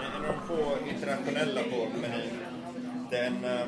En 0.00 0.12
av 0.16 0.22
de 0.22 0.32
få 0.46 0.88
internationella 0.88 1.60
på 1.62 1.98
menyn. 2.00 2.38
Det 3.10 3.16
är 3.16 3.26
en, 3.26 3.44
eh, 3.44 3.60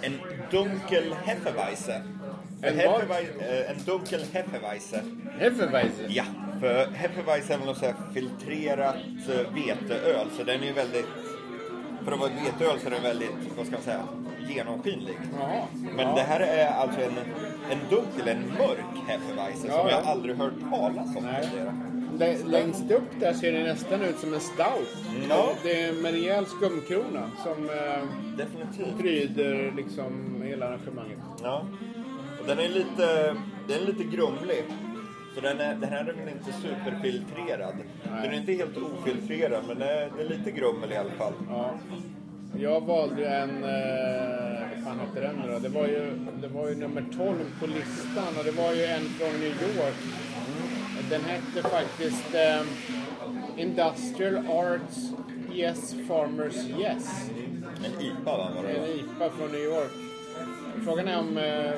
en 0.00 0.20
Dunkel 0.50 1.14
Hefeweize. 1.24 2.02
För 2.60 2.66
En 2.66 2.78
eh, 2.80 3.70
en 3.70 3.84
Dunkel 3.86 4.24
Hefeweize. 4.32 5.04
Hefeweizen. 5.38 6.06
Ja, 6.08 6.24
för 6.60 6.86
Hefeweize 6.86 7.54
är 7.54 7.58
väl 7.58 7.66
något 7.66 7.78
så 7.78 7.86
här 7.86 7.94
filtrerat 8.14 8.96
eh, 9.28 9.54
veteöl, 9.54 10.26
så 10.36 10.44
den 10.44 10.62
är 10.62 10.66
ju 10.66 10.72
väldigt... 10.72 11.06
För 12.04 12.12
att 12.12 12.18
vara 12.20 12.30
ett 12.30 12.46
veteöl 12.46 12.80
så 12.80 12.86
är 12.86 12.90
den 12.90 13.02
väldigt, 13.02 13.30
vad 13.56 13.66
ska 13.66 13.74
man 13.76 13.82
säga, 13.82 14.02
genomskinlig. 14.48 15.18
Jaha. 15.40 15.62
Men 15.96 16.06
Ja. 16.08 16.14
det 16.14 16.20
här 16.22 16.40
är 16.40 16.66
alltså 16.70 17.00
en, 17.00 17.12
en 17.70 17.78
dunkel, 17.90 18.28
en 18.28 18.48
mörk 18.58 19.08
Hefeweize 19.08 19.66
Ja, 19.66 19.72
som 19.78 19.88
jag 19.88 20.02
ja. 20.04 20.10
aldrig 20.10 20.36
hört 20.36 20.52
talas 20.70 21.16
om 21.16 21.22
tidigare. 21.42 21.74
Lä- 22.18 22.44
Längst 22.46 22.90
upp 22.90 23.20
där 23.20 23.32
ser 23.32 23.52
det 23.52 23.62
nästan 23.62 24.02
ut 24.02 24.18
som 24.18 24.34
en 24.34 24.40
stout. 24.40 24.96
Ja. 25.28 25.48
Det 25.62 25.82
är 25.82 25.92
med 25.92 26.12
rejäl 26.12 26.46
skumkrona 26.46 27.30
som 27.44 27.70
eh, 27.70 28.96
pryder 28.98 29.72
liksom 29.76 30.42
hela 30.44 30.66
arrangemanget. 30.68 31.18
Ja. 31.42 31.64
Och 32.40 32.46
den 32.46 32.58
är 32.58 32.68
lite, 32.68 33.36
den 33.68 33.82
är 33.82 33.86
lite 33.86 34.04
grumlig. 34.04 34.64
Så 35.34 35.40
den, 35.40 35.60
är, 35.60 35.74
den 35.74 35.90
här 35.90 36.00
är 36.00 36.12
väl 36.12 36.28
inte 36.28 36.52
superfiltrerad. 36.52 37.74
Den 38.22 38.32
är 38.32 38.36
inte 38.36 38.52
helt 38.52 38.76
ofiltrerad, 38.76 39.62
men 39.68 39.78
den 39.78 39.88
är, 39.88 40.24
lite 40.28 40.50
grummel 40.50 40.92
i 40.92 40.96
alla 40.96 41.10
fall. 41.10 41.32
Ja. 41.48 41.74
Jag 42.58 42.80
valde 42.80 43.28
en, 43.28 43.64
eh, 43.64 44.68
vad 44.74 44.84
fan 44.84 45.00
hette 45.00 45.20
den 45.20 45.36
då? 45.52 45.58
Det 45.58 45.68
var, 45.68 45.86
ju, 45.86 46.12
det 46.40 46.48
var 46.48 46.68
ju 46.68 46.74
nummer 46.74 47.04
12 47.16 47.36
på 47.60 47.66
listan 47.66 48.38
och 48.38 48.44
det 48.44 48.50
var 48.50 48.72
ju 48.72 48.84
en 48.84 49.04
från 49.04 49.40
New 49.40 49.62
York. 49.62 49.96
Den 51.10 51.20
hette 51.24 51.68
faktiskt 51.68 52.34
eh, 52.34 52.62
Industrial 53.56 54.46
Arts 54.48 54.96
Yes 55.54 55.94
Farmers 56.08 56.56
Yes. 56.56 57.30
En 57.84 58.00
IPA 58.00 58.36
va? 58.36 58.50
Var 58.56 58.62
det 58.62 58.74
En? 58.74 58.98
IPA 58.98 59.30
från 59.30 59.52
New 59.52 59.60
York. 59.60 59.90
Frågan 60.84 61.08
är 61.08 61.18
om 61.18 61.38
eh, 61.38 61.72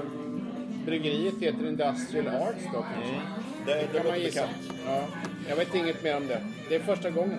bryggeriet 0.87 1.35
heter 1.41 1.69
Industrial 1.69 2.27
Arts 2.29 2.65
då 2.73 2.85
kanske? 2.95 3.21
Det, 3.67 3.75
det 3.75 3.81
kan 3.87 3.93
låter 3.97 4.09
man 4.11 4.21
gissa. 4.21 4.49
Ja. 4.87 5.01
Jag 5.49 5.57
vet 5.57 5.75
inget 5.75 6.03
mer 6.05 6.17
om 6.17 6.27
det. 6.27 6.41
Det 6.69 6.75
är 6.75 6.81
första 6.81 7.11
gången 7.11 7.39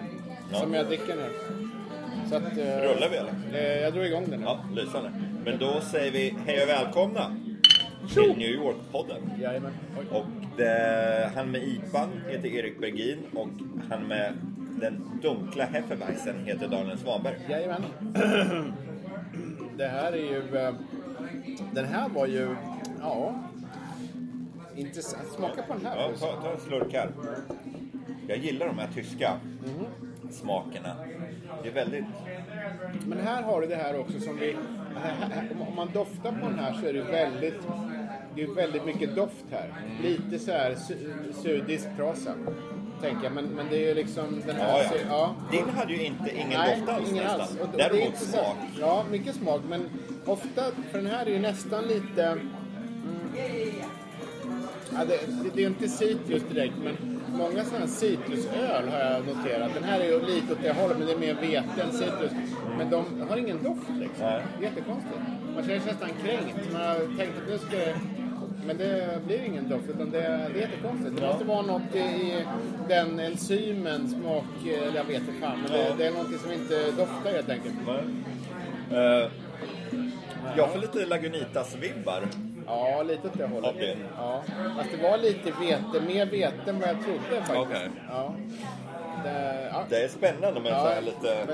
Ja. 0.52 0.60
som 0.60 0.74
jag 0.74 0.86
dricker 0.88 1.18
här. 1.18 1.30
Så 2.30 2.36
att, 2.36 2.58
eh, 2.58 2.82
Rullar 2.94 3.10
vi 3.10 3.18
eller? 3.18 3.34
eh, 3.54 3.82
Jag 3.82 3.94
drog 3.94 4.06
igång 4.06 4.26
den 4.30 4.40
nu. 4.40 4.46
Ja, 4.46 4.60
lysande. 4.76 5.12
Men 5.46 5.58
då 5.60 5.82
säger 5.82 6.12
vi 6.12 6.36
hej 6.46 6.64
och 6.64 6.70
välkomna 6.70 7.36
till 8.14 8.34
New 8.38 8.50
York-podden. 8.50 9.22
Jajamän. 9.42 9.72
Oj. 10.00 10.06
Och 10.18 10.26
det, 10.58 11.32
han 11.36 11.52
med 11.52 11.64
IPAn 11.64 12.10
heter 12.30 12.48
Erik 12.48 12.80
Bergin 12.82 13.18
och 13.36 13.48
han 13.90 14.08
med 14.08 14.34
den 14.82 15.20
dunkla 15.22 15.66
Hefeweizen 15.66 16.46
heter 16.46 16.68
Daniel 16.68 16.98
Svanberg. 16.98 17.36
Jajamän. 17.50 17.84
Det 19.78 19.88
här 19.88 20.12
är 20.12 20.18
ju... 20.18 20.58
eh, 20.58 20.74
Den 21.74 21.86
här 21.86 22.10
var 22.10 22.28
ju... 22.28 22.56
Ja... 23.04 23.36
Intressant. 24.76 25.28
Smaka 25.36 25.62
på 25.62 25.74
den 25.74 25.86
här 25.86 25.98
Ja, 26.02 26.10
ta, 26.20 26.42
ta 26.42 26.52
en 26.54 26.60
slurk 26.60 26.94
här. 26.94 27.10
Jag 28.28 28.38
gillar 28.38 28.68
de 28.68 28.78
här 28.80 28.90
tyska 28.94 29.34
smakerna. 30.32 30.96
Det 31.64 31.70
är 31.70 31.74
väldigt... 31.74 32.06
Men 33.06 33.20
här 33.20 33.44
har 33.44 33.62
du 33.62 33.68
det 33.68 33.76
här 33.76 34.00
också 34.00 34.20
som 34.20 34.38
vi... 34.40 34.56
Om 35.70 35.76
man 35.76 35.90
doftar 35.94 36.32
på 36.32 36.50
den 36.50 36.60
här 36.60 36.74
så 36.74 36.86
är 36.88 36.94
det 36.94 37.02
väldigt... 37.02 37.62
Det 38.36 38.44
är 38.44 38.48
väldigt 38.56 38.86
mycket 38.86 39.16
doft 39.16 39.46
här. 39.52 39.74
Lite 40.02 40.40
så 40.40 40.52
här 40.52 40.72
su- 40.76 41.34
sudisk 41.34 41.88
prasa. 41.98 42.34
Tänker 43.02 43.24
jag. 43.24 43.34
Men, 43.34 43.46
men 43.46 43.66
det 43.70 43.76
är 43.78 43.88
ju 43.88 43.94
liksom 43.94 44.42
den 44.48 44.56
här... 44.56 44.84
Ja, 44.84 44.90
ja. 44.92 45.00
ja. 45.10 45.36
Din 45.52 45.70
hade 45.70 45.94
ju 45.94 46.06
inte 46.06 46.36
ingen 46.36 46.60
Nej, 46.60 46.80
doft 46.80 46.90
alls 46.90 47.12
ingen 47.12 47.24
nästan. 47.24 47.42
alls. 47.42 47.56
Och- 47.56 47.62
och 47.62 47.68
det 47.78 47.84
är 47.84 47.90
Däremot 47.90 48.18
smak. 48.18 48.56
Ja, 48.80 49.04
mycket 49.12 49.36
smak. 49.36 49.62
Men 49.70 49.90
ofta, 50.26 50.62
för 50.92 50.98
den 50.98 51.08
här 51.08 51.26
är 51.26 51.30
ju 51.32 51.40
nästan 51.40 51.84
lite... 51.84 52.38
Ja, 54.96 55.06
det, 55.06 55.20
det, 55.56 55.64
är 55.64 55.68
inte 55.68 55.88
citrus 55.88 56.44
direkt, 56.54 56.74
men 56.84 57.20
många 57.38 57.64
sådana 57.64 57.86
här 57.86 57.88
citrusöl 57.88 58.88
har 58.90 59.00
jag 59.00 59.28
noterat. 59.28 59.74
Den 59.74 59.84
här 59.84 60.00
är 60.00 60.06
ju 60.06 60.26
lite 60.26 60.54
åt 60.54 60.62
det 60.62 60.74
hållet, 60.74 60.98
men 60.98 61.08
det 61.08 61.14
är 61.14 61.18
mer 61.18 61.34
vete 61.42 61.82
än 61.82 61.92
citrus. 61.92 62.32
Men 62.78 62.90
de 62.90 63.06
har 63.30 63.38
ingen 63.38 63.64
doft 63.64 63.90
liksom. 64.00 64.26
Nej. 64.26 64.42
Jättekonstigt. 64.62 65.20
Man 65.56 65.64
känner 65.64 65.80
sig 65.80 65.92
nästan 65.92 66.10
kränkt. 66.24 66.72
Man 66.74 66.82
har 66.82 66.96
tänkt 67.18 67.38
att 67.38 67.50
nu 67.50 67.58
ska 67.58 67.78
det... 67.78 67.96
Men 68.68 68.78
det 68.78 69.20
blir 69.26 69.44
ingen 69.44 69.70
doft, 69.70 69.90
utan 69.90 70.12
det, 70.12 70.20
det 70.54 70.60
är 70.60 70.62
jättekonstigt. 70.62 71.16
Det 71.16 71.28
måste 71.28 71.46
vara 71.46 71.62
något 71.62 71.96
i, 71.96 72.46
den 72.90 73.20
enzymen, 73.20 74.10
smak... 74.10 74.46
Eller 74.66 74.96
jag 74.96 75.04
vet 75.04 75.20
inte 75.20 75.34
fan, 75.42 75.60
men 75.62 75.72
det, 75.72 75.96
det 75.98 76.08
är 76.08 76.12
någonting 76.12 76.40
som 76.40 76.52
inte 76.52 76.92
doftar 76.92 77.32
helt 77.32 77.50
enkelt. 77.50 77.76
Eh, 78.92 79.32
jag 80.58 80.72
får 80.72 80.80
lite 80.80 81.06
Lagunitas-vibbar. 81.06 82.28
Ja, 82.68 83.04
lite 83.04 83.28
åt 83.28 83.38
det 83.38 83.48
hållet. 83.48 83.76
Det? 83.80 83.98
Ja. 84.18 84.44
Fast 84.78 84.92
det 84.92 85.10
var 85.10 85.18
lite 85.18 85.52
vete, 85.60 86.06
mer 86.08 86.26
vete 86.26 86.70
än 86.70 86.80
vad 86.80 86.90
jag 86.90 87.04
trodde 87.04 87.42
faktiskt. 87.46 87.58
Okej. 87.58 87.90
Ja. 88.10 88.36
Det, 89.24 89.70
ja. 89.72 89.86
Det 89.90 90.04
är 90.04 90.08
spännande 90.08 90.60
med 90.62 90.72
så 90.72 90.88
här 90.88 91.02
lite. 91.02 91.48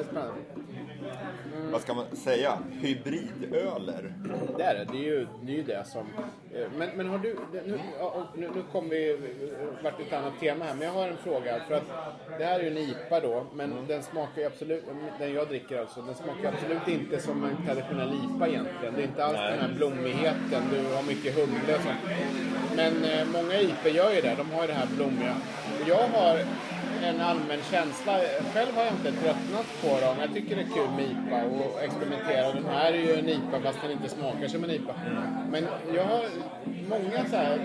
Vad 1.72 1.82
ska 1.82 1.94
man 1.94 2.06
säga, 2.16 2.58
hybridöler. 2.82 4.14
Det 4.58 4.64
är 4.64 4.76
det. 4.76 4.88
Det 4.92 4.98
är 4.98 5.04
ju 5.04 5.28
det, 5.42 5.52
är 5.52 5.56
ju 5.56 5.64
det 5.64 5.84
som... 5.88 6.06
Men, 6.78 6.90
men 6.96 7.10
har 7.10 7.18
du... 7.18 7.36
Nu, 7.52 7.80
nu, 8.36 8.50
nu 8.56 8.64
kommer 8.72 8.90
vi 8.90 9.20
vart 9.84 10.00
ett 10.00 10.14
annat 10.14 10.40
tema 10.40 10.66
här, 10.66 10.74
men 10.74 10.88
jag 10.88 10.94
har 10.94 11.08
en 11.08 11.18
fråga. 11.18 11.60
För 11.68 11.76
att 11.76 11.84
det 12.38 12.46
här 12.46 12.60
är 12.60 12.64
ju 12.64 12.70
en 12.70 12.78
IPA 12.78 13.20
då, 13.20 13.46
men 13.54 13.88
den 13.88 14.04
smakar 14.04 14.42
ju 14.42 14.48
absolut... 14.48 14.84
Den 15.20 15.34
jag 15.34 15.48
dricker 15.48 15.80
alltså, 15.80 16.02
den 16.02 16.16
smakar 16.16 16.54
absolut 16.54 16.88
inte 16.88 17.22
som 17.22 17.44
en 17.44 17.66
traditionell 17.66 18.14
IPA 18.14 18.48
egentligen. 18.48 18.94
Det 18.96 19.02
är 19.02 19.08
inte 19.08 19.26
alls 19.26 19.38
Nej. 19.38 19.52
den 19.52 19.60
här 19.60 19.76
blommigheten, 19.76 20.64
du 20.72 20.96
har 20.96 21.04
mycket 21.04 21.36
humle 21.36 21.76
och 21.76 21.82
sånt. 21.82 22.00
Men 22.76 23.04
eh, 23.04 23.26
många 23.34 23.60
IPA 23.60 23.90
gör 23.90 24.14
ju 24.14 24.22
det, 24.22 24.36
de 24.38 24.52
har 24.52 24.62
ju 24.62 24.68
det 24.68 24.74
här 24.74 24.88
blommiga. 24.96 25.36
Jag 25.88 26.08
har 26.08 26.40
en 27.04 27.22
allmän 27.22 27.60
känsla. 27.72 28.20
Själv 28.54 28.76
har 28.76 28.84
jag 28.84 28.94
inte 28.94 29.12
tröttnat 29.12 29.68
på 29.82 29.88
dem. 29.88 30.16
Jag 30.22 30.34
tycker 30.34 30.56
det 30.56 30.62
är 30.62 30.66
kul 30.66 30.92
med 30.96 31.06
IPA 31.06 31.44
och 31.46 31.84
experimentera. 31.84 32.54
Den 32.54 32.66
här 32.66 32.94
är 32.94 32.98
ju 32.98 33.14
en 33.14 33.30
IPA 33.30 33.62
fast 33.64 33.82
den 33.82 33.92
inte 33.92 34.10
smakar 34.10 34.48
som 34.48 34.64
en 34.64 34.70
IPA. 34.70 34.94
Men 35.52 35.68
jag 35.96 36.04
har 36.04 36.24
många 36.90 37.26
så 37.30 37.36
här, 37.36 37.60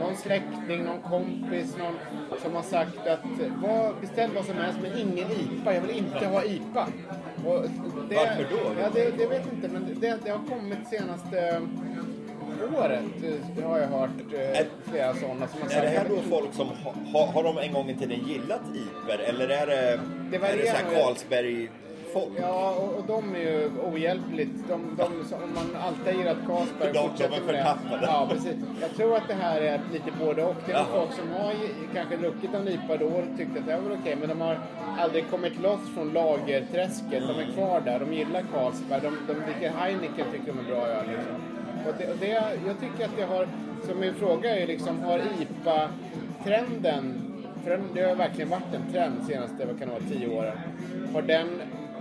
någon 0.00 0.16
släkting, 0.16 0.84
någon 0.84 1.02
kompis, 1.02 1.76
någon 1.78 1.94
som 2.42 2.54
har 2.54 2.62
sagt 2.62 3.06
att 3.06 3.24
vad, 3.62 4.00
beställ 4.00 4.30
vad 4.34 4.44
som 4.44 4.56
helst 4.56 4.78
men 4.82 4.98
ingen 4.98 5.30
IPA. 5.30 5.74
Jag 5.74 5.80
vill 5.80 5.96
inte 5.96 6.26
ha 6.26 6.44
IPA. 6.44 6.88
Och 7.46 7.64
det, 8.08 8.14
Varför 8.14 8.46
då? 8.50 8.80
Ja, 8.80 8.88
det, 8.94 9.10
det 9.18 9.26
vet 9.26 9.46
jag 9.46 9.54
inte 9.54 9.68
men 9.68 10.00
det, 10.00 10.18
det 10.24 10.30
har 10.30 10.46
kommit 10.48 10.88
senaste 10.90 11.60
året 12.64 13.02
eh, 13.58 13.64
har 13.68 13.78
jag 13.78 13.88
hört 13.88 14.10
eh, 14.32 14.66
flera 14.90 15.14
sådana 15.14 15.48
som 15.48 15.60
har 15.62 15.68
sagt 15.68 15.72
Är 15.72 15.82
det 15.82 15.88
här 15.88 16.06
då 16.08 16.16
folk 16.30 16.54
som 16.54 16.68
ha, 16.68 16.94
ha, 17.12 17.26
har 17.32 17.42
de 17.44 17.58
en 17.58 17.72
gång 17.72 17.90
i 17.90 17.94
tiden 17.94 18.20
gillat 18.28 18.60
IPer 18.74 19.18
eller 19.18 19.48
är 19.48 19.66
det, 19.66 20.00
Det 20.30 20.36
är 20.36 20.56
det 20.56 20.66
så 20.66 20.76
här 20.76 20.84
nog. 20.84 20.94
Carlsberg-folk? 20.94 22.32
Ja, 22.40 22.74
och, 22.74 22.94
och 22.98 23.04
de 23.06 23.34
är 23.34 23.38
ju 23.40 23.70
ohjälpligt. 23.82 24.68
De, 24.68 24.96
de, 24.96 25.04
om 25.34 25.54
man 25.54 25.76
alltid 25.82 26.06
har 26.06 26.12
gillat 26.12 26.36
Carlsberg 26.46 26.92
de 26.92 27.08
fortsätter 27.08 27.42
med 27.46 27.54
det. 27.54 27.76
Ja, 28.02 28.28
precis. 28.30 28.56
Jag 28.80 28.90
tror 28.96 29.16
att 29.16 29.28
det 29.28 29.34
här 29.34 29.60
är 29.60 29.80
lite 29.92 30.12
både 30.24 30.44
och. 30.44 30.54
Det 30.66 30.72
är 30.72 30.84
folk 30.84 31.12
som 31.12 31.28
har 31.32 31.54
kanske 31.94 32.16
druckit 32.16 32.54
en 32.54 32.68
IPA 32.68 32.96
då 32.96 33.06
och 33.06 33.24
tyckt 33.36 33.58
att 33.58 33.66
det 33.66 33.76
var 33.76 33.96
okej, 34.00 34.16
men 34.20 34.28
de 34.28 34.40
har 34.40 34.58
aldrig 34.98 35.30
kommit 35.30 35.60
loss 35.60 35.80
från 35.94 36.12
lagerträsket. 36.12 37.22
De 37.28 37.40
är 37.40 37.52
kvar 37.54 37.80
där. 37.80 37.98
De 38.00 38.12
gillar 38.12 38.44
Carlsberg. 38.54 39.00
De, 39.00 39.18
de 39.26 39.32
dricker 39.32 39.70
Heineken 39.78 40.26
tycker 40.32 40.46
de 40.52 40.58
är 40.58 40.74
bra 40.74 40.86
öl. 40.86 41.06
Liksom. 41.06 41.59
Och 41.86 41.94
det, 41.98 42.10
och 42.10 42.16
det, 42.20 42.26
jag 42.66 42.80
tycker 42.80 43.04
att 43.04 43.16
det 43.16 43.24
har, 43.24 43.48
så 43.86 43.94
min 43.94 44.14
fråga 44.14 44.56
är 44.56 44.66
liksom, 44.66 45.02
har 45.02 45.18
IPA-trenden, 45.40 47.14
för 47.62 47.70
den, 47.70 47.82
det 47.94 48.02
har 48.02 48.14
verkligen 48.14 48.50
varit 48.50 48.74
en 48.74 48.92
trend 48.92 49.26
senaste, 49.26 49.66
vad 49.66 49.78
kan 49.78 49.88
det 49.88 49.94
vara, 49.94 50.02
tio 50.10 50.28
åren. 50.28 50.58
Har 51.14 51.22
den, 51.22 51.48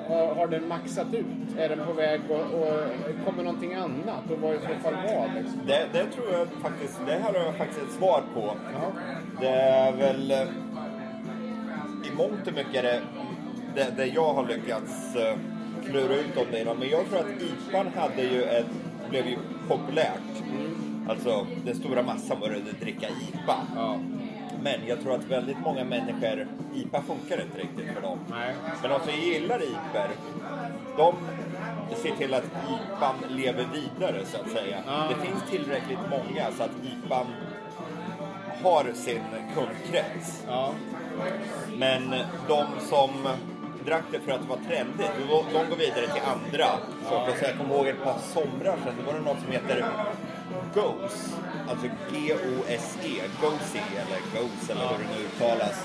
har, 0.08 0.36
har 0.36 0.48
den 0.48 0.68
maxat 0.68 1.14
ut? 1.14 1.58
Är 1.58 1.70
den 1.70 1.86
på 1.86 1.94
väg 1.94 2.22
och, 2.30 2.40
och 2.40 3.26
kommer 3.26 3.44
någonting 3.44 3.74
annat? 3.74 4.32
Och 4.32 4.40
vad 4.42 4.56
i 4.56 4.60
så 4.60 4.84
fall 4.84 4.94
vad? 4.94 5.34
Liksom? 5.36 5.62
Det, 5.68 5.86
det 5.94 6.06
tror 6.06 6.26
jag 6.32 6.48
faktiskt, 6.48 7.00
det 7.06 7.14
här 7.14 7.34
har 7.34 7.46
jag 7.46 7.56
faktiskt 7.56 7.82
ett 7.82 7.94
svar 7.94 8.24
på. 8.34 8.56
Ja. 8.74 8.92
Det 9.42 9.50
är 9.50 9.92
väl 9.92 10.32
eh, 10.32 10.48
i 12.08 12.16
mångt 12.18 12.48
och 12.48 12.54
mycket 12.54 12.84
det, 12.84 13.02
det, 13.76 13.88
det 13.98 14.06
jag 14.06 14.34
har 14.34 14.48
lyckats 14.48 15.16
eh, 15.16 15.36
klura 15.86 16.16
ut 16.16 16.38
om 16.38 16.46
det. 16.52 16.66
Men 16.80 16.90
jag 16.90 17.10
tror 17.10 17.20
att 17.20 17.42
IPAn 17.42 17.88
hade 17.96 18.22
ju 18.22 18.44
ett, 18.44 18.66
blev 19.10 19.28
ju 19.28 19.38
populärt. 19.68 20.44
Alltså 21.10 21.48
den 21.66 21.76
stora 21.76 22.04
massan 22.04 22.40
började 22.40 22.72
dricka 22.72 23.08
IPA. 23.08 23.56
Ja. 23.76 24.00
Men 24.64 24.80
jag 24.88 25.02
tror 25.02 25.16
att 25.16 25.26
väldigt 25.26 25.60
många 25.60 25.84
människor, 25.84 26.48
IPA 26.76 27.02
funkar 27.02 27.42
inte 27.42 27.58
riktigt 27.58 27.96
för 27.96 28.02
dem. 28.02 28.20
Nej. 28.30 28.56
Men 28.82 28.92
de 28.92 29.00
som 29.00 29.22
gillar 29.22 29.64
IPer, 29.64 30.10
de 30.98 31.16
se 31.96 32.16
till 32.16 32.34
att 32.34 32.46
IPAn 32.46 33.16
lever 33.30 33.66
vidare 33.74 34.26
så 34.26 34.38
att 34.38 34.50
säga. 34.50 34.78
Ah. 34.88 35.08
Det 35.10 35.28
finns 35.28 35.44
tillräckligt 35.50 36.00
många 36.10 36.52
så 36.58 36.64
att 36.64 36.72
IPAn 36.84 37.26
har 38.64 38.94
sin 38.94 39.22
kundkrets. 39.56 40.44
Ja. 40.48 40.74
Men 41.78 42.16
de 42.48 42.66
som 42.90 43.10
drack 43.86 44.04
det 44.12 44.20
för 44.20 44.32
att 44.32 44.42
det 44.42 44.48
var 44.48 44.58
trendigt, 44.58 45.12
de, 45.54 45.70
går 45.70 45.76
vidare 45.76 46.08
till 46.14 46.22
andra 46.36 46.70
sorter. 47.10 47.34
Så 47.40 47.46
jag 47.46 47.58
kommer 47.58 47.76
ihåg 47.76 47.88
ett 47.88 48.04
par 48.04 48.18
somrar 48.34 48.78
sedan, 48.84 48.94
då 49.00 49.12
var 49.12 49.20
det 49.20 49.26
något 49.26 49.44
som 49.44 49.52
heter 49.52 49.86
Gose. 50.74 51.36
Alltså 51.70 51.88
G-O-S-E, 52.12 53.22
Gose 53.42 53.82
eller 54.02 54.20
Gose 54.34 54.72
eller 54.72 54.88
hur 54.88 54.98
det 54.98 55.10
nu 55.16 55.26
uttalas. 55.26 55.78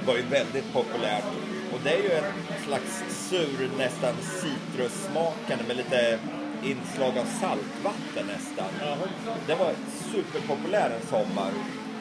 Det 0.00 0.06
var 0.06 0.16
ju 0.16 0.22
väldigt 0.22 0.72
populärt. 0.72 1.24
Och 1.72 1.80
det 1.84 1.90
är 1.90 2.02
ju 2.02 2.12
en 2.12 2.32
slags 2.66 3.04
sur, 3.08 3.70
nästan 3.78 4.14
citrussmakande 4.42 5.64
med 5.68 5.76
lite 5.76 6.18
inslag 6.62 7.18
av 7.18 7.24
saltvatten 7.24 8.26
nästan. 8.26 8.70
Det 9.46 9.54
var 9.54 9.72
superpopulär 10.12 10.90
en 10.90 11.06
sommar. 11.06 11.50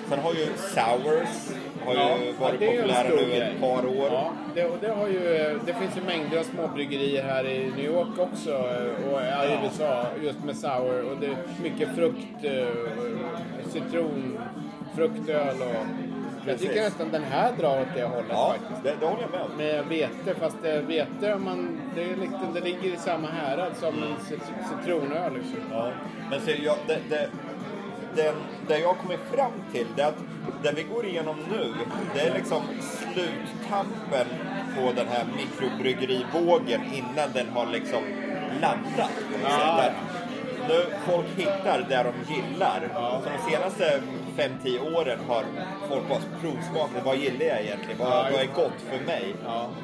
Sen 0.10 0.20
har 0.20 0.34
ju 0.34 0.48
Sours 0.74 1.58
har 1.98 2.18
ju 2.26 2.32
varit 2.32 2.60
det 2.60 2.68
är 2.68 2.72
ju 2.72 2.78
en 2.80 2.84
populära 2.88 3.10
nu 3.10 3.16
grej. 3.16 3.42
ett 3.42 3.62
par 3.62 3.86
år. 3.86 4.08
Ja, 4.12 4.32
det, 4.56 4.66
och 4.66 4.78
det, 4.82 4.92
har 4.92 5.08
ju, 5.08 5.60
det 5.66 5.74
finns 5.74 5.98
ju 5.98 6.02
mängder 6.02 6.40
av 6.40 6.44
småbryggerier 6.44 7.24
här 7.24 7.46
i 7.46 7.72
New 7.76 7.86
York 7.86 8.20
också 8.20 8.54
och 9.12 9.22
ja, 9.32 9.46
i 9.46 9.58
USA 9.64 10.06
just 10.24 10.44
med 10.44 10.56
sour. 10.58 11.12
Och 11.12 11.18
det 11.18 11.26
är 11.28 11.36
mycket 11.64 11.96
frukt, 11.96 12.44
eh, 12.44 12.68
citron, 13.72 14.40
fruktöl 14.96 15.56
och... 15.62 15.76
Jag 16.46 16.58
Precis. 16.58 16.68
tycker 16.70 16.84
nästan 16.84 17.10
den 17.12 17.24
här 17.24 17.52
drar 17.60 17.82
åt 17.82 17.88
det 17.96 18.04
hållet 18.04 18.26
Ja, 18.30 18.56
faktiskt. 18.60 18.84
det, 18.84 18.94
det 19.00 19.06
håller 19.06 19.22
jag 19.22 19.32
med 19.32 19.42
om. 19.42 19.58
Med 19.58 19.86
vete, 19.86 20.40
fast 20.40 20.58
det, 20.62 20.82
vete 20.82 21.34
om 21.34 21.44
man, 21.46 21.80
det, 21.96 22.02
är 22.04 22.16
lite, 22.16 22.40
det 22.54 22.60
ligger 22.62 22.94
i 22.94 22.98
samma 22.98 23.28
härad 23.28 23.76
som 23.76 23.88
en 24.04 24.16
cit- 24.28 24.52
citronöl. 24.70 25.34
Liksom. 25.34 25.56
Ja. 25.72 25.92
Men 26.30 26.42
så 26.42 26.52
jag, 26.64 26.76
det, 26.88 26.98
det, 27.10 27.30
den, 28.16 28.36
det 28.68 28.80
jag 28.80 28.98
kommer 28.98 29.18
fram 29.18 29.52
till 29.72 29.88
det 29.96 30.02
är 30.02 30.08
att 30.08 30.18
det 30.64 30.72
vi 30.72 30.84
går 30.84 31.06
igenom 31.06 31.36
nu, 31.52 31.74
det 32.14 32.20
är 32.20 32.34
liksom 32.34 32.62
sluttampen 32.82 34.28
på 34.76 34.92
den 34.96 35.08
här 35.08 35.26
mikrobrygerivågen 35.36 36.82
innan 36.94 37.30
den 37.34 37.50
har 37.50 37.66
liksom 37.66 38.04
något 38.62 39.10
Ja. 39.44 39.84
Nu 40.68 40.86
folk 41.12 41.28
hittar 41.38 41.86
där 41.90 42.04
de 42.04 42.34
gillar. 42.34 42.90
Så 43.24 43.30
de 43.30 43.52
senaste 43.52 44.02
5-10 44.38 44.96
åren 44.96 45.20
har 45.28 45.44
folk 45.90 46.10
bara 46.10 46.20
provsmakat. 46.42 47.06
Vad 47.06 47.18
gillar 47.18 47.46
jag 47.46 47.62
egentligen? 47.62 47.98
Vad, 48.00 48.32
vad 48.32 48.42
är 48.42 48.46
gott 48.56 48.82
för 48.90 49.06
mig? 49.06 49.36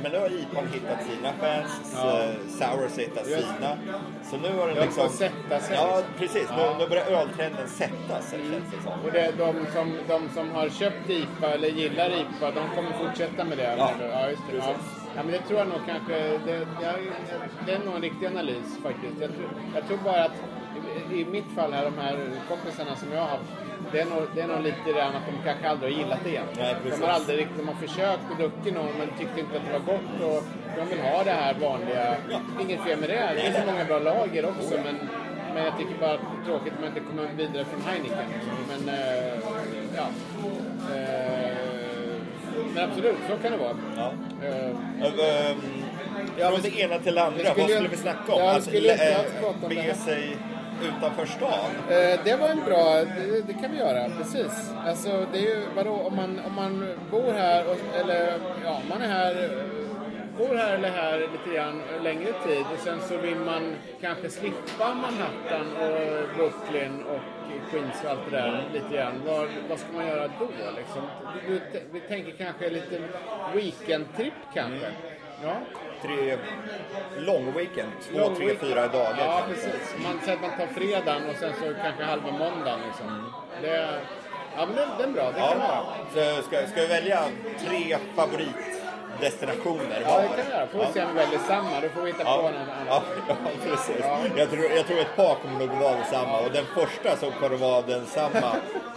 Men 0.04 0.12
nu 0.12 0.20
har 0.20 0.28
IPAn 0.28 0.68
hittat 0.74 1.00
sina 1.10 1.32
fans, 1.40 1.94
Ja. 1.96 2.22
eh, 2.24 2.30
Sours 2.50 2.98
hittat 2.98 3.26
sina. 3.26 3.78
Så 4.24 4.38
nu 4.38 4.58
har 4.60 4.68
den 4.68 4.76
Det 4.76 4.82
liksom... 4.82 5.10
sätta 5.10 5.60
sig. 5.60 5.76
Ja, 5.78 6.02
precis. 6.20 6.48
Nu, 6.58 6.64
nu 6.80 6.88
börjar 6.88 7.06
öltrenden 7.06 7.68
sätta 7.68 8.22
sig, 8.22 8.40
känns 8.40 8.72
det 8.72 8.84
som. 8.84 8.94
Och 9.06 9.12
det, 9.12 9.32
de, 9.38 9.54
som, 9.74 9.98
de 10.08 10.30
som 10.34 10.52
har 10.52 10.70
köpt 10.70 11.10
IPA 11.10 11.48
eller 11.48 11.68
gillar 11.68 12.10
IPA, 12.10 12.52
de 12.52 12.76
kommer 12.76 12.92
fortsätta 13.08 13.44
med 13.44 13.58
det? 13.58 13.76
Ja, 13.78 13.92
ja 14.12 14.30
just 14.30 14.42
det. 14.52 14.52
Precis. 14.60 14.84
Ja, 15.16 15.24
men 15.24 15.32
det 15.32 15.40
tror 15.48 15.60
jag 15.60 15.68
nog 15.68 15.80
kanske, 15.88 16.14
det, 16.14 16.38
det, 16.46 16.68
det 17.66 17.72
är 17.74 17.80
nog 17.86 17.96
en 17.96 18.02
riktig 18.02 18.26
analys 18.28 18.78
faktiskt. 18.84 19.22
Jag 19.22 19.30
tror, 19.36 19.50
jag 19.76 19.88
tror 19.88 19.98
bara 19.98 20.24
att 20.24 20.32
i, 21.12 21.22
i 21.22 21.26
mitt 21.26 21.50
fall 21.56 21.74
här, 21.74 21.86
de 21.86 21.98
här 21.98 22.18
kompisarna 22.50 22.96
som 22.96 23.12
jag 23.14 23.22
har 23.22 23.28
haft, 23.28 23.52
det 23.92 24.00
är 24.02 24.06
nog, 24.06 24.22
det 24.36 24.42
är 24.42 24.48
nog 24.48 24.62
lite 24.64 24.92
grann 24.96 25.16
att 25.16 25.26
de 25.26 25.34
kanske 25.50 25.70
aldrig 25.70 25.94
har 25.94 26.00
gillat 26.00 26.20
det 26.24 26.30
igen. 26.30 26.46
Nej, 26.58 26.76
de 26.84 27.02
har 27.06 27.10
aldrig 27.10 27.40
riktigt, 27.40 27.58
de 27.58 27.68
har 27.68 27.76
försökt 27.88 28.26
och 28.32 28.38
druckit 28.38 28.74
någon 28.74 28.94
men 29.00 29.08
tyckte 29.20 29.40
inte 29.40 29.56
att 29.58 29.66
det 29.68 29.74
var 29.80 29.86
gott 29.94 30.16
och 30.30 30.44
de 30.78 30.90
vill 30.90 31.00
ha 31.00 31.24
det 31.24 31.32
här 31.32 31.54
vanliga. 31.62 32.16
Inget 32.62 32.82
fel 32.84 33.00
med 33.00 33.10
det, 33.10 33.30
det 33.36 33.42
finns 33.42 33.58
så 33.58 33.72
många 33.72 33.86
bra 33.86 34.00
lager 34.00 34.46
också 34.46 34.74
men 34.86 34.96
men 35.54 35.64
jag 35.64 35.78
tycker 35.78 35.96
bara 36.00 36.14
att 36.14 36.20
det 36.20 36.42
är 36.42 36.46
tråkigt 36.46 36.74
att 36.74 36.80
man 36.80 36.88
inte 36.90 37.00
kommer 37.00 37.30
vidare 37.38 37.66
från 37.66 37.82
Heineken. 37.82 38.30
Men, 38.70 38.96
eh, 38.96 39.40
ja. 39.96 40.08
Eh, 40.96 42.16
men 42.76 42.90
absolut, 42.90 43.16
så 43.30 43.38
kan 43.38 43.52
det 43.52 43.58
vara. 43.58 43.78
Ja. 43.98 44.12
Eh, 44.48 44.70
Ehm, 45.50 45.84
Ja, 46.38 46.52
från 46.52 46.62
det 46.62 46.80
ena 46.80 47.00
till 47.00 47.16
det 47.16 47.24
andra, 47.24 47.40
skulle 47.40 47.62
vad 47.62 47.70
skulle 47.72 47.90
vi 47.90 47.98
snacka 47.98 48.34
om? 48.34 48.40
Ja, 48.40 48.56
att 48.58 48.64
skulle 48.64 49.18
om 49.44 49.56
det 49.62 49.68
bege 49.68 49.96
sig 49.96 50.38
utanför 50.84 51.26
stan? 51.26 51.72
Eh, 51.90 52.20
det 52.24 52.36
var 52.36 52.50
en 52.50 52.66
bra, 52.66 52.96
det, 52.96 53.48
det 53.48 53.54
kan 53.54 53.72
vi 53.72 53.78
göra, 53.78 54.10
precis. 54.18 54.72
Alltså 54.88 55.26
det 55.32 55.38
är 55.38 55.42
ju, 55.42 55.62
vadå, 55.76 55.92
om 55.92 56.16
man, 56.16 56.40
om 56.48 56.56
man 56.56 56.88
bor 57.12 57.34
här, 57.34 57.66
och, 57.70 58.00
eller 58.00 58.40
ja, 58.64 58.82
man 58.90 59.02
är 59.02 59.08
här, 59.08 59.50
bor 60.38 60.56
här 60.56 60.76
eller 60.76 60.90
här 60.90 61.20
lite 61.20 61.56
grann 61.56 61.82
längre 62.04 62.32
tid 62.48 62.66
och 62.74 62.80
sen 62.80 63.00
så 63.02 63.18
vill 63.18 63.36
man 63.36 63.76
kanske 64.02 64.30
slippa 64.30 64.94
Manhattan 64.94 65.68
och 65.82 66.36
Brooklyn 66.38 67.04
och 67.04 67.22
Queens 67.72 68.04
och 68.04 68.10
allt 68.10 68.20
det 68.30 68.38
där 68.38 68.64
lite 68.74 68.96
grann. 68.96 69.22
Vad, 69.26 69.48
vad 69.70 69.80
ska 69.80 69.94
man 69.94 70.08
göra 70.08 70.28
då 70.40 70.48
liksom? 70.78 71.02
Vi, 71.48 71.60
vi 71.92 72.00
tänker 72.00 72.32
kanske 72.32 72.70
lite 72.70 73.02
weekendtripp 73.54 74.34
kanske? 74.54 74.88
Ja. 75.44 75.56
Tre 76.06 76.38
lång 77.18 77.54
weekend, 77.54 77.92
två, 78.10 78.20
Lång 78.20 78.36
tre, 78.36 78.46
week- 78.48 78.60
fyra 78.60 78.88
dagar. 78.88 79.16
Ja, 79.20 79.42
precis. 79.50 79.96
Man 80.04 80.20
säger 80.24 80.34
att 80.38 80.42
man 80.42 80.52
tar 80.58 80.68
fredagen 80.68 81.30
och 81.30 81.36
sen 81.40 81.54
så 81.60 81.74
kanske 81.84 82.04
halva 82.04 82.32
måndagen. 82.32 82.80
Liksom. 82.88 83.32
Det, 83.62 84.00
ja, 84.58 84.66
men 84.66 84.76
det, 84.76 84.88
det 84.98 85.04
är 85.04 85.08
bra. 85.08 85.32
Det 85.32 85.40
kan 85.40 85.60
vara. 85.60 85.80
Ja, 86.16 86.36
så 86.38 86.42
ska, 86.48 86.68
ska 86.68 86.82
vi 86.82 86.88
välja 86.88 87.24
tre 87.68 87.98
favoritdestinationer 88.16 90.02
Ja, 90.06 90.22
det 90.22 90.28
kan 90.28 90.46
vi 90.46 90.52
göra. 90.52 90.68
Får 90.68 90.80
vi 90.80 90.86
se 90.94 91.02
om 91.04 91.08
vi 91.08 91.14
väljer 91.20 91.40
samma. 91.40 91.80
Då 91.82 91.90
får 91.90 92.02
vi 92.02 92.12
hitta 92.12 92.24
på 92.24 92.30
Ja, 92.30 92.42
något 92.42 92.54
ja, 92.88 93.02
ja, 93.28 93.36
precis. 93.64 93.96
Ja. 94.02 94.18
Jag, 94.38 94.50
tror, 94.50 94.64
jag 94.66 94.88
tror 94.88 95.00
ett 95.00 95.16
par 95.16 95.36
kommer 95.36 95.60
nog 95.60 95.70
vara 95.78 95.96
detsamma. 95.96 96.40
Och 96.40 96.52
den 96.52 96.66
första 96.66 97.18
som 97.18 97.32
kommer 97.32 97.58
vara 97.58 97.82
densamma 97.82 98.56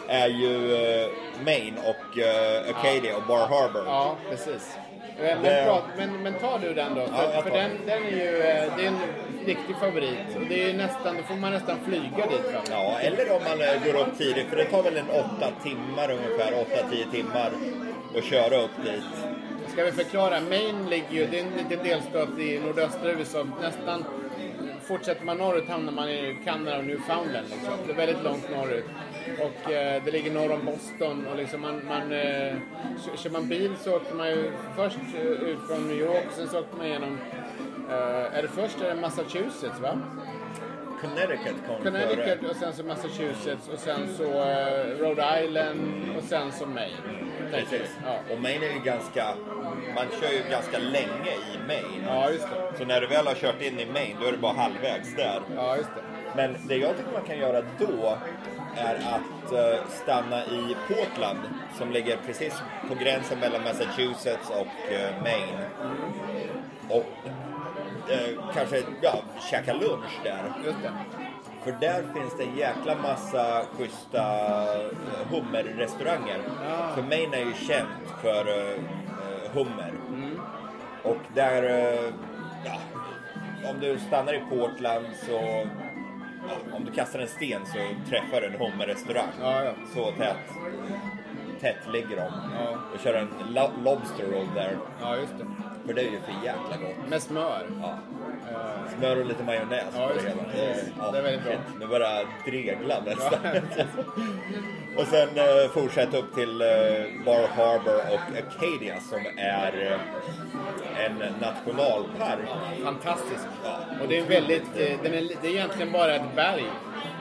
är 0.09 0.29
ju 0.29 0.75
eh, 0.75 1.09
Maine 1.45 1.79
och 1.79 2.19
eh, 2.19 2.71
Acadia 2.77 3.17
och 3.17 3.23
Bar 3.23 3.47
Harbor. 3.49 3.83
Ja, 3.87 4.17
precis. 4.31 4.77
Men, 5.21 5.43
Det- 5.43 5.83
men, 5.97 6.23
men, 6.23 6.35
tar 6.35 6.59
du 6.59 6.75
den 6.75 6.95
då? 6.95 7.07
För, 7.07 7.31
Ja, 7.35 7.43
för 7.43 7.51
den, 7.51 7.71
den. 7.87 8.03
är 8.03 8.11
ju 8.11 8.37
eh, 8.39 8.73
det 8.77 8.83
är 8.85 8.89
en 8.89 8.99
riktig 9.47 9.77
favorit. 9.81 10.37
Och 10.37 10.47
det 10.49 10.71
är 10.71 10.75
nästan, 10.75 11.17
då 11.17 11.23
får 11.23 11.35
man 11.35 11.53
nästan 11.53 11.77
flyga 11.87 12.27
dit. 12.31 12.55
Va? 12.55 12.61
Ja, 12.71 12.99
eller 13.01 13.33
om 13.37 13.43
man 13.45 13.61
eh, 13.61 13.85
går 13.93 14.01
upp 14.01 14.19
tidigt, 14.19 14.47
för 14.49 14.57
det 14.57 14.65
tar 14.65 14.83
väl 14.83 14.97
en 14.97 15.11
åtta 15.11 15.49
timmar 15.63 16.11
ungefär, 16.11 16.53
8-10 16.53 17.11
timmar 17.11 17.51
att 18.19 18.25
köra 18.25 18.57
upp 18.63 18.71
dit. 18.85 19.05
Ska 19.73 19.85
vi 19.85 19.93
förklara? 19.93 20.41
Maine 20.41 20.91
ligger 20.91 21.11
ju, 21.13 21.27
det 21.27 21.39
är 21.41 21.45
en 21.45 21.51
liten 21.69 21.85
delstat 21.87 22.39
i 22.39 22.61
nordöstra 22.67 23.11
USA. 23.13 23.47
Nästan 23.63 24.05
fortsätter 24.89 25.25
man 25.25 25.39
norrut 25.39 25.69
hamnar 25.69 25.93
man 25.93 26.09
i 26.09 26.37
Kanada 26.45 26.79
och 26.79 26.85
Newfoundland. 26.85 27.47
Liksom. 27.51 27.73
Det 27.87 27.93
är 27.93 27.97
väldigt 27.97 28.25
långt 28.25 28.51
norrut. 28.51 28.85
Och 29.39 29.73
eh, 29.73 30.03
det 30.05 30.11
ligger 30.11 30.33
norr 30.33 30.53
om 30.53 30.65
Boston. 30.65 31.27
Och 31.27 31.37
liksom 31.37 31.61
man, 31.61 31.87
man, 31.89 32.13
eh, 32.13 32.57
kör 33.17 33.31
man 33.31 33.49
bil 33.49 33.73
så 33.81 33.97
åker 33.97 34.15
man 34.15 34.29
ju 34.29 34.51
först 34.77 34.99
eh, 35.15 35.23
ut 35.23 35.59
från 35.69 35.89
New 35.89 35.99
York, 35.99 36.27
sen 36.37 36.49
så 36.49 36.61
åker 36.61 36.77
man 36.77 36.87
igenom 36.87 37.19
eh, 37.91 38.37
är 38.37 38.43
det 38.43 38.49
först 38.49 38.81
är 38.81 38.95
det 38.95 39.01
Massachusetts 39.01 39.81
va? 39.81 39.99
Connecticut 41.01 41.57
kom 41.67 41.83
Connecticut 41.83 42.41
före. 42.41 42.51
och 42.51 42.57
sen 42.57 42.73
så 42.73 42.85
Massachusetts 42.85 43.69
och 43.73 43.79
sen 43.79 44.09
så 44.17 44.25
eh, 44.25 44.85
Rhode 45.01 45.43
Island 45.45 46.05
och 46.19 46.23
sen 46.25 46.53
så 46.53 46.67
Maine. 46.67 46.97
Precis. 47.51 47.91
Ja. 48.07 48.35
Och 48.35 48.41
Maine 48.43 48.63
är 48.63 48.73
ju 48.73 48.81
ganska, 48.85 49.25
man 49.95 50.05
kör 50.21 50.33
ju 50.33 50.51
ganska 50.51 50.79
länge 50.79 51.33
i 51.55 51.59
Maine. 51.67 52.05
ja, 52.07 52.31
just 52.31 52.47
det. 52.51 52.79
Så 52.79 52.85
när 52.85 53.01
du 53.01 53.07
väl 53.07 53.27
har 53.27 53.35
kört 53.35 53.63
in 53.63 53.81
i 53.81 53.87
Maine, 53.87 54.17
då 54.21 54.27
är 54.27 54.33
det 54.33 54.39
bara 54.39 54.53
halvvägs 54.53 55.17
där. 55.17 55.41
Ja, 55.57 55.77
just 55.77 55.89
det. 55.95 56.03
Men 56.37 56.57
det 56.69 56.77
jag 56.77 56.97
tycker 56.97 57.13
man 57.13 57.23
kan 57.25 57.39
göra 57.39 57.63
då 57.79 58.19
är 58.77 58.95
att 58.95 59.53
eh, 59.53 59.85
stanna 59.89 60.45
i 60.45 60.77
Portland 60.89 61.39
som 61.79 61.91
ligger 61.93 62.17
precis 62.27 62.63
på 62.89 62.95
gränsen 62.95 63.39
mellan 63.41 63.63
Massachusetts 63.65 64.51
och 64.51 64.93
eh, 64.93 65.23
Maine. 65.23 65.65
Och 66.91 67.07
eh, 68.11 68.55
kanske 68.55 68.83
ja, 69.03 69.15
käka 69.51 69.73
lunch 69.73 70.21
där. 70.25 70.53
Just 70.65 70.79
det. 70.83 70.93
För 71.65 71.73
där 71.81 72.03
finns 72.15 72.37
det 72.39 72.45
en 72.45 72.57
jäkla 72.57 72.95
massa 73.03 73.63
schyssta 73.79 74.23
eh, 74.75 74.91
hummerrestauranger. 75.31 76.39
Ja. 76.69 76.89
För 76.95 77.03
Maine 77.03 77.35
är 77.35 77.39
ju 77.45 77.53
känt 77.55 77.89
för 78.23 78.49
eh, 78.49 78.73
eh, 78.73 79.53
hummer. 79.53 79.93
Och 81.03 81.17
där, 81.35 81.63
eh, 81.63 82.13
ja, 82.65 82.79
om 83.71 83.81
du 83.81 83.99
stannar 83.99 84.35
i 84.35 84.41
Portland 84.51 85.07
så, 85.27 85.67
ja, 86.49 86.77
om 86.77 86.85
du 86.85 86.93
kastar 86.93 87.19
en 87.19 87.29
sten 87.29 87.67
så 87.67 87.79
träffar 88.11 88.41
du 88.41 88.47
en 88.47 88.55
hummerrestaurang. 88.55 89.29
Ja, 89.43 89.65
ja. 89.65 89.73
Så 89.95 90.11
tätt, 90.13 90.37
tätt 91.61 91.93
ligger 91.93 92.17
de. 92.17 92.23
Ja. 92.59 92.79
Och 92.95 93.01
kör 93.01 93.15
en 93.15 93.29
lo- 93.55 93.83
lobster 93.85 94.25
roll 94.25 94.49
där. 94.55 94.77
Ja, 95.01 95.17
just 95.17 95.39
det. 95.39 95.47
För 95.89 95.95
det 95.95 96.01
är 96.01 96.05
ju 96.05 96.21
för 96.21 96.33
jäkla 96.45 96.77
gott. 96.87 97.09
Med 97.09 97.23
smör. 97.23 97.67
Ja. 97.83 97.99
Eh, 98.51 98.99
Smör 98.99 99.21
och 99.21 99.27
lite 99.27 99.45
majonnäs 99.45 99.85
Ja, 99.97 100.09
på 100.09 100.15
det 100.15 100.21
hela. 100.29 100.43
Precis. 100.53 100.93
ja, 100.99 101.11
Det 101.11 101.19
är 101.19 101.23
väldigt 101.23 101.43
bra. 101.45 101.53
shit, 101.53 101.81
Nu 101.81 101.87
börjar 101.87 102.11
jag 102.11 102.27
dregla 102.53 103.01
nästan. 103.07 103.39
Ja. 103.45 103.85
och 105.03 105.07
sen 105.07 105.29
eh, 105.29 105.69
fortsätt 105.71 106.15
upp 106.15 106.35
till 106.35 106.61
eh, 106.61 106.69
Bar 107.25 107.49
Harbor 107.57 108.01
och 108.13 108.39
Acadia 108.39 109.01
som 109.01 109.19
är 109.37 109.99
en 111.07 111.19
nationalpark. 111.41 112.49
Fantastisk. 112.85 113.45
Och 114.03 114.09
det 114.09 114.19
är 114.19 114.23
väldigt, 114.25 114.75
den 115.03 115.15
är, 115.15 115.29
det 115.43 115.49
är 115.49 115.53
egentligen 115.53 115.93
bara 115.93 116.15
ett 116.15 116.35
berg. 116.37 116.65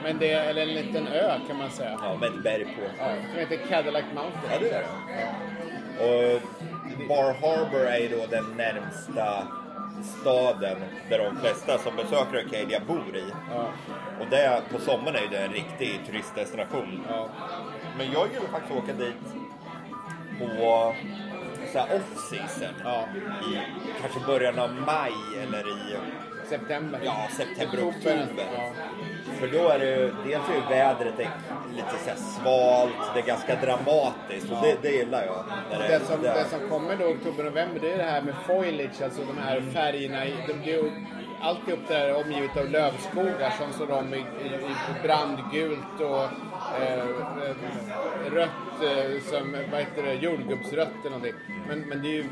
Men 0.02 0.18
det 0.18 0.32
är, 0.32 0.50
eller 0.50 0.62
en 0.62 0.74
liten 0.74 1.08
ö 1.08 1.32
kan 1.48 1.56
man 1.56 1.70
säga. 1.70 1.98
Ja, 2.02 2.16
med 2.20 2.28
ett 2.28 2.42
berg 2.42 2.64
på. 2.64 2.82
Ja, 2.98 3.04
som 3.30 3.38
heter 3.40 3.56
Cadillac 3.68 4.04
Mountain. 4.14 4.42
Ja, 4.52 4.58
det 4.60 4.68
är 4.70 4.82
det. 4.82 4.88
Och 6.04 6.40
Bar 7.08 7.32
Harbor 7.32 7.80
är 7.86 7.98
ju 7.98 8.08
då 8.08 8.26
den 8.30 8.44
närmsta 8.56 9.46
staden 10.20 10.76
där 11.10 11.18
de 11.18 11.36
flesta 11.40 11.78
som 11.78 11.96
besöker 11.96 12.38
Arcadia 12.38 12.80
bor 12.86 13.16
i. 13.16 13.24
Ja, 13.50 13.68
Och 14.20 14.26
det, 14.30 14.62
på 14.72 14.78
sommaren 14.78 15.16
är 15.16 15.28
det 15.30 15.38
en 15.38 15.52
riktig 15.52 16.00
turistdestination. 16.06 17.00
ja. 17.08 17.28
Men 17.98 18.12
jag 18.12 18.28
gillar 18.28 18.48
faktiskt 18.52 18.72
att 18.78 18.82
åka 18.84 18.92
dit 18.92 19.14
på 20.38 20.44
off-season. 21.96 22.74
Ja. 22.84 23.04
I 23.52 23.58
kanske 24.00 24.20
början 24.26 24.58
av 24.58 24.70
maj 24.74 25.12
eller 25.42 25.68
i 25.68 25.96
September. 26.48 27.00
ja, 27.04 27.16
september, 27.36 27.88
Oktober. 27.88 28.28
Ja. 28.56 28.70
För 29.40 29.46
då 29.46 29.68
är 29.68 29.78
det 29.78 29.84
ju, 29.86 30.12
dels 30.24 30.42
är 30.48 30.54
ju 30.54 30.60
vädret 30.78 31.18
är 31.20 31.28
lite 31.76 31.90
så 32.04 32.22
svalt, 32.22 33.14
det 33.14 33.20
är 33.20 33.26
ganska 33.26 33.54
dramatiskt 33.56 34.50
och 34.52 34.56
det, 34.62 34.76
det 34.82 34.90
gillar 34.90 35.24
jag. 35.26 35.44
När 35.70 35.88
Det 35.88 36.00
som, 36.04 36.22
det- 36.22 36.28
det 36.34 36.44
som 36.44 36.68
kommer 36.70 36.96
då 36.96 37.04
oktober, 37.04 37.44
november, 37.44 37.80
det 37.80 37.92
är 37.92 37.98
det 37.98 38.04
här 38.04 38.22
med 38.22 38.34
foliage, 38.46 39.02
alltså 39.04 39.20
de 39.24 39.38
här 39.38 39.60
färgerna. 39.60 40.20
Det 40.46 40.54
blir 40.54 40.72
ju 40.72 40.90
alltihop 41.40 41.80
där 41.88 42.14
omgivet 42.24 42.56
av 42.56 42.70
lövskogar 42.70 43.50
som 43.58 43.72
står 43.72 43.90
om 43.98 44.14
i, 44.14 44.18
i, 44.18 44.22
i 44.48 45.02
brandgult 45.02 46.00
och 46.00 46.28
rött 48.30 48.82
eh, 48.82 49.20
som, 49.22 49.56
vad 49.70 49.80
heter 49.80 50.02
det, 50.02 50.14
jordgubbsrött 50.14 50.88
eller 51.00 51.10
någonting. 51.10 51.34
Men, 51.68 51.80
men 51.80 52.02
det 52.02 52.08
är 52.08 52.12
ju, 52.12 52.24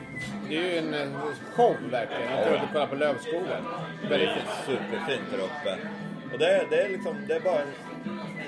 det 0.49 0.57
är 0.57 0.63
ju 0.73 0.79
en 0.79 0.95
eh, 0.95 1.09
show 1.57 1.77
verkligen, 1.91 2.33
att 2.39 2.49
gå 2.49 2.55
ut 2.55 2.63
och 2.63 2.69
kolla 2.73 2.87
på 2.87 2.95
lövskogar. 2.95 3.61
Det 4.03 4.09
Väldigt 4.09 4.29
är 4.29 4.35
fint. 4.35 4.49
superfint 4.67 5.23
där 5.31 5.39
uppe. 5.39 5.77
Och 6.33 6.39
det, 6.39 6.47
är- 6.57 6.67
det, 6.71 6.83
är 6.83 6.89
liksom, 6.89 7.17
det 7.29 7.35
är 7.37 7.41
bara 7.41 7.61
en 7.61 7.73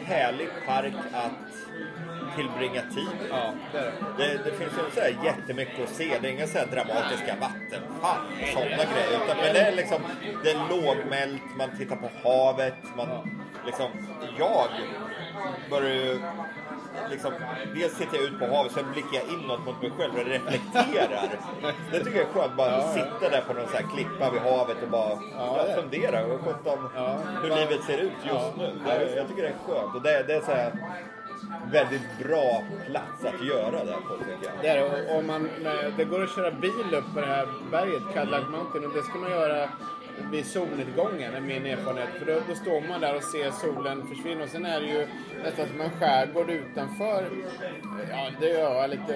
härlig 0.05 0.49
park 0.67 0.93
att 1.13 1.33
tillbringa 2.37 2.83
tid. 2.83 3.09
Ja, 3.31 3.53
det 3.73 3.79
det. 3.79 3.93
Det, 4.19 4.41
det 4.45 4.51
finns 4.57 4.73
ju 4.73 4.91
så 4.95 5.01
här 5.01 5.17
jättemycket 5.25 5.83
att 5.85 5.89
se. 5.89 6.19
Det 6.23 6.29
är 6.29 6.33
inga 6.33 6.47
så 6.47 6.59
här 6.59 6.67
dramatiska 6.67 7.35
vattenfall 7.41 8.21
och 8.43 8.49
sådana 8.49 8.71
grejer. 8.93 9.25
Utan, 9.25 9.37
men 9.37 9.55
det 9.55 9.61
är 9.61 9.73
liksom 9.77 10.03
det 10.45 10.51
är 10.51 10.59
lågmält, 10.71 11.43
man 11.59 11.71
tittar 11.79 11.97
på 11.97 12.11
havet. 12.29 12.75
Man, 12.97 13.09
liksom, 13.67 13.87
jag 14.39 14.67
börjar 15.71 15.95
ju 15.95 16.21
liksom, 17.11 17.33
dels 17.75 17.99
tittar 17.99 18.17
jag 18.17 18.25
ut 18.25 18.39
på 18.39 18.47
havet, 18.47 18.73
sen 18.73 18.85
blickar 18.93 19.11
jag 19.13 19.29
inåt 19.39 19.67
mot 19.67 19.83
mig 19.83 19.91
själv 19.99 20.13
och 20.15 20.25
reflekterar. 20.27 21.29
Det 21.93 22.05
tycker 22.05 22.19
jag 22.19 22.29
är 22.29 22.33
skönt, 22.33 22.57
bara 22.57 22.71
Ja, 22.71 22.89
sitta 22.93 23.29
där 23.31 23.41
på 23.41 23.53
någon 23.53 23.69
så 23.69 23.77
här 23.77 23.87
klippa 23.95 24.31
vid 24.31 24.41
havet 24.43 24.77
och 24.83 24.89
bara 24.89 25.11
Ja, 25.35 25.67
fundera 25.77 26.25
och 26.27 26.41
sjutton 26.41 26.89
Ja. 26.95 27.19
hur 27.43 27.49
livet 27.49 27.83
ser 27.87 27.99
ut 27.99 28.13
just 28.23 28.29
Ja. 28.35 28.53
nu. 28.59 28.73
Det, 28.87 29.17
jag 29.17 29.29
tycker 29.29 29.43
det 29.43 29.49
är 29.49 29.55
skönt 29.67 29.95
och 29.95 30.03
det, 30.03 30.23
det 30.27 30.35
är 30.35 30.41
så 30.41 30.53
här 30.53 30.73
väldigt 31.73 32.19
bra 32.25 32.63
plats 32.87 33.25
att 33.25 33.47
göra 33.47 33.85
det 33.85 33.93
på 34.09 34.17
tycker 34.17 34.39
jag. 34.43 34.53
Det, 34.63 34.69
är. 34.69 35.17
Och, 35.19 35.25
man, 35.25 35.49
det 35.97 36.05
går 36.05 36.23
att 36.25 36.35
köra 36.35 36.51
bil 36.51 36.95
upp 36.95 37.15
på 37.15 37.21
det 37.21 37.27
här 37.27 37.49
berget, 37.71 38.03
Cadillac 38.15 38.43
Mountain, 38.51 38.85
och 38.87 38.93
det 38.95 39.03
ska 39.03 39.19
man 39.19 39.31
göra 39.31 39.69
vid 40.33 40.47
solnedgången, 40.47 41.35
är 41.35 41.41
min 41.41 41.67
erfarenhet. 41.67 42.09
För 42.19 42.27
då, 42.27 42.41
då 42.49 42.55
står 42.55 42.89
man 42.89 43.01
där 43.01 43.17
och 43.17 43.23
ser 43.23 43.51
solen 43.51 44.07
försvinna. 44.07 44.45
Och 44.45 44.49
sen 44.49 44.67
är 44.67 44.81
det 44.81 44.87
ju 44.87 45.07
nästan 45.45 45.69
som 45.69 45.81
en 45.81 45.91
skärgård 45.91 46.51
utanför. 46.51 47.31
Ja, 48.11 48.31
det 48.41 48.49
gör 48.49 48.71
öar 48.71 48.89
lite, 48.89 49.13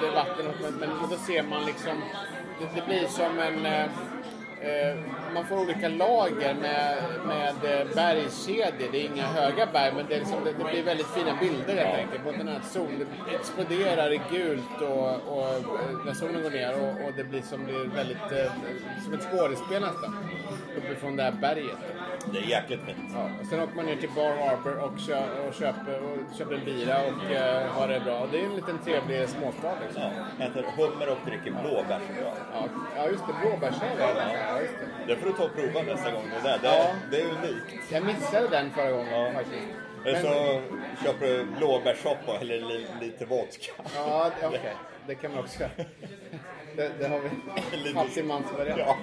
det 0.00 0.06
är 0.06 0.14
vatten, 0.14 0.46
men, 0.62 0.74
men 0.74 0.88
då 1.10 1.16
ser 1.16 1.42
man 1.42 1.66
liksom... 1.66 2.02
Det, 2.60 2.80
det 2.80 2.86
blir 2.86 3.06
som 3.06 3.38
en... 3.38 3.66
Eh, 3.66 3.86
eh, 4.60 4.96
man 5.34 5.46
får 5.46 5.58
olika 5.58 5.88
lager 5.88 6.54
med, 6.54 6.96
med 7.26 7.80
eh, 7.80 7.94
bergskedjor. 7.94 8.88
Det 8.92 8.98
är 8.98 9.04
inga 9.04 9.26
höga 9.26 9.66
berg, 9.72 9.92
men 9.96 10.06
det, 10.08 10.18
liksom, 10.18 10.44
det, 10.44 10.52
det 10.52 10.64
blir 10.70 10.82
väldigt 10.82 11.06
fina 11.06 11.36
bilder 11.40 11.84
helt 11.84 11.98
enkelt. 11.98 12.24
På 12.24 12.32
den 12.32 12.48
här 12.48 12.60
solen 12.60 13.06
exploderar 13.34 14.12
i 14.12 14.20
gult 14.30 14.80
och, 14.80 15.36
och 15.36 15.48
eh, 15.48 16.06
när 16.06 16.14
solen 16.14 16.42
går 16.42 16.50
ner 16.50 16.74
och, 16.82 17.06
och 17.06 17.12
det 17.16 17.24
blir 17.24 17.42
som, 17.42 17.64
blir 17.64 17.84
väldigt, 17.94 18.48
som 19.04 19.14
ett 19.14 19.22
skådespel 19.30 19.82
nästan. 19.82 20.16
Uppifrån 20.76 21.16
det 21.16 21.22
här 21.22 21.32
berget. 21.32 21.95
Det 22.32 22.38
är 22.38 22.42
jäkligt 22.42 22.80
fint. 22.86 22.98
Ja, 23.14 23.28
sen 23.50 23.60
åker 23.60 23.74
man 23.76 23.86
ner 23.86 23.96
till 23.96 24.10
Bar 24.16 24.36
Harbor 24.36 24.76
och, 24.84 24.98
kö, 25.06 25.22
och, 25.48 25.54
köper, 25.54 26.00
och 26.02 26.36
köper 26.38 26.54
en 26.54 26.64
bira 26.64 26.96
och 27.02 27.30
eh, 27.32 27.66
har 27.66 27.88
det 27.88 28.00
bra. 28.00 28.26
Det 28.32 28.40
är 28.40 28.44
en 28.44 28.56
liten 28.56 28.78
trevlig 28.84 29.28
småstad 29.28 29.74
liksom. 29.84 30.02
Ja, 30.38 30.44
äter 30.44 30.62
hummer 30.76 31.08
och 31.10 31.18
dricker 31.26 31.50
blåbärsöl. 31.62 32.16
Ja, 32.52 32.68
ja 32.96 33.06
just 33.08 33.24
det. 33.26 33.32
Blåbärsöl 33.42 33.98
är. 34.00 34.36
Ja, 34.48 34.60
just 34.60 34.72
det. 34.80 35.14
Det 35.14 35.16
får 35.20 35.26
du 35.26 35.32
ta 35.32 35.44
och 35.44 35.54
prova 35.54 35.82
nästa 35.82 36.10
gång. 36.12 36.24
Det, 36.42 36.48
där. 36.48 36.58
det, 36.62 36.68
Ja. 36.68 36.86
det 37.10 37.20
är 37.20 37.24
unikt. 37.24 37.92
Jag 37.92 38.04
missade 38.04 38.48
den 38.48 38.70
förra 38.70 38.90
gången 38.90 39.22
Ja. 39.24 39.32
faktiskt. 39.32 39.66
Eller 40.04 40.20
så 40.20 40.60
köper 41.04 41.26
du 41.26 41.44
blåbärssoppa 41.44 42.38
eller 42.40 42.60
li, 42.60 42.86
lite 43.00 43.24
vodka. 43.24 43.72
Ja, 43.96 44.30
okej. 44.42 44.76
Det 45.06 45.14
kan 45.14 45.30
man 45.30 45.40
också 45.40 45.60
göra. 45.60 45.70
Det, 46.76 46.90
det 47.00 47.08
har 47.08 47.20
vi. 47.84 47.92
Fattigmansvariant. 47.94 48.80
Ja. 48.86 48.96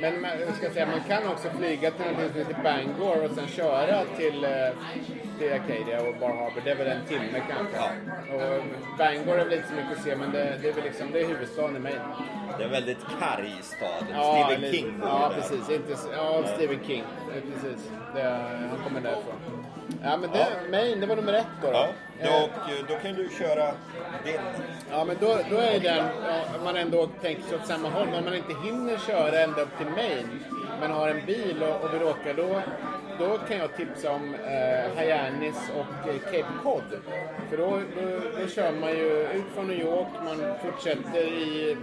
Men 0.00 0.20
man, 0.20 0.30
jag 0.40 0.54
ska 0.54 0.70
säga, 0.70 0.86
man 0.86 1.00
kan 1.08 1.32
också 1.32 1.48
flyga 1.58 1.90
till 1.90 2.04
någonting 2.06 2.28
som 2.28 2.38
heter 2.38 2.62
Bangor 2.62 3.24
och 3.24 3.30
sen 3.30 3.46
köra 3.46 4.04
till, 4.16 4.44
eh, 4.44 4.50
till 5.38 5.52
Acadia 5.52 6.00
och 6.08 6.14
Bar 6.20 6.28
Harbor. 6.28 6.60
Det 6.64 6.70
är 6.70 6.74
väl 6.76 6.86
en 6.86 7.04
timme 7.06 7.42
kanske. 7.48 7.76
Ja. 7.76 8.34
Och 8.34 8.62
Bangor 8.98 9.38
är 9.38 9.44
väl 9.44 9.52
inte 9.52 9.68
så 9.68 9.74
mycket 9.74 9.98
att 9.98 10.04
se, 10.04 10.16
men 10.16 10.32
det, 10.32 10.58
det 10.62 10.68
är 10.68 10.72
väl 10.72 10.84
liksom, 10.84 11.06
det 11.12 11.20
är 11.20 11.26
huvudstaden 11.28 11.76
i 11.76 11.78
Maine. 11.78 12.00
Det 12.58 12.62
är 12.62 12.66
en 12.66 12.72
väldigt 12.72 12.98
karg 13.20 13.52
stad. 13.62 14.06
Ja, 14.12 14.48
Stephen 14.48 14.72
King 14.72 14.98
bor 15.00 15.08
Ja, 15.08 15.28
där. 15.28 15.40
precis. 15.40 15.70
Inte, 15.70 15.96
ja, 16.16 16.42
Stephen 16.56 16.78
King. 16.86 17.04
Precis. 17.32 17.90
Det, 18.14 18.22
han 18.70 18.78
kommer 18.84 19.00
därifrån. 19.00 19.65
Ja, 20.02 20.16
men 20.16 20.30
det, 20.30 20.46
Maine, 20.70 21.00
det 21.00 21.06
var 21.06 21.16
nummer 21.16 21.32
ett 21.32 21.46
då. 21.62 21.70
då. 21.70 21.72
Ja, 21.72 21.88
Eh, 22.20 22.42
och, 22.42 22.50
då 22.88 22.94
kan 22.94 23.14
du 23.14 23.28
köra 23.38 23.72
din. 24.24 24.40
Ja, 24.90 25.04
men 25.04 25.16
då, 25.20 25.38
då 25.50 25.56
är 25.56 25.80
den, 25.80 25.96
ja, 25.96 26.58
om 26.58 26.64
man 26.64 26.76
ändå 26.76 27.06
tänker 27.06 27.42
sig 27.42 27.58
åt 27.58 27.66
samma 27.66 27.88
håll, 27.88 28.06
men 28.06 28.18
om 28.18 28.24
man 28.24 28.34
inte 28.34 28.54
hinner 28.64 28.98
köra 28.98 29.40
ända 29.40 29.62
upp 29.62 29.78
till 29.78 29.86
Maine, 29.86 30.40
men 30.80 30.90
har 30.90 31.08
en 31.08 31.26
bil 31.26 31.62
och, 31.62 31.84
och 31.84 31.94
vill 31.94 32.02
åka, 32.02 32.32
då, 32.32 32.62
då 33.18 33.38
kan 33.38 33.58
jag 33.58 33.76
tipsa 33.76 34.12
om 34.12 34.34
eh, 34.34 35.02
Hyannis 35.02 35.70
och 35.74 36.08
eh, 36.08 36.18
Cape 36.18 36.52
Cod. 36.62 36.82
För 37.50 37.56
då, 37.56 37.70
då, 37.70 38.40
då 38.40 38.48
kör 38.48 38.72
man 38.72 38.90
ju 38.90 39.22
ut 39.22 39.44
från 39.54 39.66
New 39.66 39.80
York, 39.80 40.08
man 40.24 40.54
fortsätter 40.64 41.22
i 41.22 41.76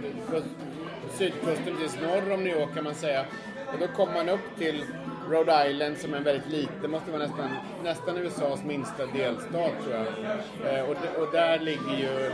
sydkusten 1.10 1.76
tills 1.76 2.00
norr 2.00 2.32
om 2.34 2.44
New 2.44 2.58
York 2.60 2.74
kan 2.74 2.84
man 2.84 2.94
säga. 2.94 3.24
Och 3.72 3.78
då 3.80 3.86
kommer 3.86 4.14
man 4.14 4.28
upp 4.28 4.58
till 4.58 4.84
Rhode 5.30 5.70
Island 5.70 5.98
som 5.98 6.14
är 6.14 6.20
väldigt 6.20 6.48
liten, 6.48 6.90
måste 6.90 7.10
vara 7.10 7.22
nästan, 7.22 7.50
nästan 7.84 8.18
USAs 8.18 8.64
minsta 8.64 9.06
delstat 9.06 9.72
tror 9.82 9.94
jag. 9.94 10.74
Eh, 10.74 10.84
och, 10.84 11.22
och 11.22 11.32
där 11.32 11.58
ligger 11.58 11.96
ju, 11.98 12.26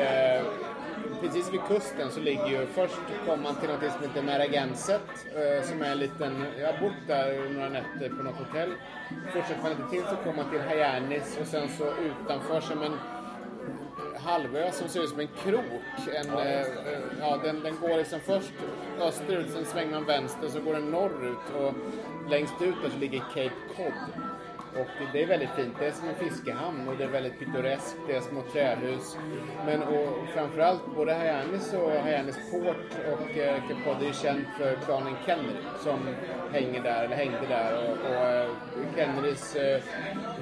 eh, 0.00 0.42
precis 1.20 1.52
vid 1.52 1.60
kusten 1.60 2.10
så 2.10 2.20
ligger 2.20 2.46
ju, 2.46 2.66
först 2.66 3.00
kommer 3.26 3.42
man 3.42 3.54
till 3.54 3.68
något 3.68 3.92
som 3.92 4.02
heter 4.02 4.22
Narragansett 4.22 5.26
eh, 5.34 5.68
som 5.68 5.82
är 5.82 5.92
en 5.92 5.98
liten, 5.98 6.44
jag 6.60 6.72
har 6.72 6.80
bott 6.80 7.06
där 7.06 7.50
några 7.50 7.68
nätter 7.68 8.08
på 8.08 8.22
något 8.22 8.36
hotell. 8.36 8.72
Fortsätter 9.32 9.62
man 9.62 9.70
lite 9.70 9.90
till 9.90 10.02
så 10.02 10.16
kommer 10.16 10.42
man 10.42 10.50
till 10.50 10.60
Hyannis 10.60 11.38
och 11.40 11.46
sen 11.46 11.68
så 11.68 11.84
utanför 11.84 12.60
som 12.60 12.82
en 12.82 12.92
halvö 14.24 14.72
som 14.72 14.88
ser 14.88 15.02
ut 15.02 15.08
som 15.08 15.20
en 15.20 15.28
krok. 15.44 15.64
En, 16.14 16.30
eh, 16.30 16.60
eh, 16.60 16.66
ja, 17.20 17.40
den, 17.42 17.62
den 17.62 17.80
går 17.80 17.96
liksom 17.96 18.20
först 18.20 18.52
österut, 19.02 19.50
sen 19.50 19.64
svänger 19.64 19.90
man 19.90 20.04
vänster, 20.04 20.48
så 20.48 20.60
går 20.60 20.72
den 20.72 20.90
norrut 20.90 21.54
och 21.60 21.74
längst 22.30 22.62
ut 22.62 22.74
där 22.82 22.90
så 22.90 22.98
ligger 22.98 23.18
Cape 23.18 23.50
Cod. 23.76 23.92
Och 24.74 25.12
det 25.12 25.22
är 25.22 25.26
väldigt 25.26 25.50
fint. 25.50 25.74
Det 25.78 25.86
är 25.86 25.92
som 25.92 26.08
en 26.08 26.14
fiskehamn 26.14 26.88
och 26.88 26.96
det 26.96 27.04
är 27.04 27.08
väldigt 27.08 27.38
pittoreskt. 27.38 27.96
Det 28.06 28.16
är 28.16 28.20
små 28.20 28.42
trähus. 28.52 29.16
Men 29.66 29.82
och 29.82 30.28
framförallt 30.34 30.96
både 30.96 31.14
Hyannis 31.14 31.74
och 31.74 31.90
Hyannis 31.90 32.38
Port 32.50 32.90
och 33.12 33.38
eh, 33.38 33.60
Cape 33.68 33.80
Cod 33.84 34.02
är 34.02 34.06
ju 34.06 34.12
känt 34.12 34.48
för 34.58 34.74
klanen 34.74 35.14
Kennedy 35.26 35.58
som 35.84 35.98
hänger 36.52 36.82
där, 36.82 37.04
eller 37.04 37.16
hängde 37.16 37.46
där. 37.48 37.74
Och, 37.76 38.10
och 38.10 38.26
eh, 38.26 38.50
Kennedys 38.96 39.56
eh, 39.56 39.80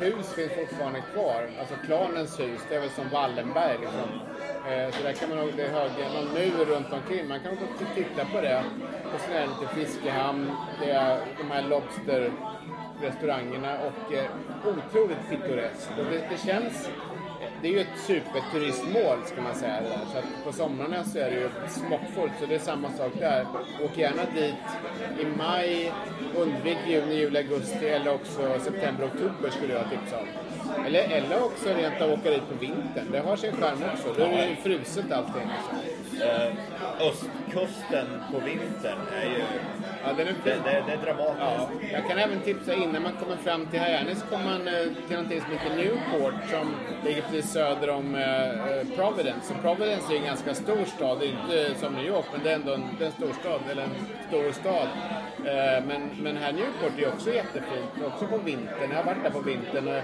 hus 0.01 0.35
finns 0.35 0.53
fortfarande 0.53 1.03
kvar. 1.13 1.51
Alltså 1.61 1.75
klanens 1.87 2.41
hus, 2.41 2.61
det 2.69 2.77
är 2.77 2.81
väl 2.81 2.91
som 2.91 3.09
Wallenberg 3.09 3.79
liksom. 3.81 4.21
Eh, 4.67 4.91
så 4.95 5.03
där 5.03 5.13
kan 5.13 5.29
man 5.29 5.39
nog, 5.39 5.53
det 5.57 5.63
är 5.63 5.73
hög, 5.73 5.91
någon 6.15 6.33
mur 6.35 6.65
runt 6.65 6.93
omkring. 6.93 7.29
Man 7.29 7.41
kan 7.41 7.57
gå 7.57 7.65
och 7.65 7.71
titta 7.95 8.25
på 8.25 8.41
det. 8.41 8.65
Och 9.15 9.21
sen 9.21 9.33
är 9.33 9.41
det 9.41 9.47
lite 9.47 9.69
fiskehamn, 9.75 10.51
det 10.81 10.91
är 10.91 11.19
de 11.39 11.51
här 11.51 11.63
lobsterrestaurangerna 11.63 13.79
och 13.79 14.13
eh, 14.15 14.31
otroligt 14.65 15.29
pittoreskt. 15.31 15.91
Och 15.99 16.05
det, 16.05 16.25
det 16.31 16.39
känns... 16.47 16.89
Det 17.63 17.69
är 17.69 17.73
ju 17.73 17.81
ett 17.81 17.99
superturistmål 18.07 19.19
ska 19.27 19.43
man 19.43 19.55
säga. 19.55 19.81
Det 19.81 19.89
där. 19.89 19.99
Så 20.13 20.19
att 20.19 20.45
på 20.45 20.53
somrarna 20.53 21.05
så 21.05 21.19
är 21.19 21.31
det 21.31 21.37
ju 21.37 21.51
smockfullt, 21.69 22.33
så 22.41 22.47
det 22.47 22.55
är 22.55 22.59
samma 22.59 22.91
sak 22.91 23.13
där. 23.19 23.47
Åk 23.85 23.99
gärna 23.99 24.23
dit 24.35 24.55
i 25.21 25.25
maj, 25.39 25.93
undvik 26.37 26.79
juni, 26.87 27.15
juli, 27.15 27.39
augusti 27.39 27.89
eller 27.89 28.15
också 28.15 28.61
september, 28.61 29.07
oktober 29.07 29.51
skulle 29.51 29.75
jag 29.75 29.91
tipsa 29.91 30.19
om. 30.19 30.27
Eller, 30.87 31.01
eller 31.01 31.45
också 31.45 31.69
rent 31.69 32.01
av 32.01 32.11
åka 32.11 32.31
dit 32.31 32.49
på 32.49 32.55
vintern. 32.61 33.13
Det 33.13 33.21
har 33.21 33.37
sin 33.37 33.53
charm 33.53 33.79
också. 33.93 34.15
Då 34.17 34.25
är 34.25 34.49
det 34.49 34.57
fruset 34.63 35.13
allting. 35.13 35.51
Eh, 36.23 36.53
östkusten 37.01 38.07
på 38.33 38.39
vintern 38.39 38.99
är 39.23 39.25
ju... 39.25 39.43
Ja, 40.05 40.13
den 40.17 40.29
är 40.29 40.35
Det, 40.45 40.55
det, 40.65 40.83
det 40.87 40.93
är 40.93 40.97
dramatiskt. 41.05 41.39
Ja, 41.41 41.69
jag 41.93 42.09
kan 42.09 42.19
även 42.19 42.41
tipsa 42.41 42.75
innan 42.75 43.03
man 43.03 43.13
kommer 43.13 43.37
fram 43.37 43.67
till 43.67 43.81
Hyannis 43.81 44.25
kommer 44.31 44.45
man 44.45 44.69
eh, 44.69 44.83
till 45.07 45.17
någonting 45.17 45.41
som 45.41 45.51
heter 45.51 45.77
Newport 45.77 46.35
som 46.51 46.75
ligger 47.05 47.23
precis 47.23 47.51
söder 47.53 47.91
om 47.91 48.15
eh, 48.15 48.49
eh, 48.51 48.87
Providence. 48.97 49.49
Så 49.49 49.55
Providence 49.55 50.13
är 50.13 50.17
en 50.17 50.25
ganska 50.25 50.55
stor 50.55 50.85
stad, 50.97 51.19
det 51.21 51.27
är 51.27 51.31
inte 51.31 51.81
som 51.81 51.95
New 51.95 52.07
York 52.07 52.25
men 52.33 52.43
det 52.45 52.51
är 52.51 52.55
ändå 52.55 52.73
en, 52.75 52.85
det 52.99 53.05
är 53.05 53.07
en 53.07 53.13
stor 53.13 53.33
stad, 53.41 53.61
eller 53.71 53.83
en 53.83 53.95
stor 54.29 54.53
stad. 54.53 54.89
Eh, 55.45 55.85
men, 55.87 56.11
men 56.23 56.37
här 56.37 56.53
Newport 56.53 56.99
är 56.99 57.09
också 57.09 57.35
jättefint, 57.35 57.91
också 58.07 58.27
på 58.27 58.39
vintern. 58.39 58.91
Jag 58.91 58.97
har 58.97 59.05
varit 59.05 59.23
där 59.23 59.31
på 59.31 59.41
vintern 59.41 59.89
och 59.89 60.03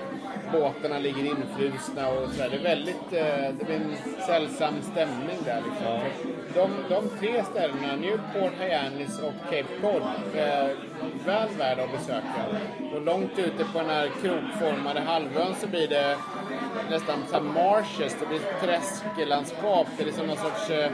båtarna 0.53 0.99
ligger 0.99 1.25
infrusna 1.25 2.09
och 2.09 2.31
sådär. 2.31 2.49
Det 2.51 2.57
är 2.57 2.63
väldigt, 2.63 3.13
eh, 3.13 3.55
det 3.59 3.65
blir 3.65 3.77
en 3.77 3.97
sällsam 4.27 4.75
stämning 4.83 5.39
där 5.45 5.63
liksom. 5.69 6.01
Så 6.23 6.29
de, 6.55 6.71
de 6.89 7.09
tre 7.19 7.45
ställena, 7.45 7.97
Newport, 7.97 8.53
Hyannis 8.61 9.19
och 9.19 9.35
Cape 9.51 9.81
Cod, 9.81 10.03
är 10.35 10.75
väl 11.27 11.49
värda 11.59 11.85
att 11.85 11.93
besöka. 11.93 12.45
Och 12.95 13.01
långt 13.01 13.39
ute 13.39 13.65
på 13.73 13.79
den 13.79 13.91
här 13.91 14.11
krokformade 14.23 15.01
halvön 15.01 15.55
så 15.61 15.67
blir 15.67 15.89
det 15.89 16.17
nästan 16.91 17.19
som 17.31 17.55
marshes, 17.55 18.17
det 18.21 18.27
blir 18.27 18.41
träsklandskap. 18.61 19.87
Det 19.97 20.03
är 20.03 20.07
liksom 20.07 20.27
någon 20.27 20.37
sorts 20.37 20.71
eh, 20.71 20.85
eh, 20.85 20.91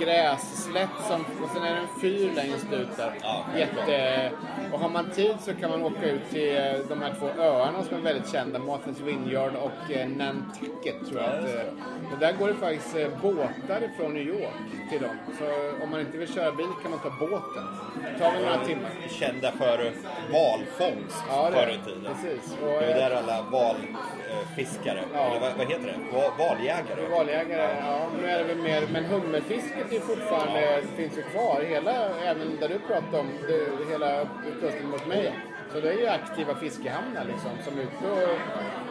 grässlätt 0.00 0.88
som, 1.08 1.20
och 1.44 1.50
sen 1.52 1.62
är 1.62 1.74
det 1.74 1.80
en 1.80 2.00
fyr 2.00 2.30
längst 2.36 2.72
ut 2.72 2.96
där. 2.96 3.12
Ja, 3.22 3.44
Jätte, 3.56 4.30
och 4.72 4.80
har 4.80 4.88
man 4.88 5.10
tid 5.10 5.34
så 5.40 5.54
kan 5.54 5.70
man 5.70 5.82
åka 5.82 6.06
ut 6.10 6.30
till 6.30 6.56
eh, 6.56 6.62
de 6.88 7.02
här 7.02 7.14
två 7.18 7.42
öarna 7.42 7.82
som 7.82 7.96
är 7.96 8.00
väldigt 8.00 8.32
kända, 8.32 8.58
Martha's 8.58 9.02
Vineyard 9.04 9.52
och 9.54 9.90
eh, 9.92 10.08
Nantucket 10.08 11.08
tror 11.08 11.20
jag. 11.22 11.28
Ja, 11.34 11.38
Att, 11.38 11.44
eh, 11.44 12.12
och 12.12 12.18
där 12.18 12.32
går 12.32 12.48
det 12.48 12.54
faktiskt 12.54 12.96
båtar 13.22 13.80
ifrån 13.84 14.14
New 14.14 14.22
York 14.28 14.90
till 14.90 15.02
dem. 15.02 15.16
Så 15.38 15.44
om 15.84 15.90
man 15.90 16.00
inte 16.00 16.18
vill 16.18 16.34
köra 16.34 16.52
bil 16.52 16.66
kan 16.82 16.90
man 16.90 17.00
ta 17.00 17.10
båten. 17.20 17.64
Det 18.02 18.18
tar 18.24 18.32
väl 18.32 18.42
några 18.44 18.64
timmar. 18.64 18.90
Kända 19.20 19.52
för 19.52 19.92
valfångst 20.32 21.24
Ja, 21.28 21.50
det 21.50 21.56
förr 21.56 21.68
i 21.68 21.84
tiden. 21.84 22.04
Precis. 22.14 22.52
Och, 22.62 22.68
Det 22.80 22.92
är 22.92 23.10
där 23.10 23.16
alla 23.16 23.42
valfiskare, 23.42 24.77
Ja. 24.84 24.90
eller 25.30 25.40
vad, 25.40 25.52
vad 25.58 25.66
heter 25.66 25.86
det? 25.86 26.16
Va- 26.16 26.32
Valjägare? 26.38 27.08
Valjägare, 27.10 27.76
ja 27.86 27.98
nu 28.20 28.28
är 28.30 28.38
det 28.38 28.44
väl 28.44 28.56
mer, 28.62 28.82
men 28.92 29.04
hummerfisket 29.04 29.92
är 29.92 30.00
fortfarande, 30.00 30.82
finns 30.96 31.18
ju 31.18 31.22
kvar. 31.22 31.60
Hela, 31.68 31.92
även 32.24 32.56
där 32.60 32.68
du 32.68 32.78
pratade 32.78 33.18
om, 33.18 33.28
det, 33.48 33.90
hela 33.92 34.26
kusten 34.60 34.88
mot 34.90 35.06
mig. 35.06 35.32
Så 35.72 35.80
det 35.80 35.88
är 35.92 35.98
ju 35.98 36.06
aktiva 36.08 36.54
fiskehamnar 36.54 37.24
liksom 37.24 37.50
som 37.64 37.78
är 37.78 37.82
ute 37.82 38.06
och 38.32 38.38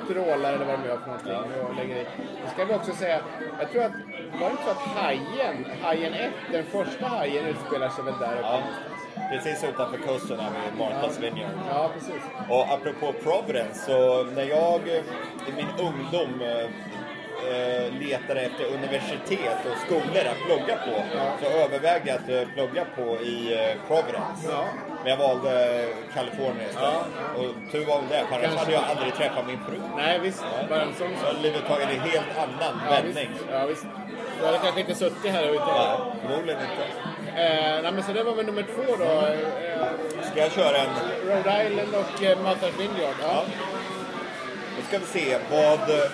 trålar 0.08 0.53
eller 0.53 0.65
vad 0.65 0.79
de 0.79 0.88
gör 0.88 0.98
för 0.98 1.08
någonting 1.08 1.62
och 1.70 1.75
lägger 1.75 1.96
i. 1.96 2.03
Det 2.44 2.50
ska 2.53 2.65
vi 2.65 2.74
också 2.74 2.91
säga, 2.91 3.20
jag 3.60 3.72
tror 3.72 3.84
att, 3.84 3.91
var 4.41 4.48
det 4.48 4.51
inte 4.51 4.63
så 4.63 4.70
att 4.70 4.77
hajen, 4.77 5.65
hajen 5.82 6.13
1, 6.13 6.29
den 6.51 6.63
första 6.63 7.06
hajen 7.08 7.46
utspelar 7.46 7.89
sig 7.89 8.03
väl 8.03 8.13
där 8.20 8.34
uppe 8.34 8.41
Ja? 8.41 8.62
Precis 9.31 9.63
utanför 9.63 9.98
kusten 9.98 10.39
här 10.39 10.51
vid 10.51 10.81
Martha's 10.81 11.22
Vineyard. 11.22 11.51
Ja, 11.69 11.89
precis. 11.93 12.22
Och 12.50 12.65
apropå 12.74 13.13
Providence, 13.24 13.86
så 13.86 14.24
när 14.24 14.43
jag 14.43 14.81
i 15.48 15.51
min 15.55 15.67
ungdom 15.88 16.41
eh, 16.41 16.65
eh, 17.51 17.93
letade 18.01 18.41
efter 18.41 18.65
universitet 18.65 19.57
och 19.72 19.77
skolor 19.86 20.24
att 20.31 20.46
plugga 20.46 20.75
på 20.75 21.03
så 21.41 21.50
övervägde 21.50 22.10
jag 22.10 22.15
att 22.15 22.29
eh, 22.29 22.53
plugga 22.53 22.86
på 22.96 23.01
i 23.15 23.57
Providence. 23.88 24.48
Ja. 24.50 24.65
Men 25.03 25.10
jag 25.12 25.17
valde 25.17 25.86
Kalifornien 26.13 26.69
istället. 26.69 27.05
Och 27.38 27.72
tur 27.72 27.86
var 27.86 28.00
väl 28.01 28.10
det, 28.10 28.25
för 28.29 28.36
annars 28.36 28.60
hade 28.60 28.72
jag 28.72 28.84
aldrig 28.84 29.13
träffat 29.13 29.48
min 29.48 29.60
fru. 29.67 29.81
Nej, 29.96 30.19
visst. 30.19 30.43
Bara 30.69 30.81
en 30.81 30.93
sån 30.93 31.07
Så 31.22 31.25
hade 31.27 31.39
livet 31.39 31.67
tagit 31.67 31.89
en 31.89 32.00
helt 32.00 32.38
annan 32.38 32.81
Ja, 32.86 32.91
vändning. 32.91 33.29
Ja, 33.51 33.65
visst. 33.65 33.86
Du 34.39 34.46
hade 34.46 34.57
kanske 34.57 34.79
inte 34.79 34.96
suttit 34.96 35.31
här 35.31 35.39
överhuvudtaget. 35.39 36.00
Ja, 36.00 36.13
förmodligen 36.22 36.62
inte. 36.62 37.16
Eh, 37.38 37.82
nej, 37.84 37.91
men 37.91 38.03
så 38.03 38.13
det 38.13 38.24
var 38.24 38.36
väl 38.36 38.46
nummer 38.46 38.63
två 38.75 38.96
då. 38.96 39.06
Eh, 39.06 40.32
Ska 40.32 40.39
jag 40.39 40.51
köra 40.51 40.77
en... 40.77 40.89
Rhode 41.27 41.63
Island 41.67 41.96
och 41.96 42.24
eh, 42.24 42.38
Martha's 42.38 42.77
Vineyard. 42.77 43.15
Ja. 43.22 43.44
Då 44.77 44.83
ska 44.88 44.98
vi 45.00 45.05
se 45.05 45.38
vad... 45.51 45.90
eh, 45.90 46.11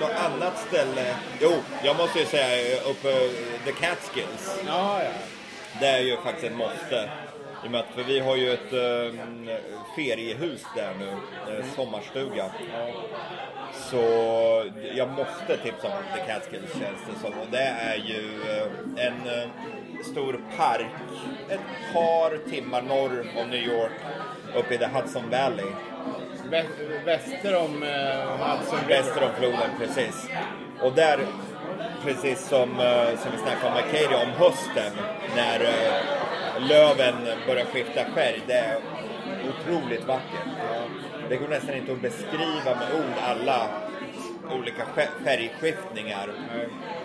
Något 0.00 0.10
annat 0.26 0.58
ställe... 0.58 1.14
Jo, 1.40 1.52
jag 1.82 1.96
måste 1.96 2.18
ju 2.18 2.24
säga 2.24 2.76
eh, 2.76 2.90
uppe 2.90 3.10
eh, 3.10 3.30
The 3.64 3.72
Catskills. 3.72 4.60
Ja, 4.66 5.02
ja. 5.02 5.10
Det 5.80 5.86
är 5.86 6.00
ju 6.00 6.16
faktiskt 6.16 6.46
ett 6.46 6.56
måste. 6.56 7.10
I 7.64 7.66
och 7.66 7.70
med 7.70 7.80
att, 7.80 7.94
för 7.94 8.02
vi 8.02 8.18
har 8.20 8.36
ju 8.36 8.52
ett 8.52 8.72
um, 8.72 9.48
feriehus 9.96 10.62
där 10.76 10.92
nu, 10.98 11.08
eh, 11.08 11.64
sommarstuga. 11.76 12.50
Så 13.90 13.96
jag 14.94 15.08
måste 15.08 15.56
tipsa 15.62 15.86
om 15.86 16.02
The 16.14 16.32
Catskills 16.32 16.72
känns 16.72 17.00
det 17.06 17.20
som. 17.20 17.38
Och 17.40 17.46
det 17.50 17.74
är 17.80 17.96
ju 17.96 18.40
eh, 18.50 19.06
en 19.06 19.28
stor 20.04 20.40
park 20.56 20.86
ett 21.48 21.92
par 21.92 22.50
timmar 22.50 22.82
norr 22.82 23.26
om 23.42 23.50
New 23.50 23.62
York 23.62 23.92
uppe 24.56 24.74
i 24.74 24.78
the 24.78 24.86
Hudson 24.86 25.30
Valley. 25.30 25.66
Vä- 26.50 27.04
väster 27.04 27.56
om 27.56 27.82
eh, 27.82 28.48
Hudson 28.48 28.78
River. 28.88 29.02
Väster 29.02 29.24
om 29.24 29.30
floden, 29.38 29.70
precis. 29.78 30.28
Och 30.80 30.92
där, 30.92 31.18
precis 32.04 32.48
som, 32.48 32.80
eh, 32.80 33.18
som 33.18 33.30
vi 33.32 33.38
snackade 33.38 33.66
om 33.68 33.74
med 33.74 33.84
Katie, 33.84 34.16
om 34.24 34.30
hösten 34.30 34.92
när 35.36 35.60
eh, 35.60 36.68
löven 36.68 37.14
börjar 37.46 37.64
skifta 37.64 38.04
färg. 38.14 38.40
Det 38.46 38.52
är 38.54 38.78
otroligt 39.48 40.04
vackert. 40.04 40.46
Det 41.28 41.36
går 41.36 41.48
nästan 41.48 41.74
inte 41.74 41.92
att 41.92 42.00
beskriva 42.02 42.74
med 42.74 42.94
ord 42.94 43.14
alla 43.22 43.66
olika 44.52 44.82
sk- 44.84 45.24
färgskiftningar. 45.24 46.28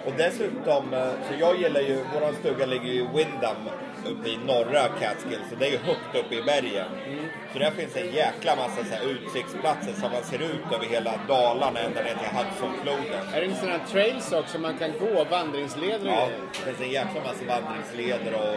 Och 0.05 0.11
dessutom, 0.17 0.93
eh, 0.93 1.07
så 1.27 1.33
jag 1.39 1.57
gillar 1.61 1.81
ju, 1.81 1.95
våran 2.13 2.33
stuga 2.39 2.65
ligger 2.65 2.85
ju 2.87 2.93
i 3.01 3.07
Windham 3.15 3.69
uppe 4.05 4.29
i 4.29 4.37
norra 4.47 4.87
Catskills, 4.99 5.49
så 5.49 5.55
det 5.55 5.65
är 5.67 5.71
ju 5.71 5.77
högt 5.77 6.15
uppe 6.25 6.35
i 6.35 6.41
bergen. 6.43 6.85
Så 7.53 7.59
där 7.59 7.71
finns 7.71 7.95
en 7.95 8.11
jäkla 8.11 8.55
massa 8.55 8.83
så 8.83 9.09
utsiktsplatser 9.09 9.93
som 9.93 10.11
man 10.11 10.23
ser 10.23 10.41
ut 10.41 10.73
över 10.75 10.85
hela 10.85 11.13
Dalarna 11.27 11.79
ända 11.79 12.01
ner 12.03 12.15
till 12.15 12.37
Hudsonfloden. 12.37 13.33
Är 13.33 13.39
det 13.39 13.45
inte 13.45 13.59
sådana 13.59 13.79
trails 13.91 14.31
också 14.31 14.59
man 14.59 14.77
kan 14.77 14.91
gå? 14.99 15.23
Vandringsleder 15.23 16.07
Ja, 16.09 16.27
det 16.51 16.57
finns 16.73 16.81
en 16.81 16.91
jäkla 16.91 17.21
massa 17.23 17.45
vandringsleder 17.61 18.33
och 18.33 18.55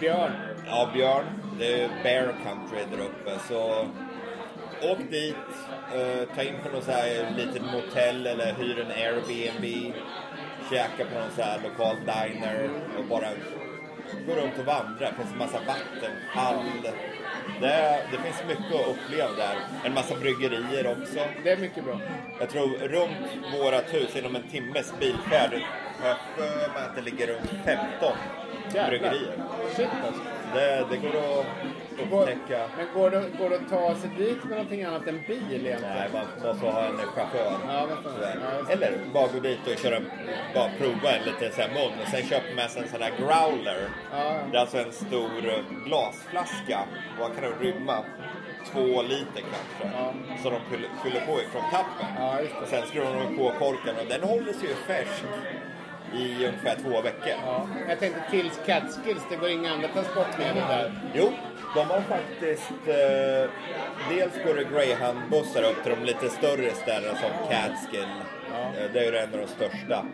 Björn. 0.00 0.32
ja, 0.66 0.90
björn. 0.94 1.24
Det 1.58 1.80
är 1.82 1.88
bear 2.02 2.24
country 2.44 2.84
där 2.96 3.04
uppe. 3.04 3.38
Så 3.48 3.86
åk 4.92 4.98
dit, 5.10 5.36
eh, 5.94 6.34
ta 6.34 6.42
in 6.42 6.54
på 6.62 6.68
något 6.68 6.84
så 6.84 6.90
här 6.90 7.34
litet 7.36 7.62
motell 7.62 8.26
eller 8.26 8.54
hyr 8.54 8.80
en 8.80 8.90
Airbnb. 8.90 9.94
Käka 10.70 11.04
på 11.12 11.18
någon 11.18 11.30
så 11.36 11.42
här 11.42 11.60
lokal 11.62 11.96
diner 11.96 12.70
och 12.98 13.04
bara 13.04 13.28
gå 14.26 14.32
runt 14.34 14.58
och 14.58 14.64
vandra. 14.64 15.10
Det 15.10 15.14
finns 15.16 15.32
en 15.32 15.38
massa 15.38 15.58
vattenfall. 15.58 16.92
Det, 17.60 18.02
det 18.10 18.18
finns 18.18 18.42
mycket 18.48 18.74
att 18.74 18.88
uppleva 18.88 19.32
där. 19.36 19.56
En 19.84 19.94
massa 19.94 20.14
bryggerier 20.16 20.86
också. 20.86 21.18
Det 21.44 21.50
är 21.50 21.56
mycket 21.56 21.84
bra. 21.84 22.00
Jag 22.40 22.50
tror 22.50 22.68
runt 22.68 23.54
vårat 23.58 23.94
hus, 23.94 24.16
inom 24.16 24.36
en 24.36 24.48
timmes 24.48 24.94
bilfärd, 25.00 25.62
har 26.00 26.08
jag 26.08 26.16
för 26.36 26.72
mig 26.72 26.82
att 26.88 26.96
det 26.96 27.02
ligger 27.02 27.26
runt 27.26 27.50
15 27.64 28.12
bryggerier. 28.72 29.32
Shit 29.76 29.88
alltså. 30.06 30.39
Det, 30.54 30.86
det 30.90 30.96
går 30.96 31.08
att 31.20 31.46
upptäcka. 32.02 32.68
men 32.76 32.86
går 32.94 33.10
det, 33.10 33.24
går 33.38 33.50
det 33.50 33.56
att 33.56 33.68
ta 33.70 33.94
sig 33.94 34.10
dit 34.18 34.44
med 34.44 34.50
någonting 34.50 34.84
annat 34.84 35.06
än 35.06 35.20
bil 35.26 35.42
egentligen? 35.50 35.80
Nej, 35.82 36.08
man 36.12 36.52
måste 36.52 36.66
ha 36.66 36.84
en 36.84 36.96
chaufför. 36.96 37.52
Ja. 37.68 37.88
Ja. 38.66 38.72
Eller 38.72 38.92
bara 39.14 39.26
gå 39.26 39.40
dit 39.40 39.58
och 39.66 39.78
köra, 39.78 40.00
bara 40.54 40.70
prova 40.78 41.10
en 41.16 41.24
liten 41.24 41.52
så 41.52 41.60
här 41.60 41.68
mun 41.68 42.00
och 42.02 42.08
sen 42.08 42.22
köper 42.22 42.54
man 42.56 42.68
sig 42.68 42.82
en 42.82 42.88
sån 42.88 43.02
här 43.02 43.12
growler. 43.18 43.88
Ja, 44.12 44.34
Det 44.50 44.56
är 44.56 44.60
alltså 44.60 44.78
en 44.78 44.92
stor 44.92 45.48
eh, 45.48 45.84
glasflaska. 45.86 46.78
Vad 47.20 47.34
kan 47.34 47.42
den 47.44 47.58
rymma? 47.60 48.04
Två 48.72 49.02
liter 49.02 49.42
kanske. 49.52 49.96
Ja. 49.98 50.12
Så 50.42 50.50
de 50.50 50.60
fyller, 51.02 51.20
på 51.26 51.40
ifrån 51.40 51.62
tappen. 51.72 52.06
Ja, 52.18 52.38
sen 52.66 52.86
skruvar 52.86 53.14
de 53.14 53.36
på 53.36 53.52
korken 53.58 53.94
och 54.00 54.06
den 54.08 54.22
håller 54.22 54.52
sig 54.52 54.68
ju 54.68 54.74
färsk 54.74 55.24
i 56.14 56.46
ungefär 56.46 56.76
två 56.82 57.00
veckor. 57.00 57.32
Ja. 57.46 57.68
Jag 57.88 57.98
tänkte 58.00 58.20
till 58.30 58.50
Catskills, 58.66 59.22
det 59.30 59.36
går 59.36 59.48
inga 59.48 59.72
andra 59.72 59.88
transportmedel 59.88 60.54
där. 60.68 60.92
Jo, 61.14 61.32
de 61.74 61.80
har 61.80 62.00
faktiskt... 62.00 62.72
Eh, 62.86 63.50
dels 64.10 64.44
går 64.44 64.54
det 64.54 64.64
Greyhound-bussar 64.64 65.62
upp 65.62 65.82
till 65.82 65.92
de 66.00 66.04
lite 66.04 66.28
större 66.28 66.70
städerna 66.70 67.14
som 67.14 67.30
Catskill. 67.50 68.08
Eh, 68.52 68.92
det 68.92 68.98
är 68.98 69.12
ju 69.12 69.18
en 69.18 69.34
av 69.34 69.40
de 69.40 69.46
största. 69.46 70.04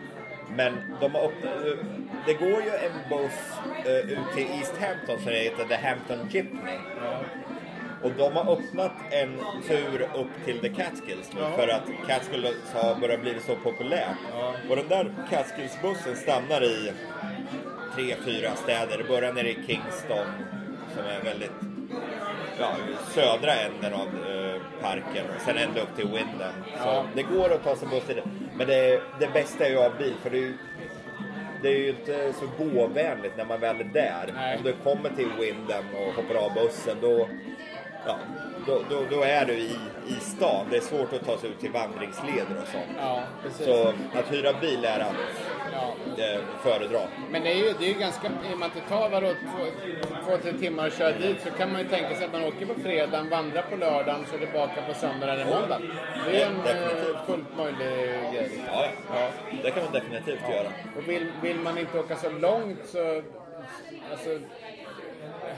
Men 0.55 0.73
de 1.01 1.15
har 1.15 1.23
upp, 1.23 1.43
eh, 1.43 1.85
det 2.25 2.33
går 2.33 2.61
ju 2.61 2.69
en 2.69 3.09
buss 3.09 3.57
eh, 3.85 4.11
ut 4.11 4.33
till 4.35 4.47
East 4.59 4.77
Hampton 4.81 5.19
som 5.23 5.31
heter 5.31 5.65
The 5.65 5.75
Hampton 5.87 6.29
Jeepney. 6.31 6.77
Och 8.07 8.13
de 8.17 8.35
har 8.35 8.53
öppnat 8.53 8.91
en 9.11 9.39
tur 9.67 10.01
upp 10.15 10.45
till 10.45 10.59
The 10.59 10.69
Catskills 10.69 11.33
nu 11.33 11.41
för 11.55 11.67
att 11.67 11.83
Catskills 12.07 12.73
har 12.73 12.95
börjat 12.95 13.21
bli 13.21 13.33
så 13.39 13.55
populärt. 13.55 14.17
Och 14.69 14.75
den 14.75 14.87
där 14.87 15.13
Catskills-bussen 15.29 16.15
stannar 16.15 16.63
i 16.63 16.91
tre, 17.95 18.15
fyra 18.25 18.55
städer. 18.55 18.97
Det 18.97 19.03
börjar 19.03 19.33
nere 19.33 19.49
i 19.49 19.53
Kingston 19.67 20.27
som 20.95 21.03
är 21.05 21.23
väldigt 21.23 21.51
ja, 22.59 22.75
södra 23.13 23.53
änden 23.53 23.93
av 23.93 24.07
eh, 24.31 24.61
parken. 24.81 25.25
Sen 25.45 25.57
ända 25.57 25.81
upp 25.81 25.95
till 25.95 26.07
Windham. 26.07 26.53
Så 26.83 27.05
det 27.15 27.23
går 27.23 27.53
att 27.53 27.63
ta 27.63 27.75
sig 27.75 27.87
buss 27.87 28.03
till 28.03 28.15
det. 28.15 28.23
Men 28.57 28.67
det, 28.67 29.01
det 29.19 29.33
bästa 29.33 29.65
är 29.65 29.69
ju 29.69 29.77
att 29.77 29.91
ha 29.91 29.99
bil 29.99 30.13
för 30.23 30.29
det 30.29 30.37
är 30.37 30.41
ju 30.41 30.57
det 31.61 31.67
är 31.67 31.77
ju 31.77 31.89
inte 31.89 32.33
så 32.33 32.63
gåvänligt 32.63 33.37
när 33.37 33.45
man 33.45 33.59
väl 33.59 33.79
är 33.79 33.83
där. 33.83 34.33
Nej. 34.35 34.57
Om 34.57 34.63
du 34.63 34.73
kommer 34.83 35.09
till 35.09 35.29
Windham 35.39 35.85
och 35.95 36.13
hoppar 36.13 36.35
av 36.35 36.53
bussen 36.53 36.97
då, 37.01 37.27
ja, 38.07 38.15
då, 38.67 38.81
då, 38.89 39.03
då 39.09 39.21
är 39.23 39.45
du 39.45 39.53
i, 39.53 39.75
i 40.07 40.13
stan. 40.19 40.65
Det 40.71 40.77
är 40.77 40.81
svårt 40.81 41.13
att 41.13 41.25
ta 41.25 41.37
sig 41.37 41.49
ut 41.49 41.59
till 41.59 41.71
vandringsleder 41.71 42.57
och 42.61 42.67
sånt. 42.67 42.85
Ja, 42.99 43.19
precis. 43.43 43.65
Så 43.65 43.87
att 44.19 44.31
hyra 44.33 44.53
bil 44.61 44.85
är 44.85 44.99
att 44.99 45.13
Ja. 45.73 45.93
eh, 46.23 46.39
föredra. 46.63 46.99
Men 47.31 47.43
det 47.43 47.51
är 47.51 47.55
ju, 47.55 47.73
det 47.79 47.85
är 47.85 47.93
ju 47.93 47.99
ganska, 47.99 48.27
i 48.27 48.53
och 48.53 48.59
med 48.59 48.65
att 48.65 48.73
det 48.73 48.81
tar 48.95 49.09
vadå, 49.09 49.27
två, 49.27 49.65
två, 50.25 50.37
tre 50.37 50.53
timmar 50.53 50.87
att 50.87 50.97
köra 50.97 51.11
dit 51.17 51.37
så 51.43 51.49
kan 51.51 51.71
man 51.71 51.81
ju 51.81 51.87
tänka 51.87 52.15
sig 52.15 52.25
att 52.25 52.31
man 52.33 52.43
åker 52.43 52.65
på 52.65 52.73
fredagen, 52.73 53.29
vandrar 53.29 53.61
på 53.61 53.75
lördagen, 53.75 54.25
så 54.29 54.35
är 54.35 54.39
tillbaka 54.39 54.81
på 54.87 54.93
söndag 54.93 55.33
eller 55.33 55.45
måndag. 55.45 55.79
Det 56.25 56.41
är 56.41 56.47
en 56.47 56.57
Definitivt. 56.57 57.15
eh, 57.15 57.25
fullt 57.25 57.57
möjlig 57.57 58.33
grej. 58.33 58.49
Ja, 58.67 58.85
Ja. 59.13 59.29
det 59.63 59.71
kan 59.71 59.83
man 59.83 59.93
definitivt 59.93 60.49
göra. 60.49 60.67
Och 60.97 61.07
vill, 61.09 61.31
vill 61.41 61.59
man 61.59 61.77
inte 61.77 61.99
åka 61.99 62.15
så 62.15 62.29
långt 62.29 62.79
så, 62.85 63.21
alltså 64.11 64.29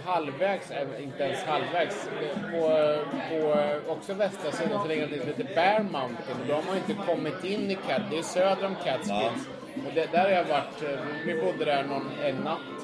halvvägs, 0.09 0.71
inte 0.99 1.23
ens 1.23 1.43
halvvägs, 1.43 2.09
på, 2.51 2.61
på 3.29 3.91
också 3.93 4.13
västra 4.13 4.51
sidan 4.51 4.81
så 4.81 4.87
ligger 4.87 5.07
det 5.07 5.15
något 5.15 5.19
som 5.19 5.27
heter 5.27 5.55
Bear 5.55 5.83
Mountain. 5.83 6.37
Och 6.41 6.47
då 6.47 6.53
har 6.53 6.63
man 6.63 6.77
inte 6.77 6.93
kommit 6.93 7.43
in 7.43 7.71
i 7.71 7.75
Cat, 7.75 8.01
det 8.09 8.17
är 8.17 8.23
söder 8.23 8.65
om 8.65 8.75
Catskills. 8.83 9.47
Och 9.87 9.93
det, 9.95 10.11
där 10.11 10.23
har 10.23 10.29
jag 10.29 10.43
varit, 10.43 10.83
eh, 10.83 10.99
vi 11.25 11.41
bodde 11.41 11.65
där 11.65 11.83
någon, 11.83 12.11
en 12.23 12.35
natt. 12.35 12.77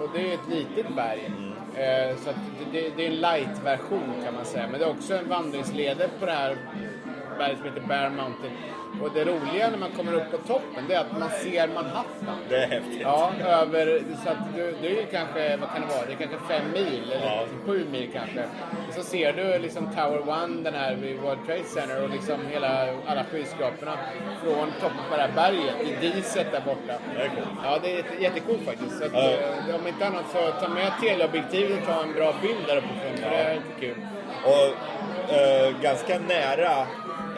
Och 0.00 0.08
det 0.14 0.30
är 0.30 0.34
ett 0.34 0.48
litet 0.50 0.94
berg. 0.96 1.30
Eh, 1.74 2.16
så 2.16 2.30
det, 2.72 2.90
det 2.96 3.06
är 3.06 3.10
en 3.10 3.20
light-version 3.20 4.22
kan 4.24 4.34
man 4.34 4.44
säga. 4.44 4.66
Men 4.70 4.80
det 4.80 4.86
är 4.86 4.90
också 4.90 5.14
en 5.14 5.28
vandringsleder 5.28 6.08
på 6.20 6.26
det 6.26 6.32
här 6.32 6.56
berget 7.38 7.58
som 7.58 7.66
heter 7.66 7.80
Bear 7.88 8.10
Mountain. 8.10 8.52
Och 9.02 9.10
det 9.14 9.24
roliga 9.24 9.70
när 9.70 9.78
man 9.78 9.90
kommer 9.90 10.12
upp 10.12 10.30
på 10.30 10.38
toppen 10.38 10.84
det 10.88 10.94
är 10.94 11.00
att 11.00 11.18
man 11.18 11.30
ser 11.30 11.68
Manhattan. 11.68 12.36
Det 12.48 12.56
är 12.56 12.66
häftigt. 12.68 13.00
Ja, 13.02 13.32
över, 13.46 14.02
så 14.24 14.30
att 14.30 14.54
du, 14.56 14.74
det 14.82 14.86
är 14.88 14.90
ju 15.00 15.06
kanske, 15.10 15.56
vad 15.56 15.70
kan 15.72 15.80
det 15.80 15.86
vara, 15.94 16.06
det 16.06 16.12
är 16.12 16.16
kanske 16.16 16.38
fem 16.48 16.62
mil 16.72 17.12
eller 17.12 17.26
Ja. 17.26 17.44
sju 17.66 17.86
mil 17.92 18.08
kanske. 18.12 18.42
Och 18.88 18.94
så 18.94 19.02
ser 19.02 19.32
du 19.32 19.58
liksom 19.58 19.86
Tower 19.96 20.20
One, 20.28 20.62
den 20.62 20.74
här 20.74 20.94
vid 20.94 21.18
World 21.20 21.38
Trade 21.46 21.64
Center 21.64 22.02
och 22.04 22.10
liksom 22.10 22.36
hela, 22.50 22.88
alla 23.06 23.24
skyskraporna 23.24 23.92
från 24.42 24.70
toppen 24.80 25.04
på 25.10 25.16
det 25.16 25.22
här 25.22 25.32
berget 25.34 25.74
i 26.02 26.06
diset 26.06 26.52
där 26.52 26.60
borta. 26.60 26.94
Det 27.16 27.22
är 27.22 27.28
coolt. 27.28 27.48
Ja, 27.64 27.78
det 27.82 27.92
är 27.92 27.96
jätte- 27.96 28.22
jättecoolt 28.22 28.62
faktiskt. 28.66 28.98
Så 28.98 29.04
att, 29.04 29.12
Ja. 29.12 29.30
eh, 29.68 29.74
om 29.80 29.86
inte 29.86 30.06
annat 30.06 30.24
så 30.32 30.50
ta 30.60 30.68
med 30.68 30.92
teleobjektivet 31.02 31.78
och 31.80 31.86
ta 31.86 32.02
en 32.02 32.12
bra 32.12 32.34
bild 32.42 32.64
där 32.66 32.76
uppe 32.76 32.88
för 33.22 33.30
det 33.30 33.36
är 33.36 33.54
inte 33.54 33.80
kul. 33.80 33.96
Och 34.44 34.66
eh, 35.34 35.80
ganska 35.82 36.18
nära 36.18 36.86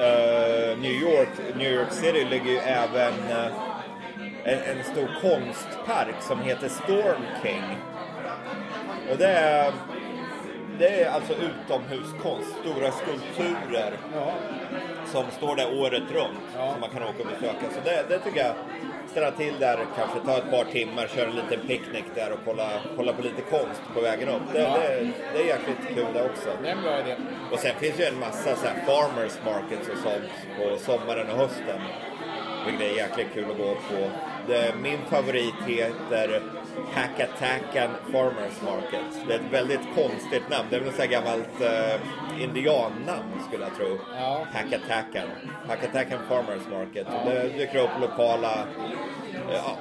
Eh, 0.00 0.78
New 0.78 0.92
York, 0.92 1.28
New 1.56 1.72
York 1.72 1.92
City 1.92 2.24
ligger 2.24 2.50
ju 2.50 2.58
även 2.58 3.12
eh, 3.30 3.46
en, 4.44 4.58
en 4.78 4.84
stor 4.84 5.08
konstpark 5.20 6.14
som 6.20 6.40
heter 6.40 6.68
Storm 6.68 7.22
King. 7.42 7.62
Och 9.10 9.16
det 9.18 9.26
är, 9.28 9.72
det 10.78 11.02
är 11.02 11.10
alltså 11.10 11.32
utomhuskonst, 11.32 12.56
stora 12.60 12.92
skulpturer 12.92 13.92
Ja 14.14 14.32
som 15.12 15.24
står 15.30 15.56
där 15.56 15.80
året 15.80 16.02
runt 16.12 16.38
Ja. 16.56 16.70
som 16.72 16.80
man 16.80 16.90
kan 16.90 17.02
åka 17.02 17.18
och 17.22 17.26
besöka. 17.40 17.66
Så 17.74 17.80
det, 17.84 18.04
det 18.08 18.18
tycker 18.18 18.40
jag, 18.44 18.54
stanna 19.10 19.30
till 19.30 19.54
där 19.60 19.78
kanske, 19.96 20.18
ta 20.26 20.36
ett 20.38 20.50
par 20.50 20.64
timmar, 20.64 21.06
köra 21.06 21.26
en 21.28 21.34
liten 21.36 21.60
picknick 21.66 22.04
där 22.14 22.32
och 22.32 22.38
kolla, 22.44 22.68
kolla 22.96 23.12
på 23.12 23.22
lite 23.22 23.42
konst 23.42 23.82
på 23.94 24.00
vägen 24.00 24.28
upp. 24.28 24.42
Det, 24.52 24.58
Ja. 24.60 24.76
det, 24.78 25.08
det 25.32 25.38
är 25.42 25.46
jäkligt 25.46 25.82
kul 25.94 26.06
det 26.14 26.22
också. 26.22 26.48
Det 26.62 26.68
är 26.68 26.72
en 26.72 26.82
bra 26.82 26.98
idé. 27.00 27.14
Och 27.52 27.58
sen 27.58 27.74
finns 27.80 28.00
ju 28.00 28.04
en 28.04 28.18
massa 28.20 28.56
så 28.56 28.66
farmers 28.86 29.32
markets 29.44 29.88
och 29.88 29.98
sånt 29.98 30.30
på 30.56 30.78
sommaren 30.78 31.30
och 31.30 31.36
hösten. 31.38 31.80
Vilket 32.66 32.86
är 32.92 32.96
jäkligt 32.96 33.26
kul 33.34 33.44
att 33.50 33.58
gå 33.58 33.74
på. 33.74 34.10
Det, 34.48 34.74
min 34.82 34.98
favorit 35.10 35.54
heter 35.66 36.42
Hackatacan 36.92 37.90
Farmers 38.12 38.62
Market. 38.64 39.26
Det 39.28 39.34
är 39.34 39.38
ett 39.38 39.52
väldigt 39.52 39.80
konstigt 39.94 40.48
namn. 40.50 40.68
Det 40.70 40.76
är 40.76 40.80
väl 40.80 40.88
ett 40.88 41.10
gammalt 41.10 41.60
uh, 41.60 42.42
indiannamn 42.42 43.32
skulle 43.48 43.64
jag 43.64 43.76
tro. 43.76 43.98
Ja. 44.16 44.46
Hackatacan. 44.52 45.28
Hackatacan 45.68 46.18
Farmers 46.28 46.62
Market. 46.70 47.06
Och 47.06 47.30
Det 47.30 47.48
dyker 47.58 47.78
upp 47.78 48.00
lokala 48.00 48.52
eh, 48.52 49.29
ja, 49.52 49.76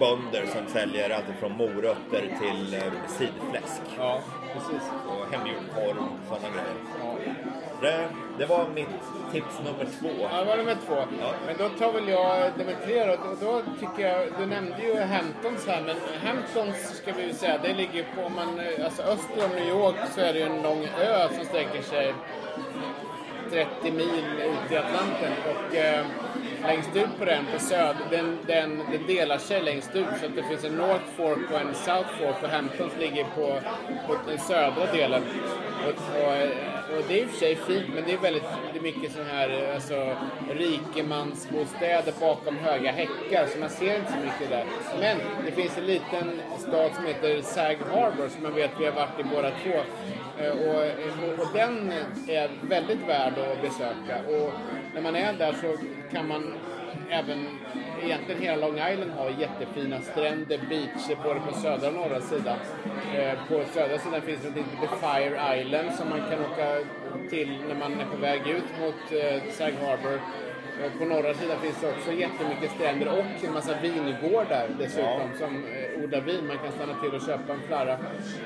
bönder 0.00 0.46
som 0.46 0.66
säljer 0.66 1.10
allt 1.10 1.38
från 1.40 1.52
morötter 1.52 2.20
till 2.40 2.74
uh, 2.74 2.92
sidfläsk. 3.08 3.82
Ja, 3.98 4.20
precis. 4.52 4.90
Och 5.08 5.34
hemgjord 5.34 5.64
korv 5.74 5.98
och 5.98 6.28
sådana 6.28 6.48
grejer. 6.54 6.76
Ja. 7.00 7.14
Det, 7.80 8.08
det 8.38 8.46
var 8.46 8.68
mitt 8.74 8.88
tips 9.32 9.58
nummer 9.64 9.86
två. 10.00 10.08
Ja, 10.30 10.38
det 10.38 10.44
var 10.44 10.56
nummer 10.56 10.76
två. 10.86 10.96
Ja. 11.20 11.32
Men 11.46 11.56
då 11.58 11.68
tar 11.68 11.92
väl 11.92 12.08
jag 12.08 12.58
nummer 12.58 12.76
tre 12.84 13.06
då. 13.06 13.12
Och 13.12 13.36
då 13.40 13.62
tycker 13.80 14.08
jag, 14.08 14.28
du 14.38 14.46
nämnde 14.46 14.82
ju 14.82 15.00
Hamptons 15.00 15.66
här, 15.66 15.82
men 15.82 15.96
Hamptons 16.24 16.96
ska 16.96 17.12
vi 17.12 17.22
ju 17.22 17.32
säga, 17.32 17.58
det 17.62 17.74
ligger 17.74 18.06
på, 18.16 18.22
om 18.22 18.34
man, 18.34 18.58
eh, 18.58 18.84
alltså 18.84 19.02
öster 19.02 19.44
om 19.44 19.50
New 19.50 19.68
York 19.68 19.96
så 20.14 20.20
är 20.20 20.32
det 20.32 20.38
ju 20.38 20.44
en 20.44 20.62
lång 20.62 20.84
ö 21.00 21.28
som 21.36 21.44
sträcker 21.44 21.82
sig 21.82 22.14
30 23.50 23.90
mil 23.92 24.24
ut 24.38 24.72
i 24.72 24.76
Atlanten. 24.76 25.32
Och 25.50 25.76
eh, 25.76 26.06
längst 26.66 26.96
ut 26.96 27.18
på 27.18 27.24
den, 27.24 27.44
på 27.52 27.58
söd, 27.58 27.96
den, 28.10 28.38
den, 28.46 28.82
den 28.92 29.06
delar 29.06 29.38
sig 29.38 29.62
längst 29.62 29.96
ut 29.96 30.06
så 30.20 30.26
att 30.26 30.36
det 30.36 30.42
finns 30.42 30.64
en 30.64 30.76
North 30.76 31.04
Fork 31.16 31.50
och 31.52 31.60
en 31.60 31.74
South 31.74 32.08
Fork 32.18 32.42
och 32.42 32.48
Hamptons 32.48 32.92
ligger 33.00 33.24
på, 33.24 33.60
på 34.06 34.16
den 34.28 34.38
södra 34.38 34.92
delen. 34.92 35.22
Och, 35.84 36.20
och, 36.20 36.96
och 36.96 37.04
det 37.08 37.20
är 37.20 37.22
i 37.22 37.26
och 37.26 37.30
för 37.30 37.38
sig 37.38 37.56
fint 37.56 37.88
men 37.94 38.04
det 38.06 38.12
är 38.12 38.18
väldigt 38.18 38.42
det 38.72 38.78
är 38.78 38.82
mycket 38.82 39.12
sån 39.12 39.26
här 39.26 39.74
alltså, 39.74 40.16
rikemansbostäder 40.50 42.12
bakom 42.20 42.56
höga 42.56 42.92
häckar 42.92 43.46
så 43.46 43.58
man 43.58 43.70
ser 43.70 43.96
inte 43.98 44.12
så 44.12 44.18
mycket 44.18 44.50
där. 44.50 44.64
Men 45.00 45.16
det 45.44 45.52
finns 45.52 45.78
en 45.78 45.86
liten 45.86 46.40
stad 46.58 46.90
som 46.94 47.06
heter 47.06 47.42
Sag 47.42 47.76
Harbor 47.92 48.28
som 48.28 48.44
jag 48.44 48.50
vet 48.50 48.70
vi 48.78 48.84
har 48.84 48.92
varit 48.92 49.20
i 49.20 49.24
båda 49.24 49.50
två. 49.50 49.80
Eh, 50.38 50.50
och, 50.50 50.74
och, 51.24 51.46
och 51.46 51.52
den 51.54 51.92
är 52.28 52.50
väldigt 52.68 53.08
värd 53.08 53.32
att 53.38 53.62
besöka. 53.62 54.18
Och 54.28 54.52
när 54.94 55.00
man 55.00 55.16
är 55.16 55.32
där 55.32 55.52
så 55.52 55.76
kan 56.12 56.28
man 56.28 56.54
även, 57.10 57.46
egentligen 58.02 58.42
hela 58.42 58.66
Long 58.66 58.78
Island 58.92 59.10
har 59.10 59.30
jättefina 59.30 60.00
stränder, 60.00 60.60
beacher 60.68 61.22
både 61.22 61.40
på 61.40 61.54
södra 61.54 61.88
och 61.88 61.94
norra 61.94 62.20
sidan. 62.20 62.56
Eh, 63.14 63.38
på 63.48 63.64
södra 63.74 63.98
sidan 63.98 64.22
finns 64.22 64.42
det 64.42 64.48
något 64.48 64.66
som 64.70 64.80
heter 64.80 64.96
Fire 64.96 65.60
Island 65.60 65.94
som 65.94 66.08
man 66.08 66.20
kan 66.30 66.40
åka 66.40 66.78
till 67.30 67.58
när 67.68 67.74
man 67.74 67.92
är 67.92 68.06
på 68.06 68.16
väg 68.16 68.40
ut 68.48 68.64
mot 68.80 69.20
Sag 69.52 69.72
Harbor. 69.72 70.20
Eh, 70.82 70.98
På 70.98 71.04
norra 71.04 71.34
sidan 71.34 71.60
finns 71.60 71.80
det 71.80 71.90
också 71.90 72.12
jättemycket 72.12 72.70
stränder 72.70 73.08
och 73.18 73.44
en 73.44 73.52
massa 73.52 73.80
vingårdar 73.82 74.66
dessutom 74.78 75.30
som 75.38 75.64
eh, 75.64 76.04
odlar 76.04 76.20
vin. 76.20 76.46
Man 76.46 76.58
kan 76.58 76.72
stanna 76.72 76.94
till 77.00 77.14
och 77.14 77.20
köpa 77.26 77.52
en 77.52 77.60
flarra. 77.68 77.98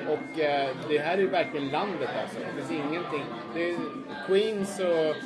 Och 0.09 0.41
eh, 0.41 0.69
det 0.89 0.99
här 0.99 1.15
är 1.15 1.19
ju 1.19 1.29
verkligen 1.29 1.69
landet 1.69 2.11
alltså. 2.23 2.39
Det 2.39 2.63
finns 2.63 2.71
ingenting. 2.71 3.25
Det 3.55 3.71
är 3.71 3.77
Queens 4.27 4.81
och 4.81 5.17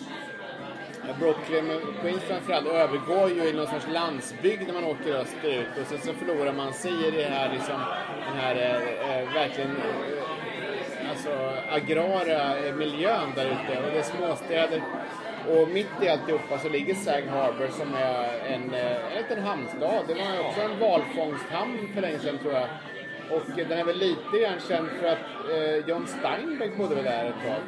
Ja, 1.09 1.15
Brooklyn 1.19 1.71
och 1.71 2.01
Queens 2.03 2.23
framförallt 2.23 2.67
övergår 2.67 3.31
ju 3.31 3.49
i 3.49 3.53
någon 3.53 3.67
sorts 3.67 3.87
landsbygd 3.93 4.67
när 4.67 4.75
man 4.75 4.85
åker 4.85 5.15
österut 5.15 5.67
och 5.81 5.87
sen 5.87 5.99
så 5.99 6.13
förlorar 6.13 6.53
man 6.53 6.73
sig 6.73 6.93
i 7.09 7.11
det 7.11 7.23
här 7.23 7.53
liksom, 7.53 7.81
den 8.29 8.37
här 8.37 8.55
eh, 8.57 9.35
verkligen 9.35 9.71
eh, 9.71 11.11
alltså 11.11 11.53
agrara 11.71 12.73
miljön 12.77 13.33
där 13.37 13.45
ute 13.47 13.83
och 13.85 13.93
det 13.93 13.99
är 13.99 14.03
småstäder. 14.03 14.83
Och 15.49 15.69
mitt 15.69 16.03
i 16.03 16.09
alltihopa 16.09 16.59
så 16.59 16.69
ligger 16.69 16.95
Sag 16.95 17.23
Harbor 17.23 17.69
som 17.69 17.95
är 17.95 18.55
en, 18.55 18.75
eh, 18.75 19.17
en 19.17 19.23
liten 19.23 19.45
hamnstad. 19.45 20.05
Det 20.09 20.15
var 20.15 20.49
också 20.49 20.61
en 20.61 20.79
valfångsthamn 20.79 21.89
för 21.95 22.01
länge 22.01 22.19
sedan 22.19 22.39
tror 22.39 22.53
jag. 22.53 22.69
Och 23.31 23.43
den 23.57 23.73
är 23.73 23.85
väl 23.85 23.99
lite 23.99 24.39
grann 24.43 24.61
känd 24.69 24.89
för 25.01 25.07
att 25.07 25.51
eh, 25.51 25.89
John 25.89 26.07
Steinbeck 26.07 26.77
bodde 26.77 26.95
väl 26.95 27.05
där 27.05 27.25
ett 27.25 27.47
tag. 27.47 27.63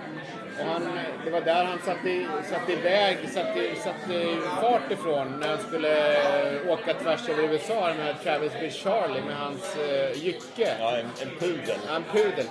Han, 0.62 0.98
det 1.24 1.30
var 1.30 1.40
där 1.40 1.64
han 1.64 1.78
satte, 1.78 2.26
satte 2.50 2.72
iväg, 2.72 3.18
satte, 3.28 3.74
satte 3.74 4.36
fart 4.60 4.90
ifrån 4.92 5.40
när 5.40 5.48
han 5.48 5.58
skulle 5.58 6.14
eh, 6.52 6.70
åka 6.72 6.94
tvärs 6.94 7.28
över 7.28 7.42
USA 7.42 7.94
med 7.98 8.22
Travis 8.22 8.52
B. 8.60 8.70
Charlie 8.70 9.22
med 9.26 9.36
hans 9.36 9.76
eh, 9.76 10.24
jycke. 10.24 10.76
Ja, 10.80 10.96
en, 10.96 11.06
en 11.22 11.38
pudel. 11.38 11.78
Ja, 11.88 11.96
En 11.96 12.04
pudel. 12.12 12.46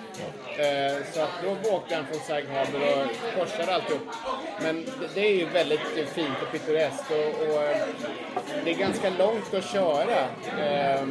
Eh, 0.57 1.05
så 1.13 1.21
att 1.21 1.29
då 1.43 1.69
åkte 1.75 1.95
han 1.95 2.05
från 2.05 2.19
Sag 2.19 2.43
Harbor 2.53 2.81
och 2.81 3.39
korsade 3.39 3.75
alltihop. 3.75 4.07
Men 4.61 4.85
det, 4.85 5.07
det 5.15 5.27
är 5.27 5.35
ju 5.35 5.45
väldigt 5.45 6.09
fint 6.13 6.41
och 6.41 6.51
pittoreskt 6.51 7.11
och, 7.11 7.55
och 7.55 7.63
det 8.65 8.71
är 8.71 8.75
ganska 8.75 9.09
långt 9.09 9.53
att 9.53 9.71
köra. 9.73 10.19
Eh, 10.59 11.07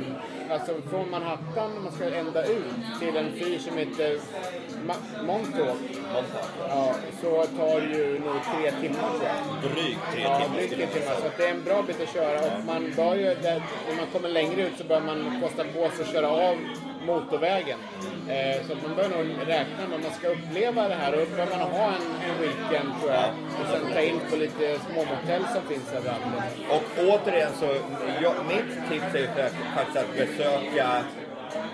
alltså 0.53 0.73
från 0.91 1.11
Manhattan, 1.11 1.71
man 1.85 1.93
ska 1.93 2.15
ända 2.15 2.45
ut, 2.45 2.65
till 3.01 3.17
en 3.17 3.33
fyr 3.33 3.59
som 3.59 3.77
heter 3.79 4.19
Ma- 4.87 5.27
Montauk. 5.27 5.79
Ja, 6.69 6.95
så 7.23 7.31
tar 7.59 7.81
ju 7.81 8.19
nog 8.19 8.35
tre 8.53 8.71
timmar 8.81 9.09
tror 9.11 9.25
jag. 9.25 9.71
Drygt 9.73 9.99
tre 10.13 10.23
Ja, 10.23 10.39
timmar. 10.41 10.57
drygt 10.57 10.75
tre 10.75 10.87
timmar. 10.87 11.15
Så 11.15 11.23
det 11.37 11.47
är 11.47 11.51
en 11.55 11.65
bra 11.65 11.83
bit 11.83 12.01
att 12.03 12.15
köra 12.15 12.39
och 12.41 12.65
man 12.67 12.93
bör 12.97 13.15
ju, 13.15 13.25
när 13.43 13.97
man 13.97 14.07
kommer 14.13 14.29
längre 14.29 14.63
ut 14.63 14.73
så 14.79 14.85
bör 14.85 15.01
man 15.01 15.41
kosta 15.43 15.65
på 15.65 15.91
sig 15.97 16.05
att 16.05 16.13
köra 16.13 16.29
av 16.31 16.57
motorvägen. 17.07 17.79
Eh, 18.29 18.67
så 18.67 18.73
att 18.73 18.83
man 18.87 18.97
bör 18.97 19.09
nog 19.09 19.27
räkna 19.47 19.83
med, 19.89 19.95
om 19.95 20.03
man 20.03 20.13
ska 20.19 20.29
uppleva 20.29 20.89
det 20.89 20.95
här, 20.95 21.13
då 21.13 21.37
bör 21.37 21.47
man 21.47 21.61
ha 21.61 21.87
en, 21.87 22.03
en 22.29 22.41
weekend 22.41 22.91
tror 23.01 23.13
jag. 23.13 23.31
Och 23.61 23.67
sen 23.71 23.93
ta 23.93 24.01
in 24.01 24.21
på 24.31 24.37
lite 24.37 24.79
småmotell 24.79 25.45
som 25.55 25.63
finns 25.69 25.93
överallt. 25.93 26.25
Och 26.71 26.85
återigen 26.99 27.53
så, 27.61 27.67
jag, 28.23 28.35
mitt 28.49 28.91
tips 28.91 29.15
är 29.15 29.19
ju 29.19 29.29
faktiskt 29.77 29.97
att 29.97 30.17
besöka 30.17 31.05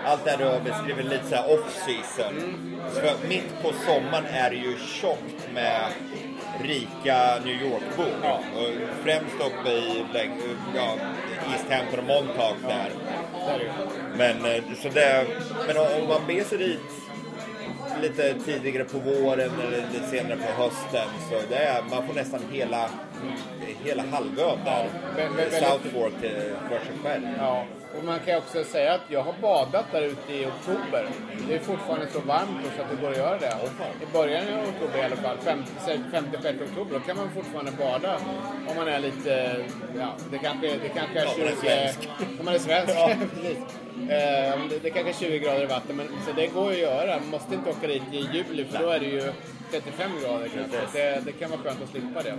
allt 0.05 0.25
det 0.25 0.31
här 0.31 0.37
du 0.37 0.45
har 0.45 0.59
beskrivit 0.59 1.05
lite 1.05 1.25
så 1.25 1.35
här 1.35 1.53
off-season. 1.53 2.55
För 2.93 3.27
mitt 3.27 3.61
på 3.61 3.71
sommaren 3.85 4.25
är 4.25 4.49
det 4.49 4.55
ju 4.55 4.77
tjockt 4.77 5.49
med 5.53 5.81
rika 6.61 7.39
New 7.45 7.61
York-bor. 7.61 8.13
Ja. 8.23 8.39
Och 8.55 8.67
Främst 9.03 9.35
uppe 9.35 9.71
i 9.71 10.05
ja, 10.75 10.97
East 11.51 11.71
Hampton 11.71 11.99
och 11.99 12.05
Montauk 12.05 12.57
där. 12.67 12.91
Men, 14.17 14.45
eh, 14.45 14.63
så 14.83 14.89
det, 14.89 15.25
men 15.67 15.77
om 15.77 16.07
man 16.09 16.21
beger 16.27 16.43
sig 16.43 16.57
dit 16.57 16.79
lite 18.01 18.33
tidigare 18.45 18.83
på 18.83 18.97
våren 18.99 19.51
eller 19.67 19.77
lite 19.93 20.07
senare 20.09 20.37
på 20.37 20.61
hösten 20.63 21.07
så 21.29 21.35
det 21.49 21.55
är, 21.55 21.81
man 21.89 22.07
får 22.07 22.13
nästan 22.13 22.39
hela, 22.51 22.89
hela 23.83 24.03
halvön 24.11 24.57
där. 24.65 24.85
väldigt- 25.15 25.53
South 25.53 25.87
Fork 25.93 26.13
till, 26.21 26.29
för 26.69 26.79
sig 26.85 26.95
själv. 27.03 27.23
Ja, 27.37 27.65
och 27.97 28.03
man 28.03 28.19
kan 28.19 28.37
också 28.37 28.63
säga 28.63 28.93
att 28.93 29.01
jag 29.07 29.23
har 29.23 29.33
badat 29.41 29.85
där 29.91 30.01
ute 30.01 30.33
i 30.33 30.45
oktober. 30.45 31.07
Det 31.47 31.55
är 31.55 31.59
fortfarande 31.59 32.07
så 32.07 32.19
varmt 32.19 32.65
så 32.75 32.81
att 32.81 32.89
det 32.89 33.01
går 33.01 33.11
att 33.11 33.17
göra 33.17 33.37
det. 33.37 33.53
I 34.03 34.13
början 34.13 34.43
av 34.53 34.69
oktober 34.69 34.99
i 34.99 35.03
alla 35.03 35.15
fall, 35.15 35.37
50-6 35.37 36.63
oktober, 36.63 36.93
då 36.93 36.99
kan 36.99 37.17
man 37.17 37.29
fortfarande 37.31 37.71
bada 37.71 38.17
om 38.67 38.75
man 38.75 38.87
är 38.87 38.99
lite, 38.99 39.55
ja, 39.99 40.13
det 40.31 40.37
kanske, 40.37 40.67
det 40.67 40.89
kanske 40.89 41.19
är 41.19 41.25
Ja, 41.25 41.31
om 41.31 41.45
man 41.45 41.47
är 41.47 41.55
20... 41.55 41.61
svensk. 41.61 42.09
Om 42.39 42.45
man 42.45 42.53
är 42.55 42.59
svensk, 42.59 42.95
precis. 43.35 43.57
Eh, 44.09 44.59
det, 44.69 44.79
det 44.83 44.89
kanske 44.89 45.09
är 45.11 45.29
20 45.29 45.39
grader 45.39 45.63
i 45.63 45.65
vatten, 45.65 45.95
men 45.95 46.07
så 46.25 46.31
det 46.31 46.47
går 46.47 46.71
att 46.71 46.77
göra. 46.77 47.19
Man 47.19 47.29
måste 47.29 47.55
inte 47.55 47.69
åka 47.69 47.87
dit 47.87 48.03
i 48.11 48.29
juli 48.33 48.65
för 48.65 48.83
då 48.83 48.89
är 48.89 48.99
det 48.99 49.05
ju 49.05 49.31
35 49.71 50.11
grader 50.23 50.47
kanske. 50.55 50.77
Det, 50.99 51.21
det 51.25 51.31
kan 51.31 51.49
vara 51.49 51.59
skönt 51.61 51.81
att 51.83 51.89
slippa 51.89 52.23
det. 52.23 52.33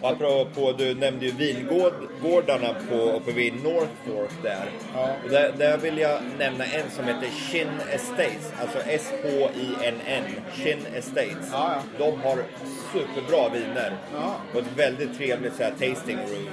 Och 0.00 0.10
apropå, 0.10 0.72
du 0.78 0.94
nämnde 0.94 1.26
ju 1.26 1.32
vingårdarna 1.32 2.74
på, 2.90 2.94
uppe 2.94 3.32
vid 3.32 3.54
North 3.64 3.92
Fork 4.06 4.30
där. 4.42 4.70
Ja. 4.94 5.08
Och 5.24 5.30
där, 5.30 5.52
där 5.58 5.78
vill 5.78 5.98
jag 5.98 6.20
nämna 6.38 6.64
en 6.64 6.90
som 6.90 7.04
heter 7.04 7.28
Shin 7.28 7.68
Estates, 7.92 8.52
alltså 8.60 8.78
S-H-I-N-N, 8.86 10.24
Shin 10.52 10.78
Estates. 10.94 11.48
Ja, 11.52 11.72
ja. 11.74 11.82
De 11.98 12.20
har 12.20 12.38
superbra 12.92 13.48
viner 13.48 13.92
Ja. 14.14 14.36
och 14.52 14.58
ett 14.60 14.76
väldigt 14.76 15.16
trevligt 15.18 15.56
så 15.56 15.62
här, 15.62 15.70
tasting 15.70 16.16
room. 16.16 16.48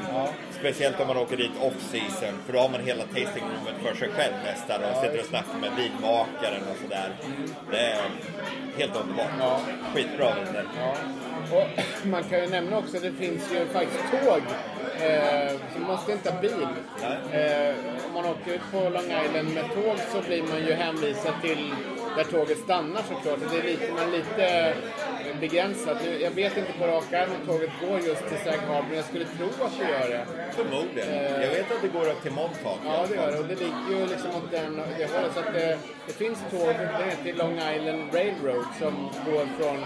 Speciellt 0.60 1.00
om 1.00 1.08
man 1.08 1.18
åker 1.18 1.38
dit 1.38 1.52
off-season, 1.62 2.34
för 2.46 2.54
då 2.54 2.60
har 2.60 2.70
man 2.70 2.82
hela 2.82 3.04
tasting 3.04 3.44
roomet 3.44 3.76
för 3.84 3.96
sig 3.96 4.10
själv 4.10 4.34
nästan 4.44 4.84
och 4.84 4.98
sitter 5.02 5.20
och 5.20 5.26
snackar 5.26 5.58
med 5.62 5.72
vinmakaren 5.78 6.62
och 6.72 6.78
sådär. 6.82 7.10
Det 7.72 7.78
är 7.78 8.02
helt 8.78 8.96
underbart. 8.96 9.32
Ja. 9.39 9.60
Skitbra. 9.94 10.34
Ja. 10.80 10.96
Och 11.52 11.68
man 12.08 12.24
kan 12.24 12.39
ju 12.39 12.48
nämna 12.48 12.78
också 12.78 12.98
att 12.98 13.04
det 13.04 13.12
finns 13.12 13.54
ju 13.54 13.65
faktiskt 13.65 14.04
tåg. 14.12 14.41
Eh, 15.00 15.52
så 15.74 15.80
man 15.80 15.88
måste 15.91 16.12
inte 16.12 16.32
ha 16.32 16.41
bil. 16.41 16.68
Eh, 17.32 17.76
om 18.08 18.13
man 18.13 18.26
åker 18.26 18.54
ut 18.54 18.72
på 18.72 18.80
Long 18.89 19.12
Island 19.26 19.54
med 19.54 19.65
tåg 19.74 19.98
så 20.12 20.22
blir 20.28 20.44
man 20.44 20.60
ju 20.68 20.74
hänvisad 20.74 21.34
till 21.41 21.74
där 22.15 22.24
tåget 22.24 22.58
stannar 22.58 23.02
såklart. 23.02 23.39
Och 23.46 23.52
det 23.52 23.60
är 23.60 23.63
lite, 23.63 23.91
man 23.91 24.12
lite 24.12 24.74
begränsad. 25.39 25.98
Nu, 26.06 26.21
Jag 26.21 26.32
vet 26.32 26.58
inte 26.58 26.74
på 26.80 26.88
rak 26.88 27.13
arm 27.13 27.30
om 27.39 27.48
tåget 27.48 27.69
går 27.82 28.00
just 28.00 28.28
till 28.30 28.38
Sag 28.45 28.60
Harbor, 28.67 28.88
men 28.88 28.98
jag 28.98 29.06
skulle 29.06 29.26
tro 29.26 29.48
att 29.65 29.74
det 29.80 29.89
gör 29.95 30.10
det. 30.10 30.26
Förmodligen. 30.58 31.10
Eh. 31.10 31.43
Jag 31.45 31.52
vet 31.58 31.71
att 31.71 31.82
det 31.82 31.88
går 31.88 32.08
upp 32.12 32.21
till 32.21 32.32
Montauk. 32.32 32.80
Ja, 32.86 33.06
det 33.10 33.15
gör 33.15 33.32
det. 33.32 33.39
Och 33.39 33.48
det 33.52 33.56
ligger 33.65 33.89
ju 34.00 34.06
liksom 34.13 34.30
åt 34.39 34.52
den, 34.52 34.71
det 34.98 35.06
hållet. 35.13 35.34
Så 35.34 35.39
att 35.39 35.54
det, 35.54 35.78
det 36.08 36.13
finns 36.13 36.39
tåg, 36.52 36.74
det 37.00 37.06
heter 37.12 37.34
Long 37.41 37.58
Island 37.76 38.02
Railroad, 38.13 38.65
som 38.80 38.93
går 39.28 39.45
från, 39.58 39.78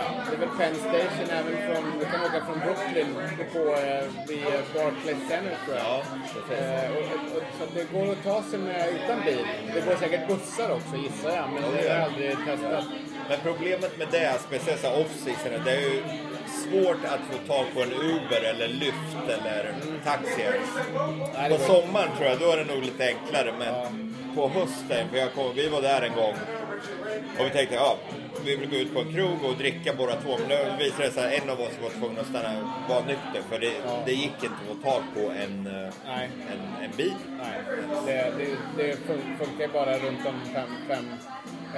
ja, 0.00 0.08
det 0.26 0.34
är 0.36 0.40
väl 0.44 0.52
Penn 0.58 0.74
Station, 0.88 1.26
även 1.38 1.56
från, 1.66 1.82
du 1.98 2.04
kan 2.12 2.20
åka 2.26 2.40
från 2.46 2.58
Brooklyn 2.64 3.10
på, 3.52 3.62
eh, 3.88 4.04
vid 4.28 4.46
eh, 4.54 4.64
Barclays 4.74 5.22
Center 5.30 5.56
tror 5.64 5.76
jag. 5.76 5.86
Ja. 5.86 5.96
Eh, 6.56 6.90
och, 6.96 7.36
och, 7.36 7.42
så 7.58 7.64
att 7.64 7.74
det 7.74 7.92
går 7.92 8.12
att 8.12 8.22
ta 8.24 8.42
sig 8.50 8.58
med 8.58 8.88
utan 8.96 9.18
bil. 9.26 9.46
Det 9.74 9.80
går 9.86 9.96
säkert 9.96 10.28
bussar 10.28 10.70
också 10.70 10.96
gissar 10.96 11.30
jag, 11.30 11.46
men 11.52 11.62
det 11.62 11.78
har 11.78 11.94
jag 11.94 12.04
aldrig 12.04 12.36
testat. 12.46 12.84
Men 13.28 13.38
problemet 13.42 13.98
med 13.98 14.08
det, 14.10 14.38
speciellt 14.46 14.80
så 14.80 14.88
off-season, 14.88 15.64
det 15.64 15.70
är 15.70 15.80
ju 15.80 16.02
svårt 16.64 17.04
att 17.04 17.20
få 17.30 17.46
tag 17.52 17.64
på 17.74 17.82
en 17.82 17.92
Uber 17.92 18.42
eller 18.50 18.68
Lyft 18.68 19.16
eller 19.28 19.74
taxi 20.04 20.40
ens. 20.42 21.58
På 21.58 21.64
sommaren 21.72 22.08
tror 22.16 22.28
jag, 22.28 22.38
då 22.38 22.50
är 22.52 22.56
det 22.56 22.64
nog 22.74 22.82
lite 22.82 23.06
enklare. 23.06 23.52
Men 23.58 24.14
på 24.34 24.48
hösten, 24.48 25.08
för 25.10 25.16
jag 25.18 25.32
kom, 25.34 25.54
vi 25.54 25.68
var 25.68 25.82
där 25.82 26.02
en 26.02 26.14
gång 26.14 26.34
och 27.38 27.46
vi 27.46 27.50
tänkte, 27.50 27.74
ja, 27.74 27.96
vi 28.44 28.56
vill 28.56 28.70
gå 28.70 28.76
ut 28.76 28.94
på 28.94 29.00
en 29.00 29.12
krog 29.14 29.44
och 29.44 29.56
dricka 29.58 29.92
båda 29.98 30.12
två. 30.20 30.36
Men 30.38 30.48
då 30.48 30.56
visade 30.84 31.04
det 31.04 31.10
sig 31.10 31.36
att 31.36 31.42
en 31.42 31.50
av 31.50 31.60
oss 31.60 31.72
var 31.82 31.90
tvungen 31.90 32.18
att 32.20 32.26
stanna, 32.26 32.74
vara 32.88 33.00
nykter. 33.04 33.42
För 33.50 33.58
det, 33.58 33.72
det 34.06 34.12
gick 34.12 34.32
inte 34.42 34.46
att 34.46 34.76
få 34.76 34.90
tag 34.90 35.02
på 35.14 35.20
en, 35.20 35.62
Nej. 36.06 36.30
en, 36.52 36.84
en 36.84 36.96
bil. 36.96 37.14
Nej, 37.38 37.60
det, 38.06 38.12
det, 38.12 38.56
det 38.76 38.92
fun- 38.92 39.38
funkar 39.44 39.68
bara 39.68 39.92
runt 39.98 40.26
om 40.26 40.40
fem, 40.54 40.68
fem... 40.88 41.04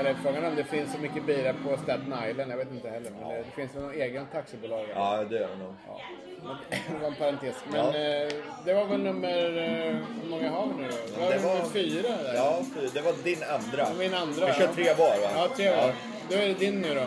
Eller 0.01 0.15
frågan 0.15 0.45
om 0.45 0.57
det 0.57 0.65
finns 0.65 0.93
så 0.93 0.99
mycket 0.99 1.27
bilar 1.27 1.53
på 1.53 1.77
Staten 1.83 2.15
Island, 2.31 2.53
jag 2.53 2.57
vet 2.57 2.71
inte 2.73 2.89
heller. 2.91 3.11
Men 3.11 3.29
det, 3.29 3.37
det 3.37 3.51
finns 3.57 3.75
väl 3.75 3.83
någon 3.83 3.95
egen 3.95 4.27
taxibolag? 4.33 4.81
eller? 4.85 4.95
Ja, 4.95 5.25
det 5.31 5.35
gör 5.37 5.49
det 5.49 5.57
nog. 5.57 5.75
Ja. 5.87 6.01
Men 6.45 6.57
Det 6.93 6.99
var 7.03 7.09
en 7.09 7.15
parentes. 7.15 7.57
Men 7.71 7.77
Ja. 7.81 7.87
eh, 7.87 8.29
det 8.65 8.75
var 8.75 8.85
väl 8.85 9.01
nummer... 9.03 9.59
Eh, 9.59 9.97
hur 10.23 10.31
många 10.31 10.51
har 10.51 10.67
vi 10.67 10.83
nu 10.83 10.89
då? 10.89 10.97
Det 11.21 11.21
var, 11.27 11.33
Det 11.33 11.39
var- 11.39 11.55
nummer 11.55 11.69
fyra 11.71 12.09
där. 12.23 12.35
Ja, 12.35 12.59
det 12.95 13.01
var 13.01 13.13
din 13.25 13.43
andra. 13.43 13.87
Min 13.99 14.15
andra. 14.15 14.47
Vi 14.47 14.53
kör 14.53 14.61
ja. 14.63 14.73
tre 14.75 14.85
var 14.95 15.17
va? 15.23 15.31
Ja, 15.37 15.49
tre 15.57 15.71
var. 15.71 15.93
Då 16.29 16.35
är 16.37 16.49
det 16.49 16.55
din 16.55 16.81
nu 16.81 16.95
då. 16.95 17.05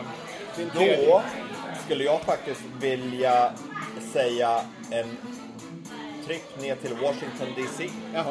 Din 0.56 0.70
tredje. 0.70 1.06
Då 1.06 1.22
skulle 1.84 2.04
jag 2.04 2.20
faktiskt 2.20 2.62
vilja 2.80 3.50
säga 4.12 4.60
en 4.90 5.16
trick 6.26 6.44
ner 6.60 6.76
till 6.76 6.94
Washington 6.94 7.48
DC. 7.56 7.90
Jaha. 8.14 8.24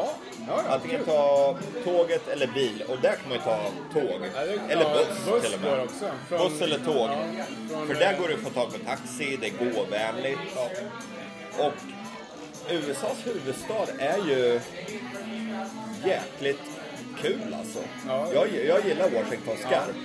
Ja, 0.47 0.63
ja, 0.67 0.73
Antingen 0.73 0.97
kul. 0.97 1.05
ta 1.05 1.57
tåget 1.83 2.27
eller 2.27 2.47
bil. 2.47 2.83
Och 2.89 2.97
där 3.01 3.15
kan 3.15 3.29
man 3.29 3.37
ju 3.37 3.43
ta 3.43 3.57
tåg. 3.93 4.21
Ja, 4.35 4.41
det- 4.45 4.73
Eller 4.73 4.83
ja, 4.83 4.93
buss, 4.93 5.25
buss 5.25 5.43
till 5.43 5.53
och 5.53 5.61
med. 5.61 5.79
också. 5.83 6.11
Från- 6.29 6.39
buss 6.39 6.61
eller 6.61 6.79
tåg. 6.79 7.09
ja, 7.09 7.45
från- 7.69 7.87
För 7.87 7.93
där 7.93 8.17
går 8.19 8.27
det 8.27 8.33
att 8.33 8.39
få 8.39 8.49
tag 8.49 8.71
på 8.73 8.77
taxi, 8.85 9.37
det 9.41 9.47
är 9.47 9.73
gåvänligt. 9.73 10.39
Och 11.57 11.71
USAs 12.69 13.17
huvudstad 13.25 13.87
är 13.99 14.17
ju 14.17 14.59
jäkligt 16.05 16.59
kul 17.21 17.55
alltså. 17.59 17.79
Ja. 18.07 18.27
Jag, 18.33 18.47
jag 18.67 18.85
gillar 18.85 19.09
Washington 19.09 19.57
skarpt. 19.67 19.97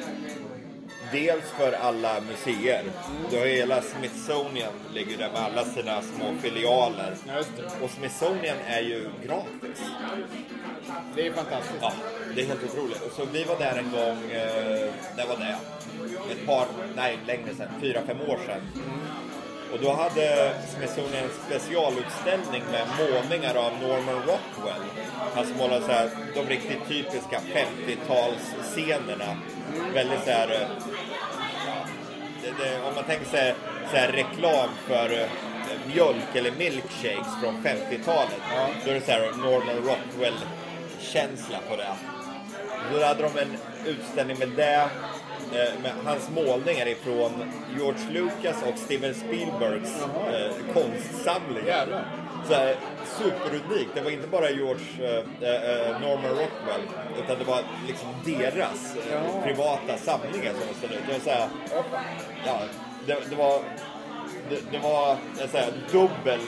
Dels 1.13 1.51
för 1.51 1.73
alla 1.73 2.21
museer. 2.21 2.85
Du 3.31 3.39
har 3.39 3.47
ju 3.47 3.53
hela 3.53 3.83
Smithsonian 3.83 4.73
ligger 4.95 5.19
där 5.19 5.31
med 5.31 5.43
alla 5.43 5.65
sina 5.65 6.03
små 6.03 6.33
filialer. 6.43 7.15
Det. 7.27 7.85
Och 7.85 7.91
Smithsonian 7.91 8.57
är 8.67 8.81
ju 8.81 9.09
gratis. 9.25 9.83
Det 11.15 11.27
är 11.27 11.33
fantastiskt. 11.33 11.79
Ja, 11.81 11.93
det 12.35 12.43
är 12.43 12.47
helt 12.47 12.65
otroligt. 12.65 13.13
Så 13.17 13.25
vi 13.33 13.45
var 13.45 13.59
där 13.59 13.79
en 13.79 13.91
gång, 13.91 14.31
eh, 14.31 14.93
när 15.17 15.27
var 15.27 15.37
det? 15.37 15.57
Ett 16.33 16.47
par, 16.47 16.67
nej 16.97 17.19
längre 17.27 17.55
sedan, 17.55 17.69
fyra, 17.81 18.01
fem 18.07 18.21
år 18.21 18.39
sedan. 18.47 18.61
Och 19.73 19.79
då 19.83 19.93
hade 19.93 20.53
Smithsonian 20.77 21.25
en 21.25 21.31
specialutställning 21.47 22.63
med 22.71 22.87
målningar 22.99 23.55
av 23.55 23.73
Norman 23.83 24.15
Rockwell. 24.15 24.83
Han 25.35 25.47
som 25.47 25.57
målade 25.57 25.85
så 25.85 25.93
här, 25.93 26.11
de 26.35 26.41
riktigt 26.47 26.89
typiska 26.89 27.41
50-talsscenerna. 27.55 29.37
Väldigt 29.95 30.25
så 30.25 30.31
här, 30.31 30.49
eh, 30.49 30.69
det, 32.43 32.65
det, 32.65 32.89
om 32.89 32.95
man 32.95 33.05
tänker 33.05 33.27
sig 33.27 33.55
så 33.91 33.97
här 33.97 34.13
reklam 34.13 34.69
för 34.87 35.13
eh, 35.13 35.29
mjölk 35.87 36.35
eller 36.35 36.51
milkshakes 36.51 37.33
från 37.43 37.55
50-talet. 37.55 38.41
Då 38.85 38.91
är 38.91 38.95
det 38.95 39.01
så 39.01 39.13
här 39.13 39.33
Norman 39.37 39.77
Rockwell-känsla 39.77 41.59
på 41.71 41.77
det. 41.77 41.95
Då 42.93 43.05
hade 43.05 43.23
de 43.23 43.39
en 43.39 43.57
utställning 43.87 44.39
med 44.39 44.49
det, 44.49 44.91
eh, 45.53 45.81
med 45.83 45.93
hans 46.05 46.31
målningar 46.31 46.89
ifrån 46.89 47.53
George 47.77 48.11
Lucas 48.11 48.63
och 48.63 48.79
Steven 48.79 49.15
Spielbergs 49.15 50.03
eh, 50.33 50.75
konstsamlingar. 50.75 51.67
Jävlar. 51.67 52.28
Så 52.47 52.55
här, 52.55 52.77
superunikt. 53.19 53.91
Det 53.95 54.01
var 54.01 54.11
inte 54.11 54.29
bara 54.29 54.51
George 54.51 54.85
eh, 55.01 55.49
eh, 55.49 56.01
Norman 56.01 56.31
Rockwell, 56.31 56.83
utan 57.25 57.39
det 57.39 57.45
var 57.45 57.63
liksom 57.87 58.09
deras 58.25 58.97
eh, 58.97 59.13
Ja. 59.13 59.43
privata 59.45 59.97
samlingar 59.99 60.53
som 60.53 60.75
ställde 60.79 60.97
ut. 60.97 61.03
Det 61.07 61.13
var 61.13 61.21
så 61.21 61.31
här, 61.31 61.49
ja, 62.47 62.61
det, 63.07 63.17
det 63.31 63.37
var, 63.37 63.61
det, 64.51 64.61
det 64.73 64.79
var 64.79 65.11
en 65.13 65.49
här 65.53 65.73
dubbel 65.93 66.41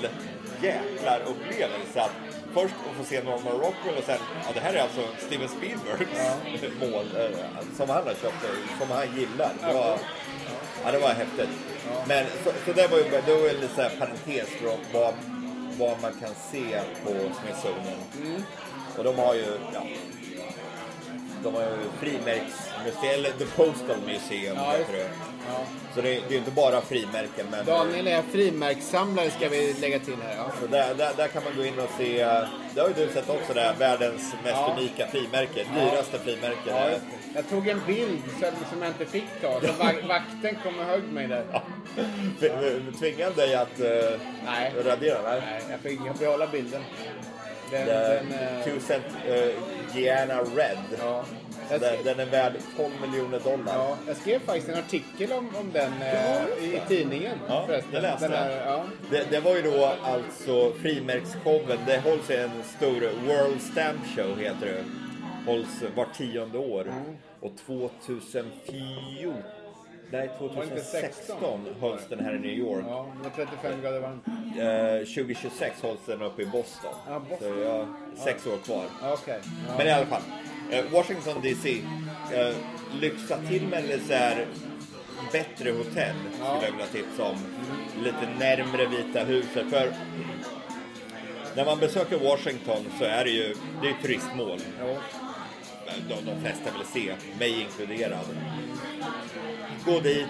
jäklar 0.63 1.21
upplevelse. 1.27 2.01
Att 2.01 2.11
först 2.55 2.75
att 2.91 2.97
få 2.97 3.05
se 3.05 3.23
Norman 3.23 3.53
Rockwell 3.53 3.97
och 3.99 4.05
sen, 4.05 4.19
ja 4.47 4.51
det 4.55 4.61
här 4.61 4.75
är 4.75 4.81
alltså 4.83 5.01
Steven 5.19 5.49
Spielbergs 5.49 6.73
mål 6.81 7.07
eh, 7.17 7.39
som 7.77 7.89
han 7.89 8.05
har 8.05 8.15
köpt, 8.23 8.45
som 8.79 8.91
han 8.91 9.07
gillar. 9.17 9.51
Det 9.69 9.75
var, 9.75 9.99
ja, 10.85 10.93
det 10.93 10.99
var 10.99 11.09
häftigt. 11.09 11.49
Men 12.09 12.27
så, 12.45 12.51
så 12.67 12.73
det 12.73 12.87
var 12.91 12.99
ju 12.99 13.05
det 13.27 13.35
var 13.35 13.41
ju 13.49 13.61
lite 13.61 13.75
så 13.75 13.83
här 13.83 13.91
parentes 13.99 14.49
från 14.49 14.79
vad, 14.93 15.15
vad 15.81 16.01
man 16.03 16.13
kan 16.21 16.35
se 16.53 16.81
på 17.05 17.11
Smithsonian. 17.11 17.99
Och 18.99 19.05
de 19.05 19.19
har 19.19 19.35
ju, 19.35 19.47
ja, 19.75 19.83
de 21.43 21.55
har 21.55 21.63
eller 23.15 23.31
The 23.31 23.45
Postal 23.45 23.97
Museum 24.07 24.57
Ja, 24.57 24.71
heter 24.79 24.93
det. 24.93 25.09
Ja. 25.49 25.65
Så 25.95 26.01
det, 26.01 26.09
är- 26.17 26.21
det 26.21 26.27
är 26.27 26.31
ju 26.31 26.37
inte 26.39 26.51
bara 26.51 26.81
frimärken 26.81 27.47
men 27.51 27.67
Daniel 27.67 28.07
är 28.07 28.23
frimärkssamlare 28.23 29.31
ska 29.31 29.49
vi 29.49 29.73
lägga 29.81 29.99
till 29.99 30.17
här. 30.23 30.35
Ja. 30.37 30.51
så 30.61 30.67
där, 30.67 30.95
där, 30.95 31.11
där 31.17 31.29
kan 31.29 31.45
man 31.45 31.53
gå 31.57 31.65
in 31.65 31.79
och 31.79 31.91
se, 31.99 32.25
det 32.75 32.81
har 32.81 32.89
ju 32.89 32.95
du 33.07 33.13
sett 33.13 33.31
också 33.31 33.55
där, 33.55 33.75
världens 33.79 34.23
mest 34.45 34.57
Ja. 34.57 34.77
unika 34.79 35.07
frimärke, 35.07 35.67
dyraste 35.75 36.19
frimärke. 36.19 36.57
Ja, 36.67 36.91
jag 37.35 37.49
tog 37.49 37.69
en 37.69 37.81
bild 37.87 38.23
som, 38.71 38.83
jag 38.83 38.89
inte 38.89 39.07
fick 39.07 39.25
ta, 39.43 39.61
så 39.61 39.67
vak- 39.67 40.09
vakten 40.09 40.57
kom 40.65 40.79
och 40.79 40.85
högg 40.85 41.05
mig 41.05 41.27
där. 41.29 41.45
Tvingar 42.99 43.25
han 43.25 43.35
dig 43.35 43.55
att 43.55 43.81
uh, 43.81 43.87
Nej. 44.47 44.73
radera? 44.85 45.23
Nej. 45.23 45.41
Nej, 45.47 45.63
jag 45.71 45.81
fick 45.81 46.19
behålla 46.21 46.47
bilden. 46.47 46.83
Den, 47.71 47.87
den, 47.87 48.33
eh, 48.33 48.81
Cent 48.81 49.05
uh, 49.29 49.97
Gianna 49.97 50.41
Red. 50.41 50.79
ja. 50.99 51.25
Den, 51.71 51.81
skrev, 51.81 52.05
den 52.05 52.21
är 52.21 52.31
värd 52.31 52.53
12 52.77 52.91
miljoner 53.01 53.41
dollar. 53.41 53.75
ja, 53.75 53.97
jag 54.07 54.17
skrev 54.17 54.39
faktiskt 54.39 54.69
en 54.69 54.79
artikel 54.79 55.33
om, 55.33 55.49
om 55.57 55.73
den 55.73 55.93
eh, 56.03 56.65
i, 56.65 56.81
tidningen. 56.89 57.39
Ja, 57.49 57.67
förresten. 57.67 57.93
det 57.93 58.01
läste 58.01 58.29
den 58.29 58.37
här, 58.37 58.67
ja. 58.67 58.85
Det, 59.11 59.31
det 59.31 59.41
var 59.41 59.57
ju 59.57 59.63
då 59.63 59.93
alltså 60.03 60.73
frimärksshowen. 60.73 61.79
Det 61.87 62.01
hålls 62.01 62.31
en 62.31 62.51
stor 62.77 63.01
World 63.27 63.63
Stamp 63.63 64.07
Show 64.17 64.39
heter 64.39 64.67
det. 64.67 64.85
Hålls 65.47 65.83
var 65.97 66.07
tionde 66.17 66.59
år. 66.59 66.83
Mm. 66.83 67.17
Och 67.41 67.53
2014, 67.67 69.43
nej 70.13 70.31
Var 70.41 70.49
det 70.49 70.65
inte 70.65 70.81
16? 70.81 71.39
2016 71.39 71.67
hölls 71.81 72.03
den 72.09 72.21
här 72.21 72.35
i 72.35 72.39
New 72.39 72.51
York. 72.51 72.85
ja, 72.89 73.07
var 73.23 73.31
35 73.31 73.81
grader 73.83 74.01
varmt. 74.01 74.27
Eh, 74.27 75.15
2026 75.15 75.83
hålls 75.83 76.01
den 76.07 76.23
uppe 76.23 76.43
i 76.43 76.47
Boston. 76.47 76.95
Ja, 77.09 77.19
Boston. 77.19 77.39
Så 77.55 77.61
jag 77.61 77.71
har 77.73 77.87
sex 78.25 78.47
år 78.47 78.57
kvar. 78.65 78.85
Okej. 79.03 79.41
Ja. 79.69 79.75
Men 79.79 79.87
i 79.87 79.91
alla 79.91 80.07
fall. 80.07 80.23
Eh, 80.71 80.85
Washington 80.93 81.43
DC. 81.43 81.83
Eh, 82.35 82.55
lyxa 83.01 83.39
till 83.49 83.67
med 83.67 83.85
lite 83.89 84.05
så 84.05 84.13
här 84.15 84.47
bättre 85.33 85.71
hotell 85.71 86.17
skulle 86.33 86.65
jag 86.65 86.71
vilja 86.73 86.87
tipsa 86.87 87.25
om. 87.25 87.37
Lite 88.05 88.29
närmre 88.39 88.87
Vita 88.87 89.25
huset. 89.25 89.71
För 89.71 89.93
när 91.57 91.65
man 91.65 91.79
besöker 91.79 92.19
Washington 92.19 92.85
så 92.99 93.05
är 93.05 93.25
det 93.25 93.31
ju 93.31 93.55
det 93.83 93.89
är 93.89 93.91
ett 93.91 94.03
turistmål. 94.03 94.59
De, 96.09 96.15
de 96.31 96.41
flesta 96.41 96.71
vill 96.79 96.87
se, 97.05 97.15
mig 97.39 97.61
inkluderad. 97.61 98.27
Gå 99.87 100.01
dit, 100.01 100.27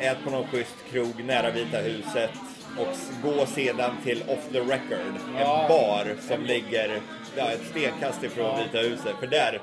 ät 0.00 0.24
på 0.24 0.30
någon 0.30 0.46
schysst 0.46 0.76
krog 0.92 1.24
nära 1.24 1.50
Vita 1.50 1.78
huset 1.78 2.30
och 2.78 2.86
gå 3.22 3.46
sedan 3.46 3.90
till 4.04 4.22
Off 4.28 4.48
the 4.52 4.58
Record, 4.60 5.14
Ja. 5.38 5.62
en 5.62 5.68
bar 5.68 6.14
som 6.20 6.44
ligger 6.44 7.00
ja, 7.36 7.50
ett 7.50 7.66
stenkast 7.66 8.22
ifrån 8.24 8.46
Ja. 8.46 8.56
Vita 8.64 8.78
huset. 8.78 9.16
För 9.20 9.26
där, 9.26 9.60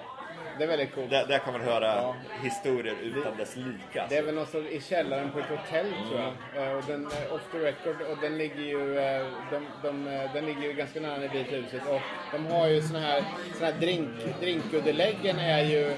Det 0.57 0.63
är 0.63 0.67
väldigt 0.67 0.95
coolt. 0.95 1.09
där, 1.09 1.25
där 1.27 1.37
kan 1.37 1.53
man 1.53 1.61
höra 1.61 1.85
Ja. 1.95 2.15
historier 2.43 2.95
utan 3.03 3.37
dess 3.37 3.55
like. 3.55 4.05
Det 4.09 4.17
är 4.17 4.23
väl 4.23 4.35
något 4.35 4.49
som 4.49 4.67
i 4.67 4.81
källaren 4.89 5.31
på 5.31 5.39
ett 5.39 5.45
hotell 5.49 5.85
tror 6.09 6.21
jag. 6.55 6.63
Eh, 6.67 6.77
Och 6.77 6.83
den, 6.87 7.05
eh, 7.05 7.33
off 7.33 7.41
the 7.51 7.57
record, 7.57 8.01
och 8.01 8.17
den 8.21 8.37
ligger 8.37 8.61
ju, 8.63 8.97
eh, 8.99 9.25
de, 9.51 9.65
de, 9.83 10.03
den 10.33 10.45
ligger 10.45 10.61
ju 10.61 10.73
ganska 10.73 10.99
nära 10.99 11.19
Vita 11.19 11.55
huset. 11.55 11.81
Och 11.89 12.01
de 12.31 12.45
har 12.45 12.67
ju 12.67 12.81
såna 12.81 12.99
här, 12.99 13.23
såna 13.57 13.71
här 13.71 13.79
drink, 13.79 14.09
drinkunderläggen 14.41 15.39
är 15.39 15.63
ju, 15.63 15.93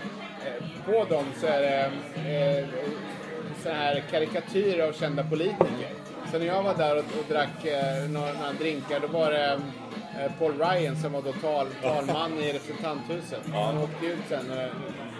på 0.85 1.03
dem 1.09 1.25
så 1.41 1.47
är 1.47 1.61
det 1.61 1.91
såna 3.63 3.75
här 3.75 4.03
karikatyrer 4.11 4.87
av 4.87 4.93
kända 4.93 5.23
politiker. 5.23 5.89
Så 6.31 6.39
när 6.39 6.45
jag 6.45 6.63
var 6.63 6.75
där 6.75 6.97
och, 6.97 7.03
och 7.19 7.25
drack 7.29 7.65
eh, 7.65 8.09
några, 8.09 8.33
några 8.33 8.53
drinkar 8.59 8.99
då 8.99 9.07
var 9.07 9.31
det 9.31 9.59
eh, 10.19 10.31
Paul 10.39 10.53
Ryan 10.59 10.95
som 10.95 11.13
var 11.13 11.21
då 11.21 11.31
tal, 11.31 11.67
talman 11.81 12.39
i 12.39 12.53
representanthuset. 12.53 13.41
Han 13.53 13.77
åkte 13.77 14.05
ut 14.05 14.19
sen 14.29 14.45
när 14.47 14.71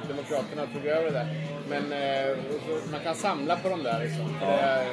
Demokraterna 0.08 0.65
tog 0.73 0.86
över 0.86 1.04
det 1.04 1.12
där. 1.12 1.28
Men 1.69 1.91
eh, 1.93 2.38
så, 2.67 2.91
man 2.91 2.99
kan 2.99 3.15
samla 3.15 3.56
på 3.56 3.69
dem 3.69 3.84
där 3.84 3.99
liksom. 4.04 4.36
Det, 4.41 4.86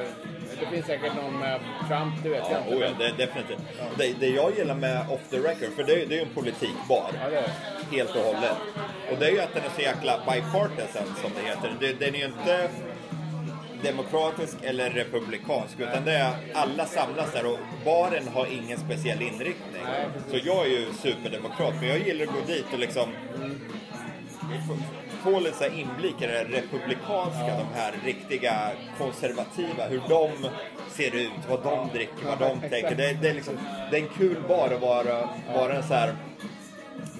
det 0.61 0.67
finns 0.67 0.87
säkert 0.87 1.13
någon 1.23 1.39
med 1.39 1.61
Trump, 1.89 2.15
det 2.23 2.29
vet 2.29 2.43
Ja, 2.51 2.53
jag 2.53 2.61
inte. 2.63 2.77
oh 2.77 2.83
ja, 2.83 2.91
det, 2.99 3.25
definitivt. 3.27 3.59
Det, 3.99 4.15
det 4.21 4.27
jag 4.29 4.57
gillar 4.59 4.75
med 4.75 5.01
Off 5.11 5.21
the 5.31 5.37
Record, 5.37 5.73
för 5.77 5.83
det, 5.83 5.93
är 5.93 6.11
ju 6.11 6.21
en 6.21 6.35
politikbar. 6.35 7.11
Ja, 7.25 7.31
det 7.31 7.97
helt 7.97 8.11
och 8.17 8.23
hållet. 8.23 8.57
Och 9.11 9.19
det 9.19 9.27
är 9.27 9.31
ju 9.31 9.41
att 9.41 9.55
den 9.55 9.63
är 9.65 9.71
så 9.77 9.81
jäkla 9.81 10.19
bipartisan 10.19 11.07
som 11.23 11.31
det 11.37 11.49
heter. 11.49 11.95
Den 11.99 12.15
är 12.15 12.19
ju 12.19 12.25
inte 12.25 12.69
demokratisk 13.83 14.57
eller 14.63 14.91
republikansk 14.91 15.81
utan 15.81 16.05
det 16.05 16.13
är 16.13 16.35
alla 16.55 16.87
samlas 16.87 17.33
där 17.33 17.47
och 17.47 17.59
baren 17.85 18.29
har 18.35 18.47
ingen 18.47 18.79
speciell 18.79 19.23
inriktning. 19.23 19.83
Så 20.31 20.37
jag 20.45 20.67
är 20.67 20.71
ju 20.71 20.87
superdemokrat 21.03 21.75
men 21.81 21.89
jag 21.89 21.99
gillar 21.99 22.25
att 22.27 22.33
gå 22.33 22.41
dit 22.47 22.67
och 22.73 22.79
liksom 22.79 23.09
få- 25.25 25.41
lite 25.41 25.57
så 25.57 25.65
här 25.65 25.79
inblick 25.79 26.23
i 26.23 26.27
det 26.27 26.45
republikanska, 26.45 27.47
de 27.47 27.67
här 27.81 27.95
riktiga 28.05 28.71
konservativa, 28.99 29.87
hur 29.91 30.03
de 30.09 30.31
ser 30.91 31.15
ut, 31.17 31.31
vad 31.49 31.63
de 31.63 31.89
dricker, 31.93 32.25
vad 32.27 32.39
de 32.39 32.61
tänker. 32.61 32.95
Det, 32.95 33.13
det, 33.23 33.29
är 33.29 33.35
liksom, 33.35 33.59
det 33.91 33.97
är 33.99 34.03
en 34.03 34.09
kul 34.09 34.37
bar 34.49 34.71
att 34.75 34.81
vara, 34.81 35.29
vara 35.55 35.77
en 35.77 35.83
så 35.83 35.95
här 35.95 36.15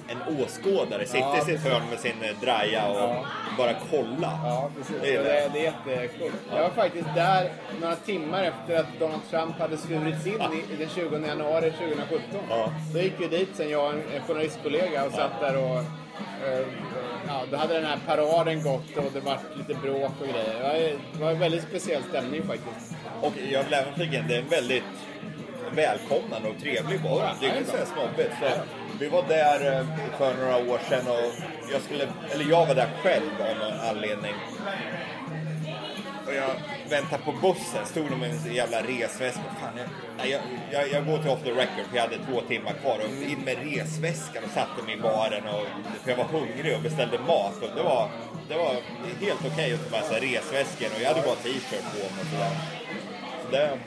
en 0.09 0.41
åskådare, 0.43 1.05
sitta 1.05 1.19
Ja, 1.19 1.37
i 1.37 1.41
sitt 1.41 1.59
hörn 1.63 1.89
med 1.89 1.99
sin 1.99 2.11
eh, 2.23 2.39
draja 2.41 2.85
och 2.87 2.97
Ja. 2.97 3.25
bara 3.57 3.73
kolla. 3.91 4.39
Ja, 4.43 4.69
precis. 4.77 4.95
Det 5.01 5.15
är 5.15 5.23
Det 5.23 5.49
det. 5.53 5.65
är, 5.65 6.01
jättecoolt. 6.01 6.33
Jag 6.51 6.61
var 6.61 6.69
faktiskt 6.69 7.07
där 7.15 7.51
några 7.81 7.95
timmar 7.95 8.43
efter 8.43 8.79
att 8.79 8.99
Donald 8.99 9.21
Trump 9.29 9.59
hade 9.59 9.77
skurits 9.77 10.27
in 10.27 10.33
i, 10.71 10.75
den 10.79 10.89
20 10.95 11.27
januari 11.27 11.71
2017. 11.71 12.19
Ja. 12.49 12.69
Då 12.93 12.99
gick 12.99 13.13
vi 13.19 13.27
dit 13.27 13.49
sen, 13.53 13.69
jag 13.69 13.85
och 13.85 13.91
en, 13.93 14.01
en 14.15 14.21
journalistkollega, 14.27 15.05
och 15.05 15.11
satt 15.11 15.39
där 15.41 15.57
och... 15.57 15.77
eh, 16.47 16.65
ja, 17.27 17.43
då 17.51 17.57
hade 17.57 17.73
den 17.73 17.85
här 17.85 17.99
paraden 18.07 18.63
gått 18.63 18.97
och 18.97 19.11
det 19.13 19.19
var 19.19 19.37
lite 19.57 19.73
bråk 19.73 20.11
och 20.21 20.27
grejer. 20.27 20.97
Det 21.13 21.23
var- 21.23 21.31
en 21.31 21.39
väldigt 21.39 21.63
speciell 21.63 22.03
stämning 22.09 22.43
faktiskt. 22.47 22.95
Och 23.21 23.33
jag 23.51 23.63
vill 23.63 23.73
även 23.73 23.93
flika 23.93 24.17
in, 24.17 24.25
det 24.27 24.35
är 24.35 24.39
en 24.39 24.47
väldigt 24.49 24.83
välkomnande 25.71 26.49
och 26.49 26.61
trevlig 26.61 27.01
bar. 27.03 27.29
Det 27.39 27.45
är 27.47 27.57
inte 27.57 27.71
så 27.71 27.85
snobbigt. 27.85 28.31
Så 28.39 28.45
vi 28.99 29.07
var 29.07 29.23
där 29.27 29.79
eh, 29.79 29.85
för 30.17 30.33
några 30.33 30.57
år 30.57 30.79
sedan 30.89 31.07
och 31.07 31.31
jag 31.71 31.81
skulle, 31.81 32.07
eller 32.33 32.45
jag 32.49 32.65
var 32.65 32.75
där 32.75 32.89
själv 33.03 33.31
av 33.49 33.57
någon 33.57 33.79
anledning. 33.89 34.33
Och 36.27 36.33
jag 36.33 36.51
väntade 36.89 37.23
på 37.23 37.31
bussen, 37.31 37.85
stod 37.85 38.09
de 38.09 38.19
med 38.19 38.29
en 38.29 38.53
jävla 38.53 38.81
resväska. 38.81 39.41
Fan, 39.61 39.79
jag, 40.17 40.27
jag, 40.29 40.41
jag, 40.71 40.91
jag 40.91 41.05
går 41.05 41.17
till 41.17 41.29
off 41.29 41.43
the 41.43 41.51
record 41.51 41.85
för 41.89 41.95
jag 41.95 42.03
hade 42.03 42.17
två 42.17 42.41
timmar 42.41 42.73
kvar. 42.73 42.97
Och 42.99 43.29
in 43.31 43.39
med 43.45 43.57
resväskan 43.63 44.43
och 44.43 44.49
satte 44.49 44.83
mig 44.85 44.93
i 44.93 45.01
baren. 45.01 45.43
Och, 45.47 45.65
för 46.03 46.09
jag 46.09 46.17
var 46.17 46.25
hungrig 46.25 46.75
och 46.75 46.81
beställde 46.81 47.19
mat. 47.19 47.57
Och 47.61 47.69
det 47.75 47.83
var, 47.83 48.09
det 48.49 48.55
var 48.55 48.73
helt 49.21 49.45
okej 49.51 49.73
att 49.73 49.91
ta 49.91 49.97
med 49.97 50.05
sig 50.05 50.19
resväskan. 50.19 50.89
Och 50.95 51.01
jag 51.01 51.07
hade 51.07 51.21
bara 51.21 51.35
t-shirt 51.35 51.85
på 51.93 51.99
mig 52.15 52.21
och 52.21 52.29
sådär. 52.31 52.55
Så 53.43 53.51
det, 53.51 53.77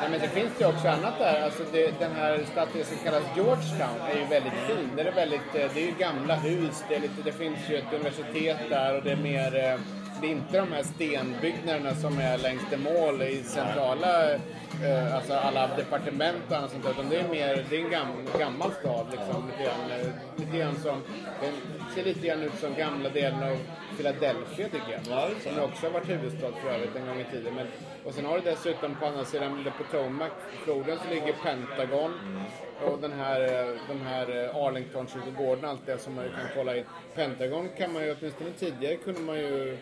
Nej, 0.00 0.10
men 0.10 0.20
det 0.20 0.28
finns 0.28 0.60
ju 0.60 0.66
också 0.66 0.88
annat 0.88 1.18
där. 1.18 1.42
Alltså 1.44 1.62
det, 1.72 1.98
den 1.98 2.12
här 2.12 2.44
staden 2.52 2.84
som 2.84 2.96
kallas 3.04 3.22
Georgetown 3.36 4.00
är 4.10 4.18
ju 4.18 4.24
väldigt 4.24 4.52
fin. 4.52 4.90
Det 4.96 5.02
är, 5.02 5.12
väldigt, 5.12 5.54
eh, 5.54 5.70
det 5.74 5.80
är 5.82 5.86
ju 5.86 5.94
gamla 5.98 6.34
hus. 6.34 6.84
Det, 6.88 6.94
är 6.94 7.00
lite, 7.00 7.22
det 7.24 7.32
finns 7.32 7.58
ju 7.70 7.76
ett 7.76 7.92
universitet 7.92 8.58
där 8.70 8.96
och 8.96 9.02
det 9.04 9.12
är 9.12 9.16
mer... 9.16 9.64
Eh, 9.64 10.01
eh, 10.22 10.28
Det 10.28 10.28
är 10.28 10.30
inte 10.30 10.58
de 10.58 10.72
här 10.72 10.82
stenbyggnaderna 10.82 11.94
som 11.94 12.18
är 12.18 12.38
längs 12.38 12.70
the 12.70 12.76
mall 12.76 13.22
i 13.22 13.42
centrala... 13.42 14.32
eh, 14.32 15.14
Alltså 15.14 15.34
alla 15.34 15.76
departement 15.76 16.42
och 16.48 16.70
sånt 16.70 16.84
där. 16.84 16.90
Utan 16.90 17.08
det 17.10 17.16
är 17.16 17.28
mer... 17.28 17.64
Det 17.70 17.76
är 17.76 17.80
en 17.84 17.90
gammal, 17.90 18.16
gammal 18.38 18.72
stad 18.72 19.06
liksom. 19.10 19.46
Lite 19.50 19.62
grann, 19.62 20.00
eh, 20.00 20.06
lite 20.36 20.56
grann 20.58 20.76
som... 20.76 21.02
Den 21.40 21.52
ser 21.94 22.04
lite 22.04 22.26
grann 22.26 22.42
ut 22.42 22.54
som 22.54 22.74
gamla 22.74 23.08
delen 23.08 23.42
av 23.42 23.56
Philadelphia 23.96 24.68
tycker 24.68 24.92
jag. 24.92 25.00
Ja, 25.10 25.28
det. 25.34 25.50
Som 25.50 25.62
också 25.64 25.86
har 25.86 25.92
varit 25.92 26.08
huvudstad 26.08 26.52
för 26.62 26.70
övrigt 26.70 26.96
en 26.96 27.06
gång 27.06 27.20
i 27.20 27.24
tiden. 27.32 27.54
Men, 27.54 27.66
och 28.04 28.14
sen 28.14 28.24
har 28.24 28.34
du 28.38 28.42
dessutom 28.44 28.94
på 28.94 29.06
andra 29.06 29.24
sidan 29.24 29.64
Potomac-floden 29.78 30.98
så 31.04 31.14
ligger 31.14 31.32
Pentagon. 31.32 32.12
Och 32.84 32.98
den 32.98 33.12
här, 33.12 33.40
eh, 33.40 33.74
de 33.88 34.00
här 34.06 34.44
eh, 34.44 34.56
Arlington-kyrkogården, 34.56 35.64
allt 35.64 35.86
det 35.86 35.98
som 35.98 36.14
man 36.14 36.24
kan 36.24 36.48
kolla 36.56 36.76
in. 36.76 36.84
Pentagon 37.14 37.68
kan 37.78 37.92
man 37.92 38.02
ju, 38.04 38.14
åtminstone 38.20 38.50
tidigare 38.58 38.96
kunde 38.96 39.20
man 39.20 39.36
ju 39.38 39.76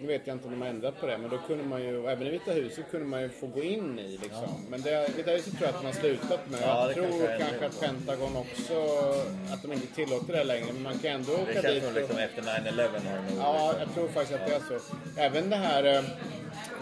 nu 0.00 0.06
vet 0.06 0.26
jag 0.26 0.34
inte 0.36 0.44
om 0.48 0.50
de 0.52 0.60
har 0.62 0.68
ändrat 0.68 1.00
på 1.00 1.06
det, 1.06 1.18
men 1.18 1.30
då 1.30 1.38
kunde 1.38 1.64
man 1.64 1.82
ju, 1.82 2.06
även 2.06 2.26
i 2.26 2.30
Vita 2.30 2.52
huset 2.52 2.84
kunde 2.90 3.06
man 3.06 3.22
ju 3.22 3.28
få 3.28 3.46
gå 3.46 3.62
in 3.62 3.98
i 3.98 4.18
liksom. 4.22 4.48
Men 4.70 4.82
det, 4.82 5.08
Vita 5.16 5.30
huset 5.30 5.52
tror 5.58 5.66
jag 5.66 5.68
att 5.76 5.82
man 5.82 5.92
har 5.92 6.00
slutat 6.00 6.50
med. 6.50 6.60
Ja, 6.62 6.86
jag 6.86 6.94
tror 6.94 7.08
kanske 7.08 7.38
kanske 7.38 7.66
att 7.66 7.80
Pentagon 7.80 8.36
också, 8.36 8.74
att 9.52 9.62
de 9.62 9.72
inte 9.72 9.86
tillåter 9.86 10.32
det 10.32 10.44
längre. 10.44 10.66
Men 10.72 10.82
man 10.82 10.98
kan 10.98 11.10
ändå 11.10 11.32
åka 11.32 11.44
det 11.44 11.52
känns 11.62 11.66
dit 11.74 11.82
som 11.82 11.92
och- 11.92 11.98
liksom 12.00 12.18
efter 12.18 12.42
9-11 12.42 12.82
har 12.82 13.16
det 13.16 13.34
nog... 13.34 13.38
Ja, 13.44 13.74
jag 13.78 13.94
tror 13.94 14.08
faktiskt 14.08 14.40
att 14.40 14.46
det 14.46 14.54
är 14.54 14.60
så. 14.78 14.78
Även 15.20 15.50
det 15.50 15.56
här 15.56 15.84
eh, 15.84 16.02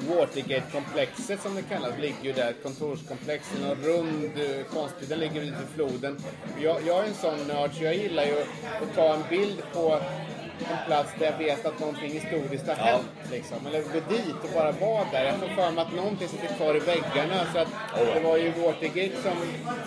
Watergate-komplexet 0.08 1.42
som 1.42 1.54
det 1.54 1.62
kallas 1.62 1.98
ligger 2.00 2.22
ju 2.22 2.32
där. 2.32 2.50
Ett 2.50 2.62
kontorskomplex 2.62 3.44
i 3.58 3.64
någon 3.64 3.76
rund 3.84 4.24
eh, 4.36 4.64
konstig, 4.72 5.08
den 5.08 5.18
ligger 5.18 5.42
ute 5.42 5.62
i 5.62 5.74
floden. 5.74 6.18
Jag, 6.62 6.76
jag 6.86 7.04
är 7.04 7.08
en 7.08 7.14
sån 7.14 7.46
nörd 7.48 7.70
så 7.74 7.84
jag 7.84 7.94
gillar 7.96 8.24
ju 8.24 8.40
att 8.82 8.94
ta 8.94 9.14
en 9.14 9.22
bild 9.30 9.62
på 9.72 10.00
en 10.60 10.86
plats 10.86 11.10
där 11.18 11.26
jag 11.26 11.38
vet 11.38 11.66
att 11.66 11.80
någonting 11.80 12.10
historiskt 12.10 12.68
har 12.68 12.74
hänt. 12.74 13.10
Liksom. 13.30 13.66
Eller 13.66 13.80
gå 13.80 14.00
dit 14.14 14.40
och 14.42 14.50
bara 14.54 14.72
vara 14.72 15.04
där. 15.12 15.24
Jag 15.24 15.34
får 15.34 15.48
för 15.48 15.70
mig 15.70 15.84
att 15.84 15.94
någonting 15.94 16.28
sitter 16.28 16.54
kvar 16.54 16.76
i 16.76 16.78
väggarna. 16.78 17.38
Så 17.52 17.58
att 17.58 17.68
det 18.14 18.20
var 18.20 18.36
ju 18.36 18.50
Watergate 18.50 19.16
som, 19.22 19.36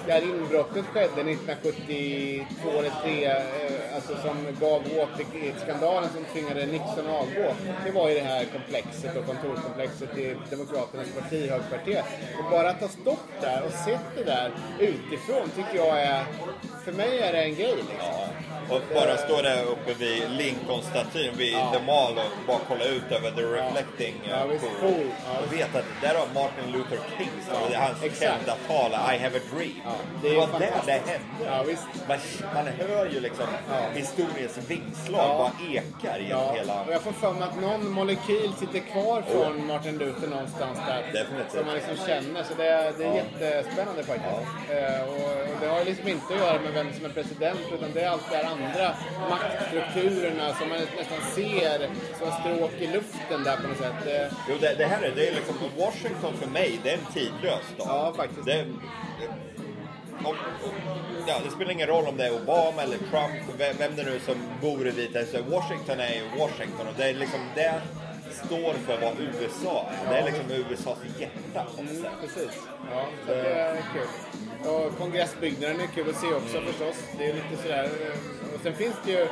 där 0.07 0.21
inbrottet 0.21 0.85
skedde 0.85 1.21
1972 1.31 2.69
eller 2.79 2.93
3. 3.03 3.25
Eh, 3.25 3.95
alltså, 3.95 4.13
som 4.27 4.37
gav 4.59 4.81
Watergate-skandalen 4.83 6.09
som 6.15 6.23
tvingade 6.33 6.65
Nixon 6.65 7.07
att 7.07 7.21
avgå. 7.21 7.53
Det 7.85 7.91
var 7.91 8.09
ju 8.09 8.15
det 8.15 8.21
här 8.21 8.45
komplexet 8.45 9.17
och 9.17 9.25
kontorskomplexet 9.25 10.17
i 10.17 10.35
Demokraternas 10.49 11.07
partihögkvarter. 11.19 12.03
Och 12.39 12.51
bara 12.51 12.69
att 12.69 12.81
ha 12.81 12.87
stått 12.87 13.41
där 13.41 13.63
och 13.65 13.71
sett 13.71 14.07
det 14.15 14.23
där 14.23 14.51
utifrån 14.79 15.49
tycker 15.55 15.75
jag 15.85 16.01
är... 16.01 16.23
För 16.85 16.91
mig 16.91 17.19
är 17.19 17.33
det 17.33 17.43
en 17.43 17.55
grej 17.55 17.75
liksom. 17.75 18.18
Ja. 18.69 18.75
Och 18.75 18.81
bara 18.95 19.17
stå 19.17 19.41
där 19.41 19.63
uppe 19.63 19.93
vid 19.93 20.29
Lincoln-statyn 20.29 21.33
vid 21.37 21.53
Ja. 21.53 21.71
The 21.73 21.85
Mall 21.85 22.13
och 22.17 22.31
bara 22.47 22.57
kolla 22.67 22.83
ut 22.85 23.11
över 23.11 23.31
The 23.31 23.41
Reflecting 23.41 24.13
Ja, 24.29 24.35
eh, 24.35 24.47
pool. 24.81 25.07
Ja. 25.25 25.39
Och 25.45 25.53
veta 25.53 25.79
att 25.79 25.85
där 26.01 26.15
har 26.15 26.27
Martin 26.33 26.71
Luther 26.71 26.99
King 27.17 27.29
är 27.73 27.77
hans 27.79 28.03
exakt. 28.03 28.21
kända 28.31 28.55
tal, 28.67 28.91
I 28.91 29.17
have 29.23 29.37
a 29.37 29.41
dream. 29.53 29.81
Ja, 29.85 29.91
det, 30.21 30.29
det 30.29 30.35
var 30.35 30.47
där 30.59 30.71
det 30.85 30.91
hände. 30.91 31.43
Ja. 31.45 31.63
Man, 32.07 32.17
man 32.53 32.67
hör 32.67 33.05
ju 33.05 33.19
liksom 33.19 33.45
Ja. 33.71 33.75
historiens 33.93 34.57
vingslag 34.67 35.21
Ja. 35.29 35.37
bara 35.37 35.51
ekar 35.73 36.19
genom 36.19 36.43
Ja, 36.45 36.53
hela... 36.53 36.83
och 36.83 36.93
jag 36.93 37.01
får 37.01 37.11
för 37.11 37.33
mig 37.33 37.43
att 37.43 37.61
någon 37.61 37.89
molekyl 37.91 38.51
sitter 38.59 38.79
kvar 38.79 39.21
från 39.31 39.67
Martin 39.67 39.97
Luther 39.97 40.27
någonstans 40.27 40.79
där. 40.87 41.01
Definitivt. 41.13 41.51
Som 41.51 41.65
man 41.65 41.75
liksom 41.75 41.97
känner. 42.07 42.43
Så 42.43 42.53
det 42.57 42.67
är, 42.67 42.93
det 42.97 43.03
är 43.05 43.13
jättespännande 43.15 44.03
faktiskt. 44.03 44.51
Eh, 44.75 45.01
och, 45.09 45.31
och 45.51 45.57
det 45.61 45.67
har 45.67 45.85
liksom 45.85 46.07
inte 46.07 46.33
att 46.33 46.39
göra 46.39 46.59
med 46.61 46.73
vem 46.73 46.93
som 46.93 47.05
är 47.05 47.09
president 47.09 47.59
utan 47.75 47.89
det 47.93 48.01
är 48.01 48.09
allt 48.09 48.31
det 48.31 48.37
här 48.37 48.43
andra 48.65 48.95
maktstrukturerna 49.29 50.53
som 50.53 50.69
man 50.69 50.77
nästan 50.97 51.21
ser 51.35 51.89
som 52.19 52.31
stråk 52.31 52.71
i 52.79 52.87
luften 52.87 53.43
där 53.43 53.55
på 53.57 53.67
något 53.67 53.77
sätt. 53.77 54.31
Jo, 54.49 54.55
det, 54.61 54.75
det 54.77 54.85
här 54.85 55.01
är, 55.01 55.11
det 55.15 55.27
är 55.27 55.35
liksom, 55.35 55.55
Washington 55.77 56.33
för 56.37 56.47
mig, 56.47 56.79
det 56.83 56.89
är 56.89 56.93
en 56.93 57.13
tidlös 57.13 57.63
stad. 57.75 57.87
Ja, 57.87 58.13
faktiskt. 58.17 58.45
Det, 58.45 58.65
om, 60.23 60.35
ja, 61.27 61.35
det 61.45 61.51
spelar 61.51 61.71
ingen 61.71 61.87
roll 61.87 62.07
om 62.07 62.17
det 62.17 62.25
är 62.25 62.35
Obama 62.35 62.81
eller 62.81 62.97
Trump, 62.97 63.57
vem, 63.57 63.75
vem 63.77 63.95
det 63.95 64.03
nu 64.03 64.15
är 64.15 64.19
som 64.19 64.35
bor 64.61 64.87
i 64.87 64.91
Vita 64.91 65.19
huset. 65.19 65.45
Washington 65.47 65.99
är 65.99 66.13
ju 66.13 66.23
Washington 66.39 66.87
och 66.87 66.93
det 66.97 67.09
är 67.09 67.13
liksom, 67.13 67.39
det 67.55 67.81
står 68.45 68.73
för 68.73 68.97
vad 69.01 69.13
USA 69.19 69.85
är. 70.05 70.11
Det 70.11 70.19
är 70.19 70.25
liksom 70.25 70.51
USAs 70.51 70.97
hjärta 71.19 71.65
på 71.75 71.81
något 71.81 71.91
Mm, 71.91 72.11
precis. 72.21 72.59
Ja, 72.91 73.05
det 73.27 73.33
är 73.33 73.75
kul. 73.93 74.07
Och 74.65 74.97
kongressbyggnaden 74.97 75.79
är 75.81 75.87
kul 75.87 76.09
att 76.09 76.15
se 76.21 76.27
också 76.27 76.61
förstås. 76.61 76.95
Det 77.17 77.29
är 77.29 77.33
lite 77.33 77.61
sådär. 77.63 77.83
eh, 77.83 78.53
Och 78.55 78.61
sen 78.63 78.73
finns 78.73 78.95
det 79.05 79.11
ju 79.11 79.27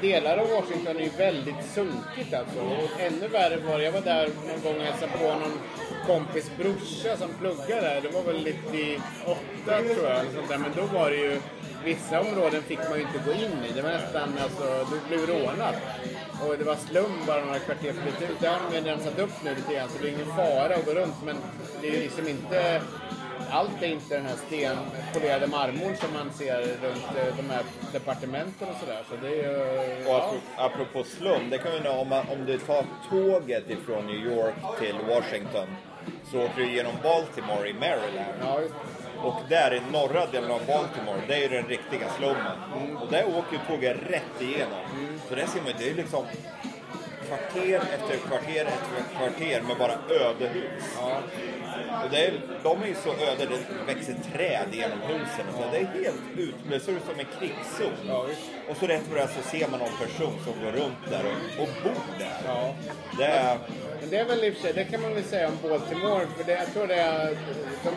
delar 0.00 0.36
av 0.38 0.48
Washington 0.48 0.96
är 0.96 1.00
ju 1.00 1.10
väldigt 1.18 1.64
sunkigt 1.74 2.34
alltså. 2.34 2.60
Och 2.60 3.00
ännu 3.00 3.28
värre 3.28 3.56
var 3.56 3.78
det, 3.78 3.84
jag 3.84 3.92
var 3.92 4.00
där 4.00 4.28
någon 4.48 4.62
gång 4.62 4.76
och 4.76 4.86
hälsade 4.86 5.12
på 5.12 5.24
någon 5.24 5.58
kompis 6.06 6.50
brorsa 6.58 7.16
som 7.16 7.28
pluggar 7.40 7.82
där. 7.82 8.00
Det 8.00 8.08
var 8.08 8.22
väl 8.22 8.44
98 8.44 9.40
tror 9.66 10.08
jag, 10.10 10.20
sånt 10.34 10.48
där. 10.48 10.58
men 10.58 10.72
då 10.76 10.98
var 10.98 11.10
det 11.10 11.16
ju 11.16 11.40
Vissa 11.84 12.20
områden 12.20 12.62
fick 12.62 12.78
man 12.78 12.98
ju 12.98 13.04
inte 13.04 13.18
gå 13.26 13.32
in 13.32 13.64
i. 13.68 13.72
Det 13.74 13.82
var 13.82 13.90
nästan, 13.90 14.28
alltså, 14.42 14.86
du 14.90 15.08
blev 15.08 15.26
rånad. 15.26 15.74
Och 16.46 16.58
det 16.58 16.64
var 16.64 16.76
slum 16.76 17.12
bara 17.26 17.44
några 17.44 17.58
kvarter 17.58 17.92
för 17.92 18.24
ut. 18.24 18.40
Det 18.40 18.46
har 18.46 18.60
de 18.70 18.76
redan 18.76 19.00
satt 19.00 19.18
upp 19.18 19.30
nu 19.44 19.54
lite 19.54 19.74
grann, 19.74 19.88
så 19.88 19.98
det 20.02 20.08
är 20.08 20.12
ingen 20.12 20.36
fara 20.36 20.74
att 20.74 20.84
gå 20.84 20.92
runt. 20.92 21.14
Men 21.24 21.36
det 21.80 21.88
är 21.88 21.92
ju 21.92 22.00
liksom 22.00 22.28
inte... 22.28 22.82
Allt 23.50 23.82
är 23.82 23.86
inte 23.86 24.14
den 24.14 24.26
här 24.26 24.36
stenpolerade 24.46 25.46
marmorn 25.46 25.96
som 25.96 26.12
man 26.12 26.32
ser 26.32 26.60
runt 26.60 27.04
eh, 27.18 27.36
de 27.36 27.50
här 27.50 27.62
departementen 27.92 28.68
och 28.68 28.76
sådär. 28.80 29.02
Så 29.10 29.16
det 29.22 29.28
är 29.28 29.42
ju... 29.42 29.56
Och 30.06 30.10
Ja. 30.10 30.16
apropå, 30.16 30.40
apropå 30.56 31.04
slum, 31.04 31.50
det 31.50 31.58
kan 31.58 31.72
ju 31.72 31.88
om, 31.88 32.08
man, 32.08 32.28
om 32.28 32.44
du 32.46 32.58
tar 32.58 32.84
tåget 33.10 33.70
ifrån 33.70 34.06
New 34.06 34.32
York 34.32 34.54
till 34.80 34.94
Washington 35.08 35.66
så 36.30 36.38
åker 36.44 36.56
du 36.56 36.72
genom 36.72 36.92
Baltimore 37.02 37.68
i 37.68 37.74
Maryland. 37.74 38.34
Ja, 38.42 38.60
Och 39.22 39.34
där 39.48 39.74
i 39.74 39.80
norra 39.92 40.26
delen 40.26 40.50
av 40.50 40.66
Baltimore, 40.66 41.20
det 41.28 41.34
är 41.34 41.40
ju 41.40 41.48
den 41.48 41.66
riktiga 41.68 42.08
slummen. 42.18 42.96
Och 43.00 43.10
där 43.10 43.24
åker 43.28 43.60
tåget 43.68 43.96
rätt 44.10 44.40
igenom. 44.40 44.84
Så 45.28 45.34
där 45.34 45.46
ser 45.46 45.58
man 45.60 45.68
ju, 45.68 45.74
det 45.78 45.90
är 45.90 45.94
liksom 45.94 46.24
kvarter 47.28 47.76
efter 47.94 48.16
kvarter 48.28 48.64
efter 48.64 49.16
kvarter 49.18 49.60
med 49.62 49.76
bara 49.78 49.92
ödehus. 50.20 50.96
ja. 51.00 51.18
Och 52.04 52.10
det 52.10 52.26
är, 52.26 52.32
de 52.62 52.82
är 52.82 52.86
ju 52.86 52.94
så 52.94 53.08
öde, 53.10 53.46
det 53.46 53.92
växer 53.94 54.16
träd 54.32 54.66
genom 54.72 54.98
husen. 55.00 55.46
och 55.48 55.54
Så 55.54 55.70
det 55.72 55.78
är 55.78 55.86
helt 55.86 56.38
ut, 56.38 56.54
det 56.70 56.80
ser 56.80 56.92
ut 56.92 57.04
som 57.04 57.18
en 57.18 57.26
krigszon. 57.38 57.92
Ja, 58.08 58.26
just 58.28 58.50
och 58.70 58.76
så 58.76 58.86
rätt 58.86 59.02
vad 59.10 59.18
det 59.20 59.28
så 59.28 59.48
ser 59.48 59.68
man 59.68 59.80
någon 59.80 59.96
person 60.06 60.32
som 60.44 60.64
går 60.64 60.72
runt 60.72 60.98
där 61.10 61.24
och, 61.30 61.62
och 61.62 61.68
bor 61.82 62.18
där. 62.18 62.36
ja. 62.46 62.74
Det 63.18 63.24
är, 63.24 63.58
Men 64.00 64.10
det 64.10 64.16
är 64.16 64.24
väl 64.24 64.44
i 64.44 64.50
och 64.50 64.54
för 64.54 64.62
sig, 64.62 64.72
det 64.72 64.84
kan 64.84 65.02
man 65.02 65.14
väl 65.14 65.24
säga 65.24 65.48
om 65.48 65.58
Baltimore, 65.62 66.26
för 66.36 66.44
det, 66.44 66.52
jag 66.52 66.72
tror 66.72 66.86
det 66.86 66.94
är, 66.94 67.36
de, 67.84 67.90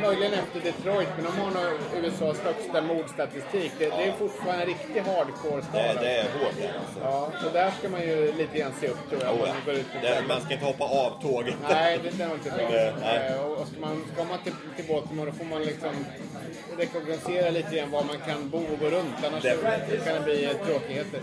möjligen 0.00 0.32
efter 0.32 0.60
Detroit, 0.60 1.08
men 1.16 1.24
de 1.24 1.32
har 1.40 1.50
nog 1.50 2.04
USAs 2.04 2.40
högsta 2.40 2.80
mordstatistik. 2.82 3.72
Det, 3.78 3.84
det 3.84 4.04
är 4.04 4.12
fortfarande 4.12 4.62
en 4.62 4.68
riktig 4.68 5.00
hardcore-stad. 5.00 5.72
det, 5.72 5.88
alltså. 5.88 6.04
det 6.04 6.16
är 6.16 6.22
hårt 6.22 6.56
där 6.60 6.72
alltså. 6.80 7.00
Ja, 7.02 7.30
så 7.42 7.48
där 7.50 7.70
ska 7.78 7.88
man 7.88 8.00
ju 8.00 8.32
lite 8.32 8.58
grann 8.58 8.72
se 8.80 8.88
upp 8.88 9.10
tror 9.10 9.22
jag. 9.22 9.34
Oh, 9.34 9.64
på 9.64 9.70
det, 10.02 10.22
man 10.28 10.40
ska 10.40 10.54
inte 10.54 10.66
hoppa 10.66 10.84
av 10.84 11.22
tåget. 11.22 11.54
Nej, 11.68 12.00
det, 12.02 12.24
är 12.24 12.28
nog 12.28 12.36
inte 12.36 12.50
bra. 12.50 12.68
Det-. 12.70 13.34
Eh, 13.34 13.44
Och 13.44 13.68
ska 13.68 13.80
man, 13.80 14.04
ska 14.14 14.24
man 14.24 14.38
till, 14.44 14.52
till 14.76 14.84
Baltimore 14.94 15.30
då 15.30 15.36
får 15.36 15.44
man 15.44 15.62
liksom 15.62 15.94
rekognosera 16.78 17.50
lite 17.50 17.76
grann 17.76 17.90
var 17.90 18.04
man 18.04 18.18
kan 18.26 18.50
bo 18.50 18.58
och 18.58 18.78
gå 18.80 18.86
runt. 18.86 19.14
Annars. 19.26 19.42
Kan 20.04 20.14
det 20.14 20.20
bli 20.20 20.44
eh, 20.44 20.66
tråkigheter. 20.66 21.20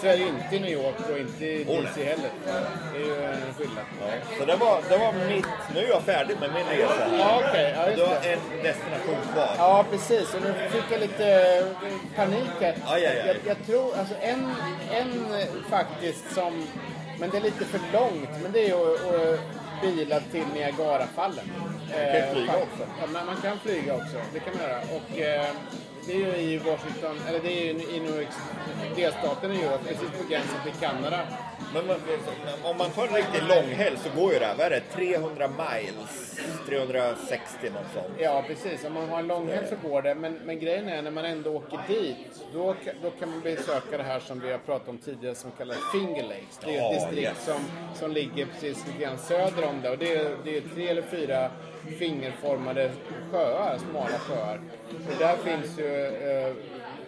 Så 0.00 0.06
är 0.06 0.16
det 0.18 0.24
inte 0.24 0.56
i 0.56 0.60
New 0.60 0.70
York 0.70 0.94
och 1.10 1.18
inte 1.18 1.44
i 1.46 1.64
DC 1.64 2.04
heller. 2.04 2.30
Det 2.92 2.98
är 2.98 3.04
ju 3.06 3.24
en 3.24 3.54
skillnad. 3.58 3.84
Ja, 4.00 4.06
så 4.38 4.44
det 4.44 4.56
var, 4.56 4.80
det 4.88 4.96
var 4.96 5.12
mitt... 5.12 5.46
Nu 5.74 5.80
är 5.80 5.88
jag 5.88 6.02
färdig 6.02 6.36
med 6.40 6.50
min 6.54 6.66
resa. 6.66 7.06
Ja, 7.18 7.42
okej. 7.48 7.74
Ja, 7.76 7.96
Du 7.96 8.02
har 8.02 8.14
en 8.14 8.62
destination 8.62 9.32
kvar. 9.32 9.50
Ja, 9.58 9.84
precis. 9.90 10.34
Och 10.34 10.42
nu 10.42 10.54
fick 10.70 10.84
jag 10.90 11.00
lite 11.00 11.26
eh, 11.58 11.66
panik 12.16 12.50
här. 12.60 12.74
Aj, 12.86 13.06
aj, 13.06 13.20
aj. 13.20 13.26
Jag, 13.26 13.36
jag 13.46 13.66
tror, 13.66 13.98
alltså 13.98 14.14
en, 14.20 14.50
en 14.92 15.34
eh, 15.40 15.46
faktiskt 15.70 16.34
som, 16.34 16.66
men 17.20 17.30
det 17.30 17.36
är 17.36 17.42
lite 17.42 17.64
för 17.64 17.80
långt, 17.92 18.30
men 18.42 18.52
det 18.52 18.60
är 18.60 18.68
ju 18.68 18.74
att 18.74 19.40
bila 19.82 20.20
till 20.20 20.44
Niagarafallen. 20.54 21.44
Man 21.56 22.12
kan 22.12 22.34
flyga 22.34 22.56
också. 22.56 22.84
Ja, 23.00 23.06
men 23.12 23.26
man 23.26 23.36
kan 23.36 23.58
flyga 23.58 23.94
också. 23.94 24.16
Det 24.32 24.40
kan 24.40 24.54
man 24.56 24.62
göra. 24.62 24.80
Och 24.80 25.18
eh, 25.18 25.50
det 26.06 26.12
är 26.12 26.18
ju 26.18 26.52
i 26.52 26.58
Washington, 26.58 27.16
eller 27.28 27.40
det 27.40 27.52
är 27.52 27.64
ju 27.64 27.70
i 27.70 27.96
York, 27.96 28.28
delstaten 28.96 29.52
i 29.52 29.62
York, 29.62 29.80
precis 29.88 30.10
på 30.10 30.28
gränsen 30.28 30.58
till 30.64 30.80
Kanada. 30.80 31.20
Men, 31.74 31.86
men 31.86 31.96
om 32.62 32.78
man 32.78 32.90
tar 32.90 33.06
en 33.06 33.14
riktigt 33.14 33.48
lång 33.48 33.64
helg 33.64 33.96
så 33.96 34.20
går 34.20 34.32
ju 34.32 34.38
det 34.38 34.46
här, 34.46 34.54
vad 34.54 34.66
är 34.66 34.70
det, 34.70 34.80
300 34.80 35.48
miles? 35.48 36.40
360 36.66 37.70
något 37.70 37.92
sånt. 37.94 38.06
Ja, 38.18 38.44
precis. 38.46 38.84
Om 38.84 38.92
man 38.92 39.08
har 39.08 39.18
en 39.18 39.26
långhelg 39.26 39.66
så 39.68 39.88
går 39.88 40.02
det. 40.02 40.14
Men, 40.14 40.34
men 40.44 40.58
grejen 40.58 40.88
är 40.88 41.02
när 41.02 41.10
man 41.10 41.24
ändå 41.24 41.50
åker 41.50 41.80
dit, 41.88 42.16
då, 42.52 42.74
då 43.02 43.10
kan 43.10 43.30
man 43.30 43.40
besöka 43.40 43.96
det 43.96 44.02
här 44.02 44.20
som 44.20 44.40
vi 44.40 44.50
har 44.50 44.58
pratat 44.58 44.88
om 44.88 44.98
tidigare 44.98 45.34
som 45.34 45.50
kallas 45.50 45.78
Finger 45.92 46.22
Lakes. 46.22 46.58
Det 46.64 46.76
är 46.76 46.86
ett 46.86 47.00
distrikt 47.00 47.22
yes. 47.22 47.44
som, 47.44 47.64
som 47.94 48.12
ligger 48.12 48.46
precis 48.46 48.86
lite 48.86 49.02
grann 49.02 49.18
söder 49.18 49.68
om 49.68 49.82
det. 49.82 49.90
Och 49.90 49.98
det 49.98 50.14
är, 50.14 50.36
det 50.44 50.56
är 50.56 50.60
tre 50.74 50.88
eller 50.88 51.02
fyra 51.02 51.50
fingerformade 51.98 52.90
sjöar, 53.30 53.78
smala 53.78 54.18
sjöar. 54.18 54.60
Och 54.88 55.18
där 55.18 55.36
finns 55.36 55.78
ju... 55.78 56.06
Eh, 56.06 56.54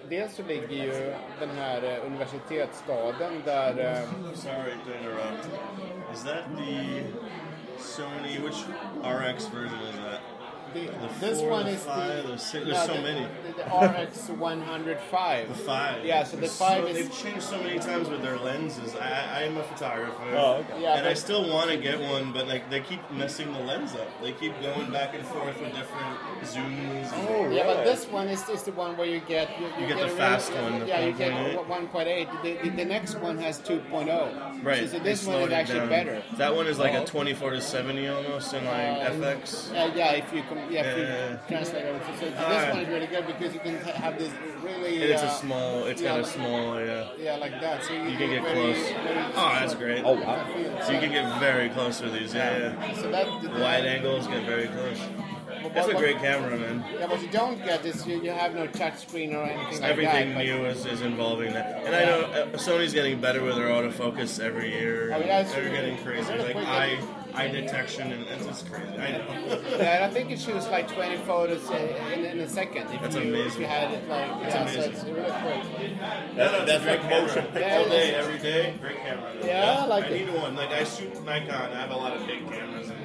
dels 0.09 0.35
så 0.35 0.43
ligger 0.43 0.85
ju 0.85 1.15
den 1.41 1.51
här 1.59 1.83
eh, 1.83 2.07
universitetsstaden 2.07 3.33
där... 3.45 3.71
Eh, 3.79 4.33
Sorry 4.35 4.73
to 4.85 4.91
interrupt. 4.99 5.49
Is 6.15 6.25
that 6.25 6.45
the 6.57 7.03
Sony? 7.79 8.39
Which 8.39 8.65
RX 9.03 9.49
version 9.49 9.81
is 9.91 9.97
that? 9.97 10.06
The, 10.85 10.93
The 10.93 11.27
this 11.27 11.41
four, 11.41 11.51
one 11.51 11.65
the 11.67 11.71
is 11.73 11.83
five, 11.85 12.23
the... 12.27 12.33
the 12.33 12.39
six- 12.39 12.67
no, 12.67 12.75
so 12.87 12.95
the- 12.95 13.03
many. 13.03 13.27
The, 13.47 13.63
the 13.63 14.03
RX 14.05 14.29
105. 14.29 15.49
The 15.49 15.55
five. 15.55 16.05
Yeah, 16.05 16.25
so 16.25 16.37
the 16.37 16.41
There's 16.43 16.57
five 16.57 16.83
so, 16.83 16.89
is- 16.89 16.97
They've 16.97 17.19
changed 17.19 17.43
so 17.43 17.59
many 17.63 17.79
times 17.79 18.09
with 18.09 18.23
their 18.23 18.39
lenses. 18.39 18.95
I, 18.97 19.41
I 19.41 19.43
am 19.43 19.57
a 19.57 19.63
photographer. 19.63 20.23
Oh, 20.35 20.55
okay. 20.69 20.83
Yeah, 20.83 20.97
and 20.99 21.07
I 21.07 21.15
still 21.15 21.49
want 21.53 21.71
to 21.71 21.77
get 21.77 22.01
one, 22.01 22.33
but 22.33 22.47
like 22.49 22.69
they 22.71 22.81
keep 22.81 23.01
messing 23.11 23.53
the 23.53 23.61
lens 23.61 23.95
up. 23.95 24.09
They 24.23 24.33
keep 24.33 24.53
going 24.61 24.91
back 24.91 25.15
and 25.15 25.27
forth 25.27 25.59
with 25.61 25.75
different 25.75 26.17
zooms. 26.43 27.13
and- 27.13 27.29
Oh, 27.29 27.51
Yeah, 27.51 27.65
but 27.67 27.85
this 27.85 28.07
one 28.07 28.29
is, 28.29 28.47
is 28.49 28.63
the 28.63 28.73
one 28.73 28.97
where 28.97 29.07
you 29.07 29.21
get 29.21 29.49
you, 29.61 29.67
You 29.81 29.87
get 29.87 29.97
the 29.97 30.05
a 30.05 30.07
really- 30.07 30.17
fast 30.17 30.53
one, 30.53 30.81
the 30.81 30.87
Yeah, 30.87 31.05
you 31.07 31.13
get 31.13 31.33
1.8. 31.33 31.67
1.8. 31.91 32.43
The, 32.43 32.69
the, 32.71 32.77
the 32.77 32.85
next 32.85 33.15
one 33.17 33.39
has 33.39 33.59
2.0. 33.61 34.63
Right. 34.65 34.79
So, 34.81 34.87
so 34.87 34.93
they 34.99 35.05
this 35.05 35.27
one 35.27 35.37
slowed 35.37 35.47
is 35.49 35.53
it 35.53 35.55
actually 35.55 35.79
down. 35.81 35.89
better. 35.89 36.23
That 36.37 36.55
one 36.55 36.67
is 36.67 36.79
like 36.79 36.95
Oh. 36.95 37.03
a 37.03 37.07
24 37.07 37.51
to 37.51 37.61
70 37.61 38.09
almost 38.09 38.53
in 38.55 38.65
like 38.65 38.75
Uh, 38.77 39.11
FX. 39.11 39.73
Yeah, 39.73 39.95
yeah. 39.95 40.13
If 40.13 40.33
you 40.33 40.43
com- 40.43 40.66
yeah, 40.71 40.83
if 40.83 40.97
you 40.99 41.03
Yeah. 41.05 41.37
translate 41.49 41.85
it, 41.85 42.03
so, 42.07 42.13
so 42.21 42.31
this 42.31 42.39
Alright. 42.41 42.75
one 42.75 42.83
is 42.83 42.89
really 42.89 43.07
good 43.07 43.27
because 43.27 43.55
you 43.55 43.61
can 43.61 43.77
have 43.79 44.19
this 44.19 44.33
really. 44.63 45.03
And 45.03 45.11
it's 45.13 45.23
uh, 45.23 45.27
a 45.27 45.31
small. 45.31 45.85
It's 45.85 46.01
yeah, 46.03 46.09
got 46.09 46.19
a 46.19 46.23
like- 46.23 46.33
small. 46.33 46.81
Yeah. 46.81 47.09
Yeah, 47.19 47.37
like 47.37 47.61
that. 47.61 47.83
So 47.85 47.93
you, 47.93 48.03
You 48.11 48.17
can 48.17 48.31
get 48.31 48.43
very- 48.43 48.55
close. 48.75 48.91
very 48.91 49.25
Oh, 49.37 49.57
that's 49.61 49.75
great. 49.75 50.03
Oh, 50.05 50.15
wow. 50.15 50.47
So 50.85 50.93
you 50.93 51.01
can 51.01 51.11
get 51.13 51.39
very 51.41 51.69
close 51.71 52.01
with 52.01 52.13
these. 52.15 52.35
Yeah. 52.35 52.59
yeah. 52.59 52.95
So 52.95 53.11
that 53.11 53.27
the, 53.43 53.51
Wide 53.51 53.87
angles 53.87 54.27
get 54.27 54.45
very 54.45 54.69
close. 54.69 55.01
That's 55.75 55.89
a 55.89 55.95
great 55.95 56.19
camera, 56.19 56.57
man. 56.57 56.85
Yeah, 56.95 57.07
what 57.07 57.21
you 57.21 57.29
don't 57.29 57.59
get 57.65 57.85
is 57.85 58.07
you, 58.07 58.21
you 58.23 58.31
have 58.31 58.55
no 58.55 58.67
touch 58.69 58.99
screen 59.09 59.35
or 59.35 59.43
anything 59.43 59.81
like 59.81 59.91
Everything 59.91 60.29
that. 60.31 60.37
but- 60.37 60.45
new 60.45 60.65
is, 60.67 60.87
is 60.87 61.01
involving 61.03 61.53
that. 61.55 61.85
And 61.85 61.95
I 61.97 62.05
know 62.05 62.21
uh, 62.23 62.47
Sony's 62.57 62.93
getting 62.93 63.21
better 63.21 63.43
with 63.43 63.57
their 63.57 63.67
autofocus 63.69 64.39
every 64.39 64.71
year. 64.73 65.13
Oh, 65.13 65.19
yeah, 65.19 65.41
it's 65.41 65.53
They're 65.53 65.65
really- 65.65 65.75
getting 65.77 65.99
crazy. 66.05 66.33
Like. 66.39 66.57
I 66.57 66.99
eye 67.37 67.49
detection, 67.49 68.13
and 68.13 68.23
it's 68.29 68.47
just 68.47 68.71
crazy. 68.71 68.99
I 68.99 69.13
know. 69.19 69.61
Yeah, 69.79 70.07
I 70.09 70.13
think 70.13 70.31
it 70.31 70.41
shoots 70.41 70.67
like 70.69 70.91
20 70.93 71.17
photos 71.19 71.69
in, 71.71 72.25
in 72.25 72.41
a 72.41 72.49
second. 72.49 72.89
If 72.93 73.01
That's 73.03 73.15
you, 73.17 73.23
If 73.23 73.29
amazing. 73.29 73.61
you 73.61 73.67
had 73.67 73.91
it 73.93 74.09
like, 74.09 74.43
That's 74.43 74.55
yeah, 74.55 74.67
so 74.67 74.73
amazing. 74.81 74.93
it's 74.93 75.05
really 75.05 75.15
great. 75.15 75.33
Uh, 75.33 76.13
yeah, 76.37 76.51
no, 76.51 76.59
it's 76.63 76.71
That's 76.73 76.83
a 76.83 76.87
great 76.87 77.01
like 77.01 77.01
camera. 77.03 77.23
motion 77.29 77.43
picture. 77.45 77.61
Yeah, 77.61 77.77
all 77.79 77.89
day, 77.89 78.15
every 78.15 78.39
day. 78.39 78.75
Great 78.81 78.97
camera. 78.99 79.33
Yeah, 79.45 79.77
I 79.81 79.87
like 79.87 80.05
I 80.05 80.09
it. 80.09 80.27
need 80.27 80.35
one. 80.35 80.57
Like 80.57 80.71
I 80.71 80.85
shoot 80.85 81.25
Nikon. 81.25 81.51
I 81.51 81.81
have 81.81 81.91
a 81.91 81.97
lot 81.97 82.17
of 82.17 82.27
big 82.27 82.49
cameras. 82.49 82.89
And 82.91 83.01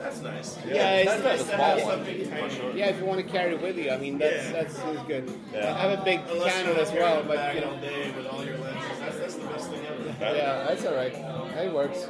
that's 0.00 0.20
nice. 0.20 0.58
Yeah, 0.66 0.96
it's 0.98 1.24
nice 1.24 1.40
a 1.40 1.44
to 1.44 1.48
small 1.54 1.58
have 1.58 1.82
one. 1.82 1.90
something 1.96 2.30
tiny. 2.30 2.78
Yeah, 2.78 2.86
if 2.88 2.98
you 2.98 3.04
want 3.06 3.20
to 3.20 3.26
carry 3.32 3.54
it 3.54 3.62
with 3.62 3.76
you, 3.78 3.90
I 3.90 3.96
mean, 3.98 4.18
that's 4.18 4.44
Yeah. 4.46 4.52
that's, 4.52 4.78
that's 4.78 5.02
good. 5.08 5.32
Yeah. 5.52 5.74
I 5.74 5.78
have 5.88 5.98
a 5.98 6.04
big 6.04 6.20
Unless 6.30 6.52
Canon 6.52 6.66
you're 6.74 6.82
as 6.84 6.92
well, 6.92 7.22
carrying 7.22 7.26
but 7.28 7.36
bag 7.36 7.56
you 7.56 7.64
all 7.64 7.76
day 7.78 8.12
with 8.16 8.26
all 8.26 8.44
your 8.44 8.58
lenses. 8.58 8.98
That's 9.00 9.16
that's 9.18 9.34
the 9.34 9.46
best 9.46 9.70
thing 9.70 9.80
ever. 9.86 10.36
yeah, 10.36 10.64
that's 10.68 10.84
all 10.84 10.94
right. 10.94 11.12
It 11.12 11.72
works. 11.72 12.06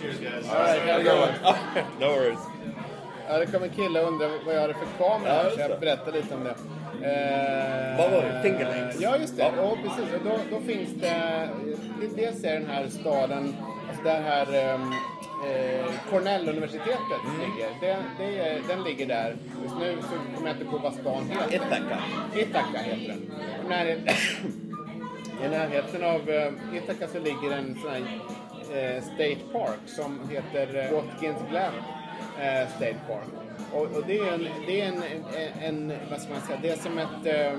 Cheers, 0.00 0.18
guys. 0.20 0.48
All 0.48 0.56
right, 0.62 0.80
have 0.88 1.00
a 1.00 1.04
good 1.04 1.20
one. 1.20 1.84
no 2.00 2.06
worries. 2.08 2.38
Ja, 3.28 3.38
det 3.38 3.46
kom 3.46 3.62
en 3.62 3.70
kille 3.70 4.00
och 4.02 4.08
undrade 4.08 4.32
vad 4.46 4.54
jag 4.54 4.60
hade 4.60 4.74
för 4.74 4.86
kamera, 4.98 5.44
Ja, 5.44 5.50
så 5.54 5.60
jag 5.60 5.70
det. 5.70 5.78
berättade 5.80 6.12
lite 6.18 6.34
om 6.34 6.44
det. 6.44 6.50
Eh, 7.06 7.98
Vad 7.98 8.10
var 8.10 8.22
det? 8.22 8.40
Fingerlinks? 8.42 9.00
Ja, 9.00 9.16
just 9.16 9.36
det. 9.36 9.42
Ja. 9.42 9.50
Ja, 9.56 9.76
precis. 9.82 10.14
Och 10.14 10.20
då, 10.24 10.56
då 10.56 10.60
finns 10.62 10.88
det... 11.00 11.48
Dels 12.16 12.44
är 12.44 12.52
den 12.52 12.66
här 12.66 12.86
staden, 12.88 13.56
alltså 13.88 14.02
där 14.04 14.20
här 14.22 14.46
ehm, 14.54 14.92
eh, 15.50 15.84
Cornell-universitetet 16.10 17.20
Mm. 17.26 17.40
ligger. 17.40 17.68
Det, 17.80 17.96
det 18.18 18.38
är, 18.48 18.60
den 18.68 18.82
ligger 18.84 19.06
där. 19.06 19.36
Just 19.62 19.74
nu 19.78 19.96
så 20.02 20.36
kommer 20.36 20.48
jag 20.48 20.56
inte 20.56 20.70
på 20.70 20.78
vad 20.78 20.94
stan 20.94 21.30
heter. 21.30 21.54
Ithaca. 21.56 21.98
Ithaca 22.36 22.78
heter 22.78 23.08
den. 23.08 23.30
När, 23.68 23.86
I 25.44 25.48
närheten 25.48 26.04
av 26.04 26.28
uh, 26.28 26.76
Ithaca 26.76 27.08
så 27.12 27.18
ligger 27.18 27.50
en 27.58 27.78
sån 27.82 27.90
här 27.90 27.98
eh, 28.00 28.04
Eh, 28.74 29.02
State 29.02 29.40
Park 29.52 29.80
som 29.86 30.30
heter 30.30 30.84
eh, 30.84 30.94
Watkins 30.94 31.38
Glen 31.50 31.74
eh, 32.40 32.68
State 32.68 32.96
Park. 33.08 33.28
Och, 33.72 33.82
och 33.82 34.04
det 34.06 34.18
är, 34.18 34.32
en, 34.32 34.48
det 34.66 34.80
är 34.80 34.88
en, 34.88 35.02
en, 35.62 35.90
en, 35.90 35.98
vad 36.10 36.20
ska 36.20 36.32
man 36.32 36.40
säga, 36.40 36.58
det 36.62 36.68
är 36.70 36.76
som 36.76 36.98
ett 36.98 37.58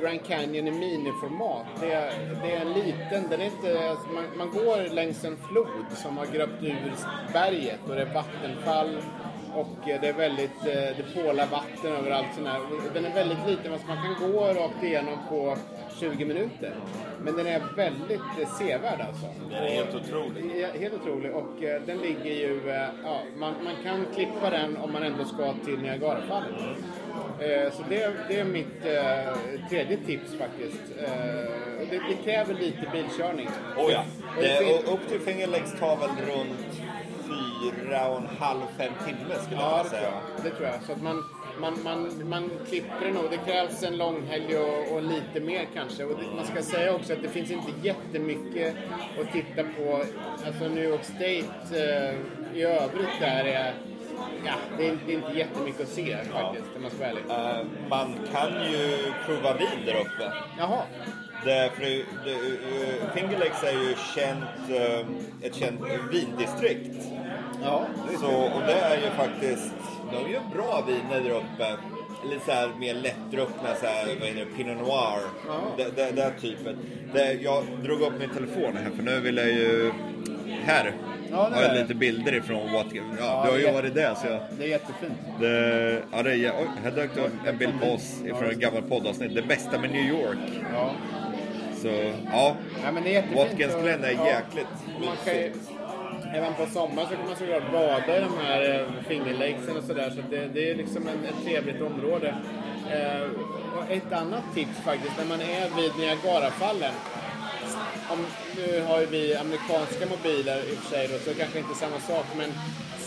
Grand 0.00 0.24
Canyon 0.26 0.68
i 0.68 0.70
miniformat. 0.70 1.66
Det 1.80 1.92
är, 1.92 2.12
det 2.42 2.52
är 2.52 2.60
en 2.60 2.72
liten, 2.72 3.30
den 3.30 3.40
är 3.40 3.44
inte, 3.44 3.90
alltså 3.90 4.08
man, 4.08 4.24
man 4.36 4.50
går 4.50 4.94
längs 4.94 5.24
en 5.24 5.36
flod 5.36 5.86
som 5.94 6.16
har 6.16 6.26
gröpt 6.26 6.62
ur 6.62 6.92
berget 7.32 7.80
och 7.88 7.94
det 7.94 8.02
är 8.02 8.14
vattenfall 8.14 9.02
och 9.54 9.88
eh, 9.88 10.00
det 10.00 10.08
är 10.08 10.12
väldigt, 10.12 10.66
eh, 10.66 10.72
det 10.72 11.04
pålar 11.14 11.46
vatten 11.46 11.92
överallt. 11.92 12.26
Sån 12.34 12.46
här. 12.46 12.60
Den 12.94 13.04
är 13.04 13.14
väldigt 13.14 13.46
liten, 13.46 13.72
alltså 13.72 13.88
man 13.88 13.96
kan 14.02 14.32
gå 14.32 14.40
rakt 14.40 14.82
igenom 14.82 15.18
på 15.28 15.56
20 16.00 16.24
minuter. 16.24 16.74
Men 17.22 17.36
den 17.36 17.46
är 17.46 17.62
väldigt 17.76 18.20
eh, 18.40 18.48
sevärd 18.58 19.00
alltså. 19.00 19.26
Den 19.50 19.62
är 19.62 19.70
helt 19.70 19.94
otrolig. 19.94 20.66
Helt 20.80 20.94
otrolig 20.94 21.32
och 21.34 21.54
den 21.86 21.98
ligger 21.98 22.34
ju, 22.34 22.60
ja, 23.04 23.20
man, 23.36 23.54
man 23.64 23.74
kan 23.82 24.06
klippa 24.14 24.50
den 24.50 24.76
om 24.76 24.92
man 24.92 25.02
ändå 25.02 25.24
ska 25.24 25.54
till 25.64 25.78
Niagarafallen. 25.78 26.54
Eh, 27.40 27.72
så 27.72 27.82
det, 27.88 28.12
det 28.28 28.40
är 28.40 28.44
mitt 28.44 28.82
tredje 29.70 29.96
tips 29.96 30.34
faktiskt. 30.38 30.82
Det, 31.90 32.00
det 32.08 32.14
kräver 32.24 32.54
lite 32.54 32.88
bilkörning. 32.92 33.48
Oh 33.76 33.92
ja. 33.92 34.04
Det 34.40 34.60
och 34.60 34.94
upp 34.94 35.08
till 35.08 35.20
Finger 35.20 35.46
Lakes 35.46 35.80
tar 35.80 35.96
väl 35.96 36.10
runt 36.26 36.79
fyra 37.60 38.08
och 38.08 38.16
en 38.18 38.28
halv, 38.38 38.60
fem 38.78 38.92
timmar 39.06 39.34
skulle 39.44 39.60
Ja, 39.60 39.76
jag 39.76 39.84
det 39.86 39.88
tror 39.88 39.98
säga. 39.98 40.12
jag. 40.36 40.44
Det 40.44 40.50
tror 40.50 40.68
jag. 40.68 40.82
Så 40.86 40.92
att 40.92 41.02
man, 41.02 41.24
man, 41.60 41.74
man, 41.84 42.28
man 42.28 42.50
klipper 42.68 43.06
det 43.06 43.12
nog. 43.12 43.24
Det 43.30 43.36
krävs 43.52 43.82
en 43.82 43.96
långhelg 43.96 44.58
och, 44.58 44.92
och 44.94 45.02
lite 45.02 45.40
mer 45.40 45.66
kanske. 45.74 46.04
Och 46.04 46.18
det, 46.18 46.36
man 46.36 46.46
ska 46.46 46.62
säga 46.62 46.94
också 46.94 47.12
att 47.12 47.22
det 47.22 47.28
finns 47.28 47.50
inte 47.50 47.72
jättemycket 47.82 48.74
att 49.20 49.32
titta 49.32 49.62
på. 49.62 50.04
Alltså 50.46 50.68
New 50.68 50.84
York 50.84 51.04
State 51.04 51.44
eh, 51.72 52.14
i 52.58 52.62
övrigt 52.62 53.20
där 53.20 53.44
är... 53.44 53.74
Ja, 54.46 54.52
det 54.78 54.88
är, 54.88 54.98
det 55.06 55.12
är 55.12 55.16
inte 55.16 55.38
jättemycket 55.38 55.80
att 55.80 55.88
se 55.88 56.16
faktiskt, 56.16 56.66
om 56.76 56.82
man 56.82 56.90
ska 56.90 56.98
vara 57.00 57.10
ärlig. 57.10 57.24
Eh, 57.30 57.66
man 57.90 58.14
kan 58.32 58.72
ju 58.72 59.12
prova 59.26 59.52
vin 59.54 59.86
där 59.86 59.94
uppe. 59.94 60.32
Jaha. 60.58 60.82
Det, 61.44 61.70
för 61.74 61.82
det, 61.82 62.04
det, 62.24 62.30
uh, 62.30 63.12
Finger 63.14 63.38
Lakes 63.38 63.62
är 63.62 63.72
ju 63.72 63.94
känt, 64.14 64.70
eh, 64.70 65.46
ett 65.46 65.54
känt 65.54 65.80
vindistrikt. 66.12 66.96
Ja, 67.62 67.86
Så, 68.20 68.30
och 68.30 68.62
det 68.66 68.72
är 68.72 68.96
ju 68.96 69.10
faktiskt, 69.10 69.74
de 70.12 70.32
gör 70.32 70.40
bra 70.54 70.84
viner 70.86 71.20
där 71.20 71.30
uppe. 71.30 71.76
Lite 72.24 72.44
så 72.44 72.52
här 72.52 72.70
mer 72.78 72.94
lättdruckna, 72.94 73.74
så 73.80 73.86
här, 73.86 74.06
vad 74.20 74.28
heter 74.28 74.44
det, 74.44 74.56
Pinot 74.56 74.78
Noir. 74.78 75.20
Ja. 75.46 75.86
Det 76.04 76.30
typen. 76.40 76.78
Det, 77.14 77.32
jag 77.32 77.64
drog 77.84 78.00
upp 78.00 78.12
min 78.20 78.30
telefon 78.30 78.76
här 78.76 78.90
för 78.96 79.02
nu 79.02 79.20
vill 79.20 79.36
jag 79.36 79.48
ju... 79.48 79.92
Här 80.64 80.94
Ja, 81.30 81.48
det 81.48 81.56
har 81.56 81.62
jag 81.62 81.76
lite 81.76 81.94
bilder 81.94 82.34
ifrån 82.34 82.72
Watkins. 82.72 83.06
Ja, 83.18 83.24
Ja, 83.24 83.42
du 83.44 83.50
har 83.50 83.58
ju 83.58 83.72
varit 83.72 83.94
där 83.94 84.14
så 84.14 84.26
jag... 84.26 84.40
det 84.58 84.64
är 84.64 84.68
jättefint. 84.68 85.12
Det, 85.40 86.02
ja, 86.12 86.22
det 86.22 86.30
är, 86.30 86.52
oj, 86.60 86.68
här 86.82 86.90
dök 86.90 87.10
det 87.14 87.48
en 87.50 87.58
bild 87.58 87.80
på 87.80 87.86
oss 87.86 88.20
ifrån 88.24 88.50
ett 88.50 88.58
gammalt 88.58 88.88
poddavsnitt. 88.88 89.34
Det 89.34 89.42
bästa 89.42 89.78
med 89.78 89.90
New 89.90 90.08
York. 90.08 90.38
Ja. 90.74 90.90
Så 91.82 91.88
ja, 92.32 92.56
Ja, 92.84 92.92
men 92.92 93.02
det 93.02 93.08
är 93.08 93.12
jättefint. 93.12 93.38
Watkins 93.38 93.82
Glen 93.82 94.04
är 94.04 94.12
ja, 94.12 94.26
jäkligt 94.26 94.66
ju, 95.26 95.52
även 96.34 96.54
på 96.54 96.66
sommaren 96.66 97.08
så 97.08 97.14
kan 97.14 97.26
man 97.26 97.36
såklart 97.36 97.72
bada 97.72 98.18
i 98.18 98.20
de 98.20 98.38
här 98.44 98.60
eh, 98.74 99.04
fingerlakesen 99.08 99.76
och 99.76 99.84
sådär. 99.84 100.10
Så 100.10 100.20
det, 100.30 100.46
det 100.54 100.70
är 100.70 100.74
liksom 100.74 101.08
en, 101.08 101.24
ett 101.24 101.44
trevligt 101.44 101.82
område. 101.82 102.34
Eh, 102.90 103.22
och 103.76 103.90
ett 103.90 104.12
annat 104.12 104.44
tips 104.54 104.78
faktiskt, 104.84 105.18
när 105.18 105.24
man 105.24 105.40
är 105.40 105.76
vid 105.76 105.92
Niagarafallen. 105.98 106.94
Om, 108.12 108.26
nu 108.56 108.82
har 108.82 109.00
ju 109.00 109.06
vi 109.06 109.36
amerikanska 109.36 110.06
mobiler 110.06 110.58
i 110.58 110.74
och 110.74 110.78
för 110.78 110.90
sig 110.90 111.08
då, 111.08 111.18
så 111.18 111.38
kanske 111.38 111.58
inte 111.58 111.74
samma 111.74 112.00
sak. 112.00 112.26
Men 112.36 112.50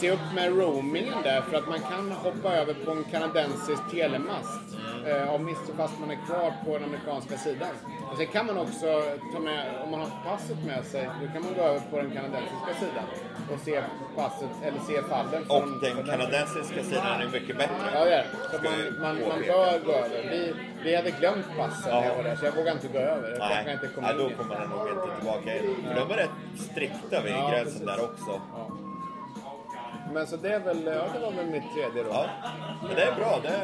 se 0.03 0.11
upp 0.11 0.33
med 0.35 0.57
roamingen 0.57 1.13
där 1.23 1.41
för 1.41 1.57
att 1.57 1.67
man 1.67 1.79
kan 1.79 2.11
hoppa 2.11 2.55
över 2.55 2.73
på 2.85 2.91
en 2.91 3.03
kanadensisk 3.03 3.81
telemast. 3.91 4.59
Eh, 5.07 5.33
om 5.35 5.45
visst 5.45 5.61
fast 5.77 5.99
man 5.99 6.11
är 6.11 6.19
kvar 6.27 6.53
på 6.65 6.73
den 6.77 6.83
amerikanska 6.83 7.37
sidan. 7.37 7.69
Och 8.11 8.17
sen 8.17 8.27
kan 8.27 8.45
man 8.45 8.57
också 8.57 8.87
ta 9.33 9.39
med, 9.39 9.65
om 9.83 9.91
man 9.91 9.99
har 9.99 10.09
passet 10.29 10.57
med 10.65 10.85
sig, 10.85 11.09
då 11.21 11.27
kan 11.33 11.41
man 11.43 11.53
gå 11.53 11.61
över 11.61 11.81
på 11.91 11.97
den 11.97 12.11
kanadensiska 12.11 12.73
sidan 12.79 13.03
och 13.53 13.59
se 13.65 13.83
passet, 14.15 14.49
eller 14.63 14.79
se 14.79 15.01
fallen. 15.13 15.43
och 15.49 15.81
den 15.81 15.95
från 15.95 16.05
kanadensiska 16.05 16.83
sidan 16.83 17.21
är 17.21 17.29
mycket 17.31 17.57
bättre. 17.57 17.75
Ja, 17.93 18.05
det 18.05 18.13
är. 18.15 18.25
Så 18.51 18.57
man, 18.63 19.01
man, 19.01 19.29
man 19.29 19.39
bör 19.47 19.79
gå 19.85 19.91
över. 19.91 20.29
Vi, 20.31 20.53
vi 20.83 20.95
hade 20.95 21.11
glömt 21.11 21.45
passen 21.57 21.91
när 21.93 22.01
jag 22.03 22.11
Ja. 22.11 22.15
var 22.15 22.23
där, 22.23 22.35
så 22.35 22.45
jag 22.45 22.51
vågade 22.51 22.71
inte 22.71 22.87
gå 22.87 22.99
över. 22.99 23.29
Jag 23.29 23.39
Nej, 23.65 23.73
inte 23.73 23.87
kom 23.95 24.03
nej, 24.03 24.13
då 24.17 24.29
kommer 24.43 24.59
den 24.59 24.69
nog 24.69 24.87
inte 24.89 25.15
tillbaka 25.17 25.57
in. 25.57 25.75
För 25.87 25.95
de 25.99 26.11
är 26.13 26.17
rätt 26.17 26.37
strikta 26.71 27.21
vid 27.21 27.33
Ja, 27.33 27.49
gränsen 27.49 27.63
precis. 27.65 27.81
där 27.87 28.03
också. 28.03 28.41
Men 30.13 30.27
så 30.27 30.35
det 30.37 30.53
är 30.53 30.59
väl, 30.59 30.83
ja 30.85 31.05
det 31.13 31.19
var 31.19 31.31
väl 31.31 31.45
mitt 31.45 31.63
tredje 31.75 32.03
då. 32.03 32.09
Ja, 32.09 32.25
men 32.87 32.95
det 32.95 33.01
är 33.03 33.15
bra. 33.15 33.39
Det 33.43 33.59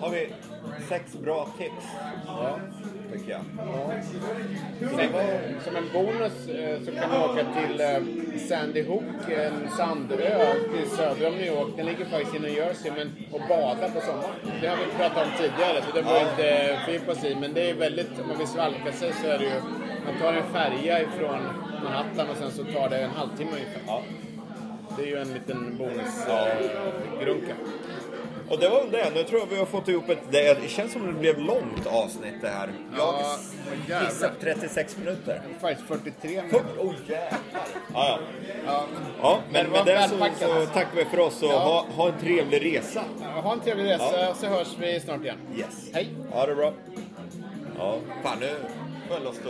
har 0.00 0.10
vi 0.10 0.32
sex 0.88 1.12
bra 1.12 1.48
tips, 1.58 1.84
Ja. 2.26 2.58
tycker 3.12 3.30
jag. 3.32 3.40
Sen, 4.90 5.60
som 5.64 5.76
en 5.76 5.88
bonus 5.92 6.48
eh, 6.48 6.80
så 6.84 6.92
kan 7.00 7.10
man 7.10 7.30
åka 7.30 7.44
till 7.60 7.80
eh, 7.80 8.38
Sandy 8.48 8.82
Hook, 8.82 9.28
en 9.28 9.70
sandö 9.70 10.16
till 10.74 10.90
söder 10.90 11.28
om 11.28 11.34
New 11.34 11.46
York. 11.46 11.68
Den 11.76 11.86
ligger 11.86 12.04
faktiskt 12.04 12.34
i 12.34 12.38
New 12.38 12.50
Jersey 12.56 12.90
men, 12.96 13.12
och 13.32 13.40
bada 13.48 13.88
på 13.88 14.00
sommaren. 14.00 14.34
Det 14.60 14.66
har 14.68 14.76
vi 14.76 14.84
pratat 14.98 15.26
om 15.26 15.32
tidigare 15.38 15.82
så 15.86 15.96
det 15.96 16.02
får 16.02 16.12
Ja. 16.16 16.30
inte 16.30 16.78
fördjupa 16.84 17.12
oss 17.12 17.24
i. 17.24 17.34
Men 17.34 17.54
det 17.54 17.70
är 17.70 17.74
väldigt, 17.74 18.20
om 18.20 18.28
man 18.28 18.38
vill 18.38 18.46
svalka 18.48 18.92
sig 18.92 19.12
så 19.12 19.26
är 19.28 19.38
det 19.38 19.44
ju, 19.44 19.60
man 20.04 20.20
tar 20.20 20.32
en 20.32 20.52
färja 20.52 21.02
ifrån 21.02 21.38
Manhattan 21.84 22.30
och 22.30 22.36
sen 22.36 22.50
så 22.50 22.64
tar 22.64 22.88
det 22.88 22.98
en 22.98 23.10
halvtimme 23.10 23.50
ungefär. 23.52 23.80
Ja. 23.86 24.02
Det 24.96 25.02
är 25.02 25.06
ju 25.06 25.16
en 25.16 25.32
liten 25.34 25.76
bonus 25.78 26.24
Ja. 26.28 26.46
eh, 26.48 27.24
grunka. 27.24 27.54
Och 28.48 28.58
det 28.58 28.68
var 28.68 28.80
väl 28.82 28.90
det. 28.90 29.10
Nu 29.14 29.22
tror 29.22 29.40
jag 29.40 29.46
vi 29.46 29.56
har 29.56 29.66
fått 29.66 29.88
ihop 29.88 30.08
ett... 30.08 30.18
Det 30.30 30.68
känns 30.70 30.92
som 30.92 31.06
det 31.06 31.12
blev 31.12 31.38
långt 31.38 31.86
avsnitt 31.86 32.34
det 32.40 32.48
här. 32.48 32.68
Jag 32.96 32.98
Ja, 32.98 33.36
jävlar. 33.88 34.08
gissar 34.10 34.28
på 34.28 34.34
36 34.40 34.96
minuter. 34.98 35.42
Faktiskt 35.60 35.88
43 35.88 36.42
Åh 36.52 36.58
oh, 36.86 36.94
jävlar! 37.06 37.38
Ja, 37.52 37.64
ja. 37.94 38.18
Ja. 38.66 38.84
ja 39.22 39.38
men 39.52 39.70
med 39.70 39.86
det 39.86 40.08
så, 40.08 40.18
så 40.46 40.66
tackar 40.66 40.96
vi 40.96 41.04
för 41.04 41.18
oss 41.20 41.42
och 41.42 41.48
ha, 41.48 41.86
ha 41.96 42.08
en 42.08 42.18
trevlig 42.20 42.64
resa. 42.76 43.04
Ha 43.42 43.52
en 43.52 43.60
trevlig 43.60 43.84
resa 43.90 44.34
så 44.34 44.46
hörs 44.46 44.68
vi 44.80 45.00
snart 45.00 45.22
igen. 45.22 45.38
Yes. 45.56 45.88
Hej! 45.92 46.08
Ha 46.32 46.46
det 46.46 46.54
bra. 46.54 46.72
Ja, 47.78 47.98
fan 48.22 48.38
nu 48.40 48.50
får 49.08 49.16
jag 49.16 49.24
lust 49.24 49.40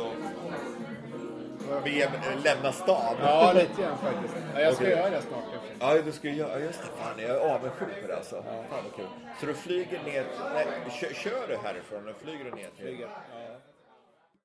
att 1.72 1.84
be, 1.84 2.10
lämna 2.44 2.72
stan. 2.72 3.16
Ja, 3.22 3.52
lite 3.54 3.82
grann 3.82 3.98
faktiskt. 3.98 4.34
Ja, 4.54 4.60
jag 4.60 4.74
ska 4.74 4.84
Okej. 4.84 4.96
göra 4.96 5.10
det 5.10 5.22
snart. 5.22 5.44
Ja, 5.80 6.02
du 6.04 6.12
ska 6.12 6.28
göra... 6.28 6.58
Just 6.58 6.80
det, 6.82 6.88
fan 7.02 7.18
jag 7.18 7.30
är 7.30 7.54
avundsjuk 7.54 8.02
på 8.02 8.08
det 8.08 8.16
alltså. 8.16 8.42
Fan 8.70 8.84
vad 8.84 8.96
kul. 8.96 9.06
Så 9.40 9.46
du 9.46 9.54
flyger 9.54 10.00
ner... 10.04 10.26
Nej, 10.54 10.66
kör, 11.00 11.14
kör 11.14 11.48
du 11.48 11.56
härifrån 11.56 12.02
eller 12.02 12.14
flyger 12.24 12.44
du 12.44 12.50
ner 12.50 12.70
till... 12.76 12.86
Flyger. 12.86 13.08
Ja. 13.48 13.53